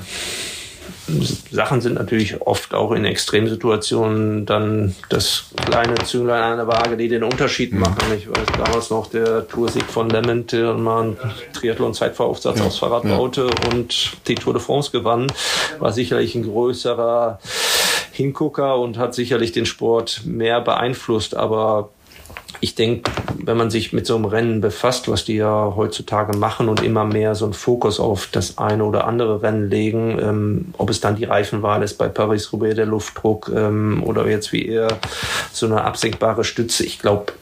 [1.52, 7.08] Sachen sind natürlich oft auch in Extremsituationen dann das kleine Zünglein an der Waage, die
[7.08, 7.82] den Unterschied mhm.
[7.82, 8.14] machen.
[8.18, 11.18] Ich weiß damals noch der Toursieg von Lement, der mal einen
[11.54, 12.66] Triathlon-Zeitfahraufsatz ja.
[12.66, 13.18] aufs Fahrrad ja.
[13.18, 15.32] baute und die Tour de France gewann,
[15.80, 17.40] war sicherlich ein größerer
[18.12, 21.90] Hingucker und hat sicherlich den Sport mehr beeinflusst, aber
[22.62, 23.12] ich denke,
[23.46, 27.06] wenn man sich mit so einem Rennen befasst, was die ja heutzutage machen und immer
[27.06, 31.16] mehr so einen Fokus auf das eine oder andere Rennen legen, ähm, ob es dann
[31.16, 34.88] die Reifenwahl ist bei Paris-Roubaix, der Luftdruck ähm, oder jetzt wie eher
[35.52, 37.34] so eine absenkbare Stütze, ich glaube,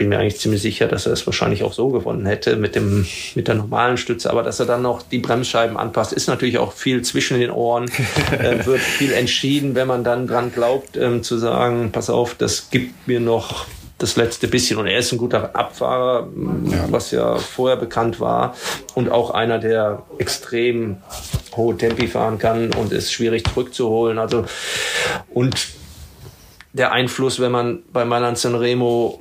[0.00, 3.06] bin mir eigentlich ziemlich sicher, dass er es wahrscheinlich auch so gewonnen hätte mit dem
[3.34, 6.72] mit der normalen Stütze, aber dass er dann noch die Bremsscheiben anpasst, ist natürlich auch
[6.72, 7.90] viel zwischen den Ohren,
[8.32, 12.70] äh, wird viel entschieden, wenn man dann dran glaubt, ähm, zu sagen, pass auf, das
[12.70, 13.66] gibt mir noch
[14.00, 14.78] das letzte bisschen.
[14.78, 16.28] Und er ist ein guter Abfahrer,
[16.64, 16.86] ja.
[16.90, 18.56] was ja vorher bekannt war.
[18.94, 20.96] Und auch einer, der extrem
[21.54, 24.18] hohe Tempi fahren kann und ist schwierig zurückzuholen.
[24.18, 24.44] Also,
[25.32, 25.79] und
[26.72, 29.20] der Einfluss, wenn man bei Milan Sanremo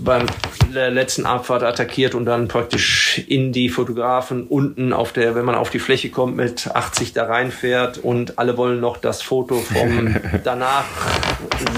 [0.00, 0.26] beim
[0.74, 5.54] der letzten Abfahrt attackiert und dann praktisch in die Fotografen unten auf der, wenn man
[5.54, 10.14] auf die Fläche kommt, mit 80 da reinfährt und alle wollen noch das Foto vom
[10.44, 10.84] danach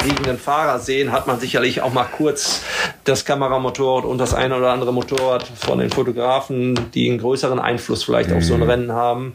[0.05, 2.63] liegenden Fahrer sehen, hat man sicherlich auch mal kurz
[3.05, 8.05] das Kameramotorrad und das eine oder andere Motorrad von den Fotografen, die einen größeren Einfluss
[8.05, 8.71] vielleicht auf so ein mhm.
[8.71, 9.35] Rennen haben,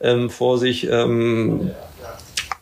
[0.00, 0.88] ähm, vor sich.
[0.88, 1.70] Ähm,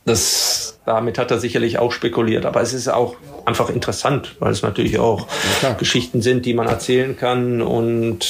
[0.05, 2.47] das, damit hat er sicherlich auch spekuliert.
[2.47, 5.27] Aber es ist auch einfach interessant, weil es natürlich auch
[5.63, 7.63] ja, Geschichten sind, die man erzählen kann.
[7.63, 8.27] Und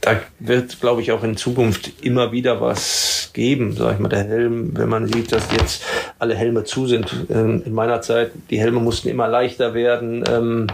[0.00, 3.72] da wird, glaube ich, auch in Zukunft immer wieder was geben.
[3.72, 5.82] Sag ich mal, der Helm, wenn man sieht, dass jetzt
[6.18, 7.14] alle Helme zu sind.
[7.30, 10.66] Ähm, in meiner Zeit, die Helme mussten immer leichter werden, ähm,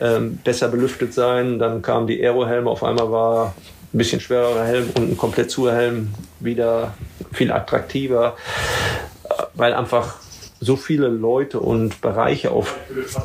[0.00, 1.58] ähm, besser belüftet sein.
[1.58, 2.70] Dann kamen die Aero-Helme.
[2.70, 3.54] Auf einmal war
[3.96, 6.94] ein bisschen schwererer Helm und ein komplett zu Helm wieder
[7.32, 8.36] viel attraktiver,
[9.54, 10.16] weil einfach
[10.60, 12.76] so viele Leute und Bereiche auf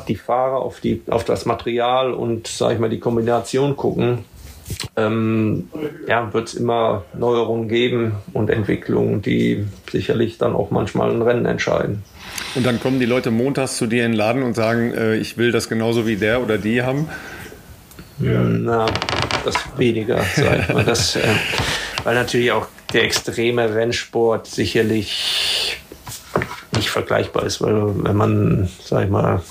[0.08, 4.24] die Fahrer, auf, die, auf das Material und, sag ich mal, die Kombination gucken,
[4.96, 5.68] ähm,
[6.08, 11.44] ja, wird es immer Neuerungen geben und Entwicklungen, die sicherlich dann auch manchmal ein Rennen
[11.44, 12.02] entscheiden.
[12.54, 15.36] Und dann kommen die Leute montags zu dir in den Laden und sagen, äh, ich
[15.36, 17.08] will das genauso wie der oder die haben?
[18.18, 18.86] Na,
[19.44, 20.84] das weniger, sag ich mal.
[20.84, 21.22] Das, äh,
[22.04, 25.78] weil natürlich auch der extreme Rennsport sicherlich
[26.76, 29.42] nicht vergleichbar ist, weil wenn man, sag ich mal,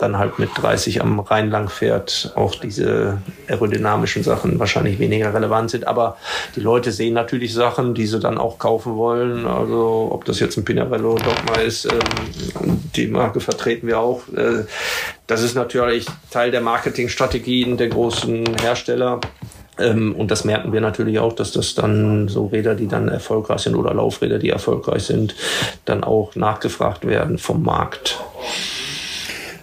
[0.00, 5.70] dann halt mit 30 am Rhein lang fährt, auch diese aerodynamischen Sachen wahrscheinlich weniger relevant
[5.70, 5.86] sind.
[5.86, 6.16] Aber
[6.56, 9.46] die Leute sehen natürlich Sachen, die sie dann auch kaufen wollen.
[9.46, 14.22] Also ob das jetzt ein Pinarello Dogma ist, ähm, die Marke vertreten wir auch.
[14.28, 14.64] Äh,
[15.26, 19.20] das ist natürlich Teil der Marketingstrategien der großen Hersteller.
[19.78, 23.62] Ähm, und das merken wir natürlich auch, dass das dann so Räder, die dann erfolgreich
[23.62, 25.34] sind oder Laufräder, die erfolgreich sind,
[25.84, 28.18] dann auch nachgefragt werden vom Markt.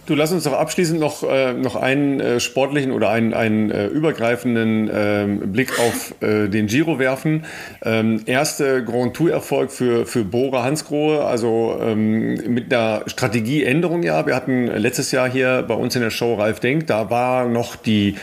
[0.07, 3.87] Du lass uns doch abschließend noch, äh, noch einen äh, sportlichen oder einen, einen äh,
[3.87, 7.43] übergreifenden ähm, Blick auf äh, den Giro werfen.
[7.83, 14.25] Ähm, erste Grand Tour-Erfolg für, für Bora Hansgrohe, also ähm, mit einer Strategieänderung ja.
[14.25, 17.75] Wir hatten letztes Jahr hier bei uns in der Show Ralf Denk, da war noch
[17.75, 18.15] die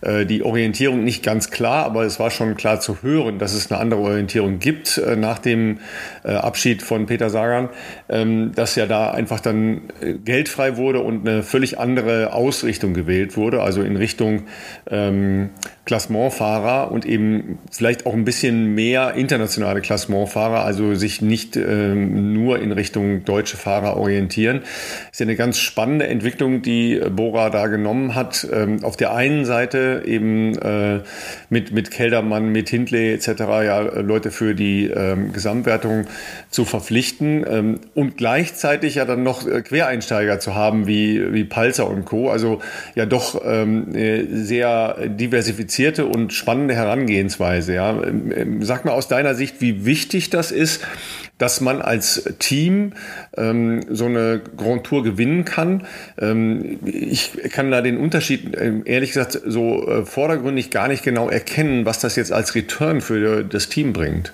[0.00, 3.70] äh, die Orientierung nicht ganz klar, aber es war schon klar zu hören, dass es
[3.70, 5.78] eine andere Orientierung gibt äh, nach dem
[6.24, 7.68] äh, Abschied von Peter Sagan,
[8.08, 9.82] ähm, dass ja da einfach dann
[10.24, 14.44] geldfrei wurde und eine völlig andere Ausrichtung gewählt wurde, also in Richtung
[14.90, 15.50] ähm,
[15.84, 22.60] Klassementfahrer und eben vielleicht auch ein bisschen mehr internationale Klassementfahrer, also sich nicht ähm, nur
[22.60, 24.60] in Richtung deutsche Fahrer orientieren.
[24.60, 28.46] Das ist ja eine ganz spannende Entwicklung, die Bora da genommen hat.
[28.52, 31.00] Ähm, auf der einen Seite eben äh,
[31.48, 33.28] mit, mit Keldermann, mit Hindley etc.
[33.38, 36.06] ja Leute für die ähm, Gesamtwertung
[36.50, 41.88] zu verpflichten ähm, und gleichzeitig ja dann noch äh, Quereinsteiger zu haben wie, wie Palzer
[41.88, 42.30] und Co.
[42.30, 42.60] Also
[42.94, 47.74] ja doch ähm, äh, sehr diversifiziert differenzierte und spannende Herangehensweise.
[47.74, 47.90] Ja.
[48.02, 50.82] Ähm, ähm, sag mal aus deiner Sicht, wie wichtig das ist,
[51.38, 52.92] dass man als Team
[53.36, 55.86] ähm, so eine Grand Tour gewinnen kann.
[56.18, 61.28] Ähm, ich kann da den Unterschied, ähm, ehrlich gesagt, so äh, vordergründig gar nicht genau
[61.28, 64.32] erkennen, was das jetzt als Return für das Team bringt.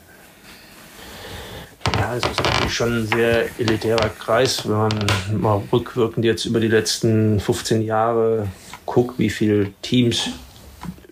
[1.98, 5.06] Ja, es ist natürlich schon ein sehr elitärer Kreis, wenn man
[5.36, 8.48] mal rückwirkend jetzt über die letzten 15 Jahre
[8.86, 10.30] guckt, wie viele Teams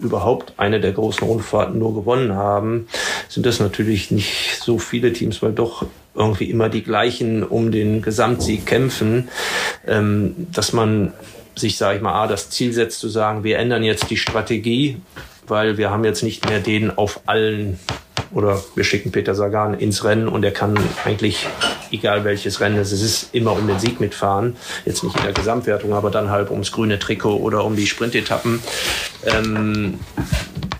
[0.03, 2.89] überhaupt eine der großen Rundfahrten nur gewonnen haben,
[3.29, 8.03] sind das natürlich nicht so viele Teams, weil doch irgendwie immer die gleichen um den
[8.03, 9.29] Gesamtsieg kämpfen,
[9.87, 11.13] ähm, dass man
[11.57, 15.01] sich, sage ich mal, A, das Ziel setzt zu sagen, wir ändern jetzt die Strategie,
[15.47, 17.79] weil wir haben jetzt nicht mehr den auf allen
[18.35, 21.47] oder wir schicken Peter Sagan ins Rennen und er kann eigentlich,
[21.91, 24.57] egal welches Rennen es ist, immer um den Sieg mitfahren.
[24.85, 28.61] Jetzt nicht in der Gesamtwertung, aber dann halt ums grüne Trikot oder um die Sprintetappen.
[29.27, 30.01] Ähm,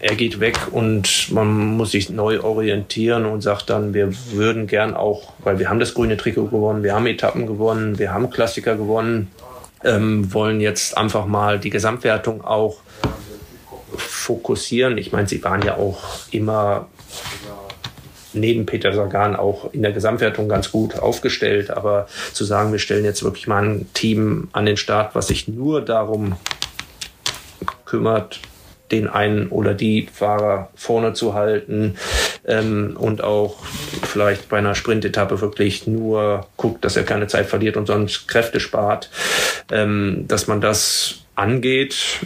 [0.01, 4.95] er geht weg und man muss sich neu orientieren und sagt dann, wir würden gern
[4.95, 8.75] auch, weil wir haben das grüne Trikot gewonnen, wir haben Etappen gewonnen, wir haben Klassiker
[8.75, 9.31] gewonnen,
[9.85, 12.79] ähm, wollen jetzt einfach mal die Gesamtwertung auch
[13.97, 14.99] fokussieren.
[14.99, 16.89] Ich meine, sie waren ja auch immer
[18.35, 21.71] neben Peter Sagan auch in der Gesamtwertung ganz gut aufgestellt.
[21.71, 25.49] Aber zu sagen, wir stellen jetzt wirklich mal ein Team an den Start, was sich
[25.49, 26.37] nur darum
[27.85, 28.41] kümmert,
[28.91, 31.97] den einen oder die Fahrer vorne zu halten
[32.45, 33.65] ähm, und auch
[34.03, 38.61] vielleicht bei einer Sprintetappe wirklich nur guckt, dass er keine Zeit verliert und sonst Kräfte
[38.61, 39.11] spart,
[39.71, 42.21] ähm, dass man das angeht.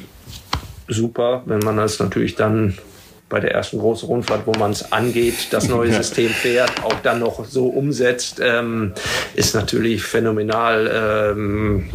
[0.89, 2.79] Super, wenn man das natürlich dann
[3.29, 7.21] bei der ersten großen Rundfahrt, wo man es angeht, das neue System fährt, auch dann
[7.21, 8.93] noch so umsetzt, ähm,
[9.35, 11.35] ist natürlich phänomenal.
[11.35, 11.91] Ähm,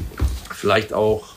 [0.51, 1.29] vielleicht auch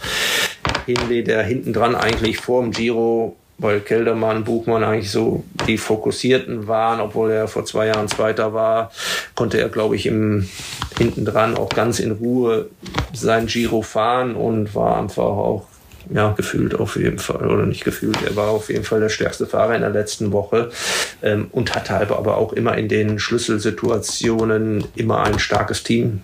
[0.87, 6.67] Hinley, der hinten dran eigentlich vor dem Giro, weil Keldermann, Buchmann eigentlich so die Fokussierten
[6.67, 8.91] waren, obwohl er vor zwei Jahren Zweiter war,
[9.35, 10.49] konnte er, glaube ich, im
[10.99, 12.69] hinten dran auch ganz in Ruhe
[13.13, 15.67] sein Giro fahren und war einfach auch
[16.11, 19.47] ja, gefühlt auf jeden Fall, oder nicht gefühlt, er war auf jeden Fall der stärkste
[19.47, 20.71] Fahrer in der letzten Woche
[21.23, 26.23] ähm, und hatte aber auch immer in den Schlüsselsituationen immer ein starkes Team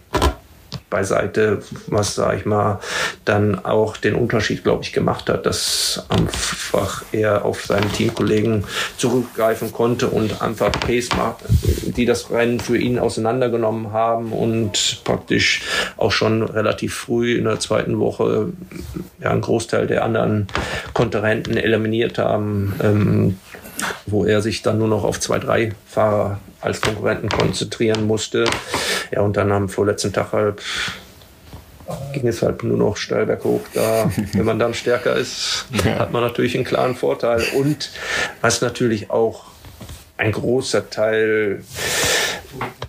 [0.90, 2.80] beiseite, was, sag ich mal,
[3.24, 8.64] dann auch den Unterschied, glaube ich, gemacht hat, dass einfach er auf seinen Teamkollegen
[8.96, 11.36] zurückgreifen konnte und einfach Pace macht,
[11.96, 15.62] die das Rennen für ihn auseinandergenommen haben und praktisch
[15.96, 18.52] auch schon relativ früh in der zweiten Woche
[19.20, 20.48] ja, einen Großteil der anderen
[20.92, 22.74] Kontrahenten eliminiert haben.
[22.82, 23.38] Ähm,
[24.07, 28.44] wo er sich dann nur noch auf zwei, drei Fahrer als Konkurrenten konzentrieren musste.
[29.11, 30.62] Ja, und dann am vorletzten Tag halt
[32.12, 33.62] ging es halt nur noch steil berghoch.
[33.74, 37.43] Da, wenn man dann stärker ist, hat man natürlich einen klaren Vorteil.
[37.55, 37.90] Und
[38.40, 39.44] was natürlich auch
[40.16, 41.65] ein großer Teil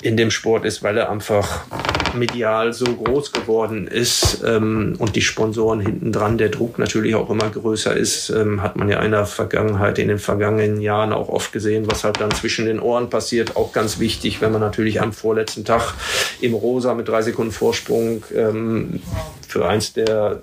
[0.02, 1.66] in dem Sport ist, weil er einfach
[2.14, 7.30] medial so groß geworden ist ähm, und die Sponsoren hinten dran, der Druck natürlich auch
[7.30, 11.30] immer größer ist, ähm, hat man ja in der Vergangenheit, in den vergangenen Jahren auch
[11.30, 13.56] oft gesehen, was halt dann zwischen den Ohren passiert.
[13.56, 15.94] Auch ganz wichtig, wenn man natürlich am vorletzten Tag
[16.42, 19.02] im Rosa mit drei Sekunden Vorsprung ähm,
[19.48, 20.42] für eins der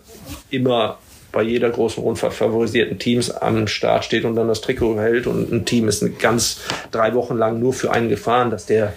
[0.51, 0.99] immer
[1.39, 5.52] bei jeder großen Rundfahrt favorisierten Teams am Start steht und dann das Trikot hält und
[5.52, 8.93] ein Team ist ganz drei Wochen lang nur für einen gefahren, dass der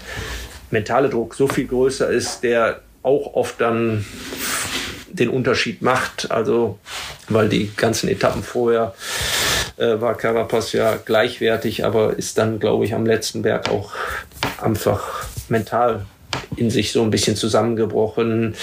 [0.71, 4.03] mentale Druck so viel größer ist, der auch oft dann
[5.11, 6.31] den Unterschied macht.
[6.31, 6.79] Also,
[7.29, 8.95] weil die ganzen Etappen vorher
[9.77, 13.91] äh, war Carapaz ja gleichwertig, aber ist dann, glaube ich, am letzten Berg auch
[14.59, 16.07] einfach mental
[16.55, 18.55] in sich so ein bisschen zusammengebrochen.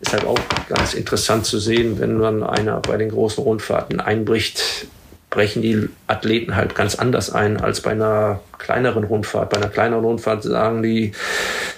[0.00, 0.38] Ist halt auch
[0.68, 4.86] ganz interessant zu sehen, wenn dann einer bei den großen Rundfahrten einbricht,
[5.32, 9.50] brechen die Athleten halt ganz anders ein als bei einer kleineren Rundfahrt.
[9.50, 11.12] Bei einer kleineren Rundfahrt sagen die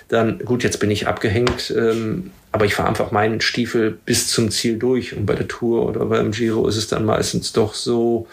[0.09, 4.51] dann, gut, jetzt bin ich abgehängt, ähm, aber ich fahre einfach meinen Stiefel bis zum
[4.51, 5.17] Ziel durch.
[5.17, 8.27] Und bei der Tour oder beim Giro ist es dann meistens doch so,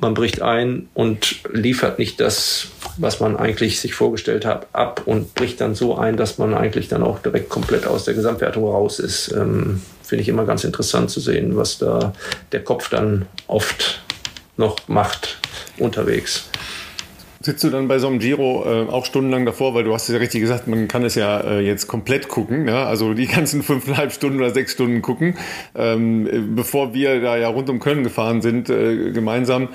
[0.00, 5.34] man bricht ein und liefert nicht das, was man eigentlich sich vorgestellt hat, ab und
[5.34, 8.98] bricht dann so ein, dass man eigentlich dann auch direkt komplett aus der Gesamtwertung raus
[8.98, 9.32] ist.
[9.32, 12.12] Ähm, Finde ich immer ganz interessant zu sehen, was da
[12.52, 14.02] der Kopf dann oft
[14.56, 15.38] noch macht
[15.78, 16.48] unterwegs.
[17.40, 20.12] Sitzt du dann bei so einem Giro äh, auch stundenlang davor, weil du hast es
[20.12, 22.86] ja richtig gesagt, man kann es ja äh, jetzt komplett gucken, ja?
[22.86, 25.36] also die ganzen fünfeinhalb Stunden oder sechs Stunden gucken.
[25.76, 29.68] Ähm, bevor wir da ja rund um Köln gefahren sind, äh, gemeinsam,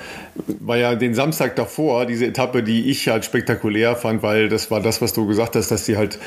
[0.59, 4.81] war ja den Samstag davor diese Etappe, die ich halt spektakulär fand, weil das war
[4.81, 6.19] das, was du gesagt hast, dass die halt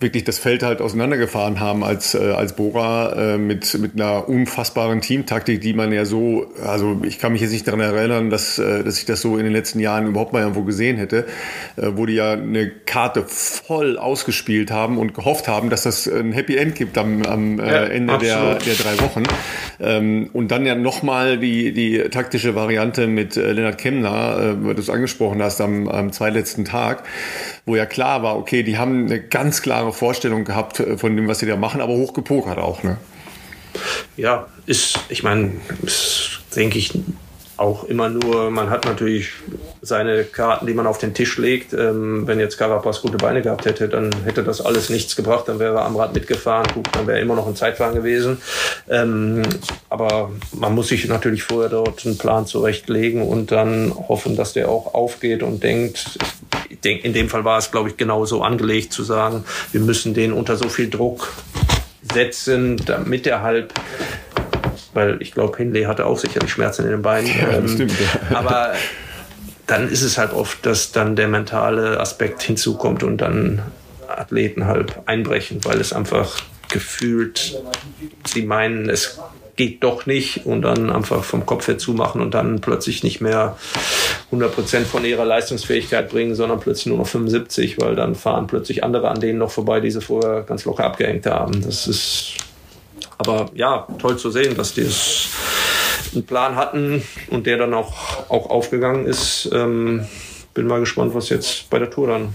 [0.00, 5.00] wirklich das Feld halt auseinandergefahren haben als, äh, als Bora äh, mit, mit einer unfassbaren
[5.00, 8.84] Teamtaktik, die man ja so, also ich kann mich jetzt nicht daran erinnern, dass, äh,
[8.84, 11.26] dass ich das so in den letzten Jahren überhaupt mal irgendwo gesehen hätte,
[11.76, 16.32] äh, wo die ja eine Karte voll ausgespielt haben und gehofft haben, dass das ein
[16.32, 19.22] Happy End gibt am, am äh, ja, Ende der, der drei Wochen.
[19.80, 24.74] Ähm, und dann ja nochmal die, die taktische Variante mit äh, Lennart Kemner, äh, weil
[24.74, 27.04] du es angesprochen hast, am, am zweitletzten Tag,
[27.64, 31.28] wo ja klar war, okay, die haben eine ganz klare Vorstellung gehabt äh, von dem,
[31.28, 32.98] was sie da machen, aber hochgepokert auch, ne?
[34.16, 35.52] Ja, ist, ich meine,
[36.54, 36.92] denke ich,
[37.56, 39.30] auch immer nur, man hat natürlich
[39.80, 41.72] seine Karten, die man auf den Tisch legt.
[41.72, 45.46] Ähm, wenn jetzt Carapaz gute Beine gehabt hätte, dann hätte das alles nichts gebracht.
[45.46, 46.66] Dann wäre er am Rad mitgefahren.
[46.74, 48.38] Gut, dann wäre immer noch ein Zeitfahren gewesen.
[48.88, 49.42] Ähm,
[49.88, 54.68] aber man muss sich natürlich vorher dort einen Plan zurechtlegen und dann hoffen, dass der
[54.68, 56.18] auch aufgeht und denkt,
[56.84, 60.32] denke, in dem Fall war es, glaube ich, genauso angelegt zu sagen, wir müssen den
[60.32, 61.32] unter so viel Druck
[62.12, 63.72] setzen, damit er halt
[64.94, 67.26] weil ich glaube, Hindley hatte auch sicherlich Schmerzen in den Beinen.
[67.26, 68.36] Ja, ähm, stimmt, ja.
[68.36, 68.74] Aber
[69.66, 73.62] dann ist es halt oft, dass dann der mentale Aspekt hinzukommt und dann
[74.08, 77.60] Athleten halt einbrechen, weil es einfach gefühlt,
[78.26, 79.20] sie meinen, es
[79.56, 83.56] geht doch nicht und dann einfach vom Kopf her zumachen und dann plötzlich nicht mehr
[84.32, 89.08] 100% von ihrer Leistungsfähigkeit bringen, sondern plötzlich nur noch 75, weil dann fahren plötzlich andere
[89.08, 91.62] an denen noch vorbei, die sie vorher ganz locker abgehängt haben.
[91.62, 92.34] Das ist
[93.18, 95.28] aber ja, toll zu sehen, dass die es
[96.12, 99.48] einen Plan hatten und der dann auch, auch aufgegangen ist.
[99.52, 100.06] Ähm,
[100.52, 102.34] bin mal gespannt, was jetzt bei der Tour dann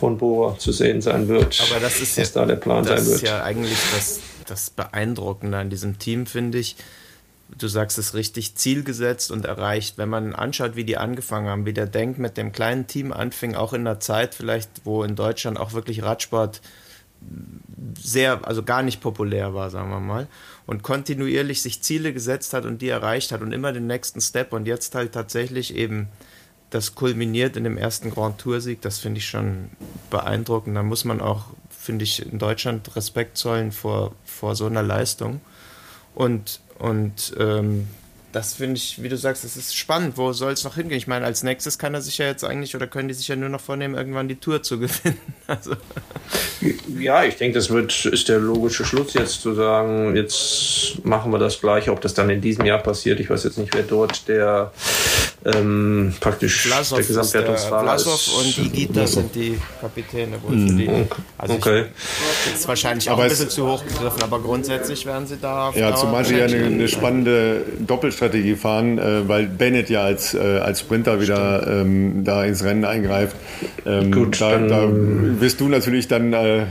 [0.00, 1.62] von Bora zu sehen sein wird.
[1.70, 3.06] Aber das ist was ja, da der Plan sein wird.
[3.06, 6.76] Das ist ja eigentlich das, das Beeindruckende an diesem Team, finde ich.
[7.58, 9.98] Du sagst es richtig, Ziel gesetzt und erreicht.
[9.98, 13.54] Wenn man anschaut, wie die angefangen haben, wie der Denk mit dem kleinen Team anfing,
[13.54, 16.60] auch in einer Zeit vielleicht, wo in Deutschland auch wirklich Radsport
[17.98, 20.26] sehr, also gar nicht populär war, sagen wir mal,
[20.66, 24.52] und kontinuierlich sich Ziele gesetzt hat und die erreicht hat und immer den nächsten Step
[24.52, 26.08] und jetzt halt tatsächlich eben
[26.70, 29.70] das kulminiert in dem ersten Grand Tour-Sieg, das finde ich schon
[30.10, 30.76] beeindruckend.
[30.76, 31.46] Da muss man auch,
[31.84, 35.40] finde ich, in Deutschland Respekt zollen vor, vor so einer Leistung.
[36.14, 37.88] Und, und ähm,
[38.32, 40.16] das finde ich, wie du sagst, das ist spannend.
[40.16, 40.96] Wo soll es noch hingehen?
[40.96, 43.36] Ich meine, als nächstes kann er sich ja jetzt eigentlich oder können die sich ja
[43.36, 45.20] nur noch vornehmen, irgendwann die Tour zu gewinnen.
[45.46, 45.76] Also.
[46.98, 51.38] Ja, ich denke, das wird, ist der logische Schluss jetzt zu sagen, jetzt machen wir
[51.38, 53.20] das gleiche, ob das dann in diesem Jahr passiert.
[53.20, 54.72] Ich weiß jetzt nicht, wer dort der
[55.44, 58.02] ähm, praktisch Vlasov der Gesamtwertungsfahrer ist.
[58.02, 60.90] Vlasov und Igita sind die Kapitäne wohl für die.
[61.36, 61.84] Also okay.
[62.46, 65.72] Ich, ist wahrscheinlich auch aber ein bisschen zu hoch gegriffen, aber grundsätzlich werden sie da.
[65.74, 70.38] Ja, zumal sie ja eine, eine spannende Doppelstrategie fahren, äh, weil Bennett ja als, äh,
[70.38, 73.36] als Sprinter wieder ähm, da ins Rennen eingreift.
[73.84, 76.64] Ähm, Gut, da, da wirst du natürlich dann äh,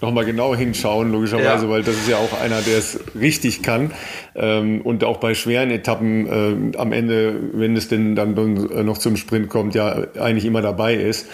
[0.00, 1.70] nochmal genau hinschauen, logischerweise, ja.
[1.70, 3.90] weil das ist ja auch einer, der es richtig kann.
[4.36, 8.98] Ähm, und auch bei schweren Etappen äh, am Ende, wenn es denn dann äh, noch
[8.98, 11.26] zum Sprint kommt, ja eigentlich immer dabei ist.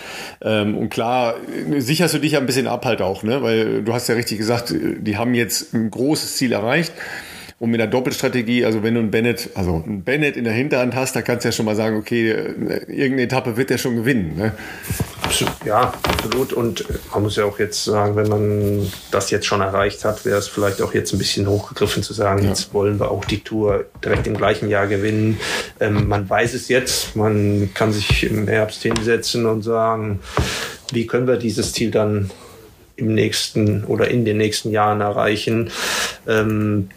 [0.42, 1.34] Ähm, und klar,
[1.78, 3.42] sicherst du dich ein bisschen ab halt auch, ne?
[3.42, 6.92] weil du hast ja richtig gesagt, die haben jetzt ein großes Ziel erreicht.
[7.58, 10.94] Und mit der Doppelstrategie, also wenn du einen Bennett, also einen Bennett in der Hinterhand
[10.94, 14.36] hast, da kannst du ja schon mal sagen, okay, irgendeine Etappe wird der schon gewinnen.
[14.36, 14.52] Ne?
[15.64, 16.52] Ja, absolut.
[16.52, 20.38] Und man muss ja auch jetzt sagen, wenn man das jetzt schon erreicht hat, wäre
[20.38, 22.50] es vielleicht auch jetzt ein bisschen hochgegriffen zu sagen, ja.
[22.50, 25.40] jetzt wollen wir auch die Tour direkt im gleichen Jahr gewinnen.
[25.80, 30.20] Ähm, man weiß es jetzt, man kann sich im Herbst hinsetzen und sagen,
[30.92, 32.30] wie können wir dieses Ziel dann
[32.96, 35.70] im nächsten oder in den nächsten Jahren erreichen.
[36.28, 36.90] Ähm,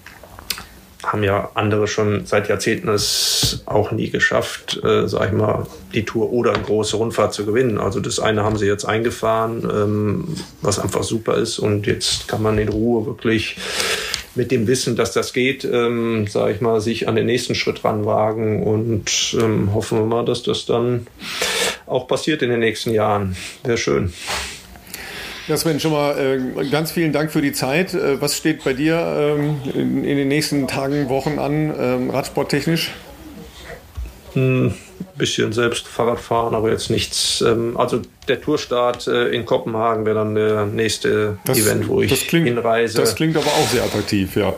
[1.04, 6.04] haben ja andere schon seit Jahrzehnten es auch nie geschafft, äh, sag ich mal, die
[6.04, 7.78] Tour oder eine große Rundfahrt zu gewinnen.
[7.78, 12.42] Also das eine haben sie jetzt eingefahren, ähm, was einfach super ist und jetzt kann
[12.42, 13.58] man in Ruhe wirklich
[14.36, 17.84] mit dem Wissen, dass das geht, ähm, sage ich mal, sich an den nächsten Schritt
[17.84, 21.08] ranwagen und ähm, hoffen wir mal, dass das dann
[21.86, 23.36] auch passiert in den nächsten Jahren.
[23.64, 24.14] Wäre schön.
[25.50, 27.96] Ja, Sven, schon mal äh, ganz vielen Dank für die Zeit.
[27.96, 32.92] Äh, was steht bei dir ähm, in, in, den nächsten Tagen, Wochen an, ähm, radsporttechnisch?
[34.36, 34.74] Ein hm,
[35.16, 37.42] bisschen selbst Fahrrad fahren, aber jetzt nichts.
[37.42, 42.28] Ähm, also der Tourstart äh, in Kopenhagen wäre dann der nächste das, Event, wo ich
[42.28, 43.00] klingt, hinreise.
[43.00, 44.54] Das klingt aber auch sehr attraktiv, ja.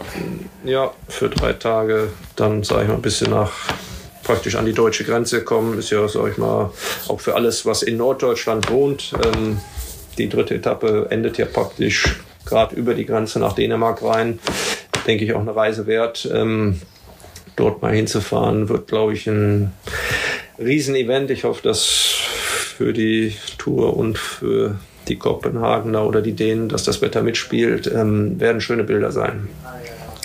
[0.65, 2.09] Ja, für drei Tage.
[2.35, 3.53] Dann sage ich mal ein bisschen nach
[4.23, 5.80] praktisch an die deutsche Grenze kommen.
[5.80, 6.69] Ist ja, sag ich mal,
[7.07, 9.13] auch für alles, was in Norddeutschland wohnt.
[9.23, 9.57] Ähm,
[10.22, 12.15] die dritte Etappe endet ja praktisch
[12.45, 14.39] gerade über die Grenze nach Dänemark rein.
[15.07, 16.30] Denke ich auch eine Reise wert.
[16.31, 16.80] Ähm,
[17.56, 19.73] dort mal hinzufahren, wird, glaube ich, ein
[20.60, 21.31] Riesenevent.
[21.31, 24.76] Ich hoffe, dass für die Tour und für
[25.07, 29.49] die Kopenhagener oder die Dänen, dass das Wetter mitspielt, ähm, werden schöne Bilder sein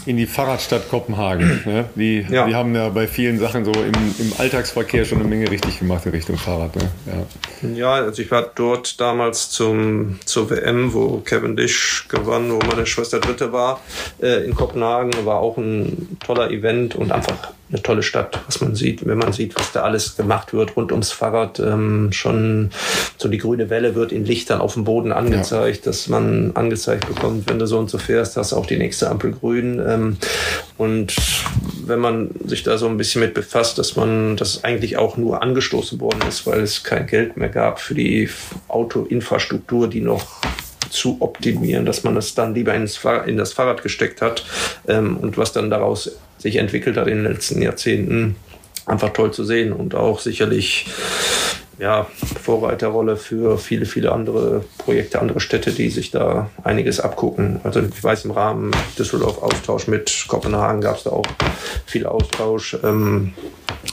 [0.06, 1.62] in die Fahrradstadt Kopenhagen.
[1.66, 1.86] Ne?
[1.96, 2.46] Die, ja.
[2.46, 6.06] die haben ja bei vielen Sachen so im, im Alltagsverkehr schon eine Menge richtig gemacht
[6.06, 6.76] in Richtung Fahrrad.
[6.76, 6.88] Ne?
[7.06, 7.68] Ja.
[7.74, 12.86] ja, also ich war dort damals zum, zur WM, wo Kevin Dish gewann, wo meine
[12.86, 13.80] Schwester Dritte war,
[14.22, 15.26] äh, in Kopenhagen.
[15.26, 19.32] War auch ein toller Event und einfach eine tolle Stadt, was man sieht, wenn man
[19.32, 21.58] sieht, was da alles gemacht wird rund ums Fahrrad.
[21.58, 22.70] Ähm, schon
[23.16, 25.90] so die grüne Welle wird in Lichtern auf dem Boden angezeigt, ja.
[25.90, 29.10] dass man angezeigt bekommt, wenn du so und so fährst, hast du auch die nächste
[29.10, 29.80] Ampel grün.
[29.96, 30.16] Ähm,
[30.78, 31.16] und
[31.86, 35.42] wenn man sich da so ein bisschen mit befasst, dass man das eigentlich auch nur
[35.42, 38.28] angestoßen worden ist, weil es kein Geld mehr gab für die
[38.68, 40.26] Autoinfrastruktur, die noch
[40.90, 44.44] zu optimieren, dass man das dann lieber ins Fahr in das Fahrrad gesteckt hat
[44.88, 48.36] ähm, und was dann daraus sich entwickelt hat in den letzten Jahrzehnten,
[48.86, 50.86] einfach toll zu sehen und auch sicherlich
[51.78, 52.06] ja,
[52.42, 57.60] Vorreiterrolle für viele, viele andere Projekte, andere Städte, die sich da einiges abgucken.
[57.64, 61.26] Also ich weiß, im Rahmen Düsseldorf Austausch mit Kopenhagen gab es da auch
[61.84, 62.78] viel Austausch.
[62.82, 63.34] Ähm,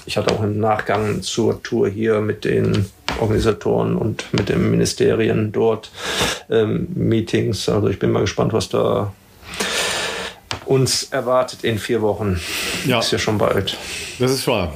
[0.06, 2.86] ich hatte auch im Nachgang zur Tour hier mit den
[3.20, 5.92] Organisatoren und mit den Ministerien dort
[6.50, 7.70] ähm, Meetings.
[7.70, 9.14] Also ich bin mal gespannt, was da
[10.66, 12.40] uns erwartet in vier Wochen.
[12.86, 13.00] Ja.
[13.00, 13.78] Ist ja schon bald.
[14.20, 14.74] Das ist wahr.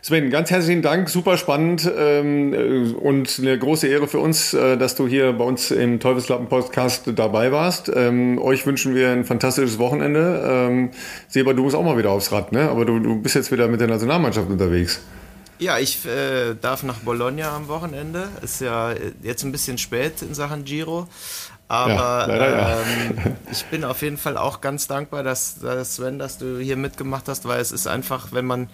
[0.00, 4.76] Sven, ganz herzlichen Dank, super spannend ähm, äh, und eine große Ehre für uns, äh,
[4.76, 7.90] dass du hier bei uns im Teufelslappen-Podcast dabei warst.
[7.94, 10.42] Ähm, euch wünschen wir ein fantastisches Wochenende.
[10.44, 10.90] Ähm,
[11.28, 12.68] Seba, du musst auch mal wieder aufs Rad, ne?
[12.68, 15.00] aber du, du bist jetzt wieder mit der Nationalmannschaft unterwegs.
[15.62, 18.28] Ja, ich äh, darf nach Bologna am Wochenende.
[18.42, 21.06] Ist ja jetzt ein bisschen spät in Sachen Giro.
[21.72, 26.18] Aber ja, leider, ähm, ich bin auf jeden Fall auch ganz dankbar, dass, dass Sven,
[26.18, 28.68] dass du hier mitgemacht hast, weil es ist einfach, wenn man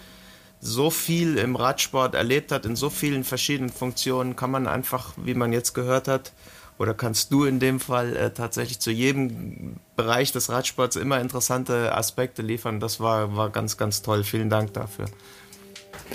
[0.59, 5.33] so viel im Radsport erlebt hat, in so vielen verschiedenen Funktionen, kann man einfach, wie
[5.33, 6.33] man jetzt gehört hat,
[6.77, 11.95] oder kannst du in dem Fall äh, tatsächlich zu jedem Bereich des Radsports immer interessante
[11.95, 12.81] Aspekte liefern.
[12.81, 14.25] Das war, war ganz, ganz toll.
[14.25, 15.05] Vielen Dank dafür.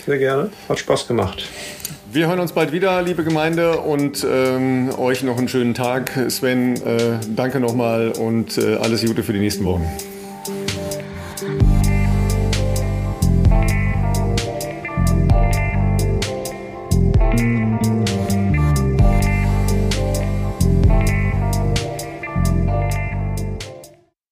[0.05, 0.51] Sehr gerne.
[0.69, 1.49] Hat Spaß gemacht.
[2.13, 6.13] Wir hören uns bald wieder, liebe Gemeinde, und ähm, euch noch einen schönen Tag.
[6.29, 9.85] Sven, äh, danke nochmal und äh, alles Gute für die nächsten Wochen.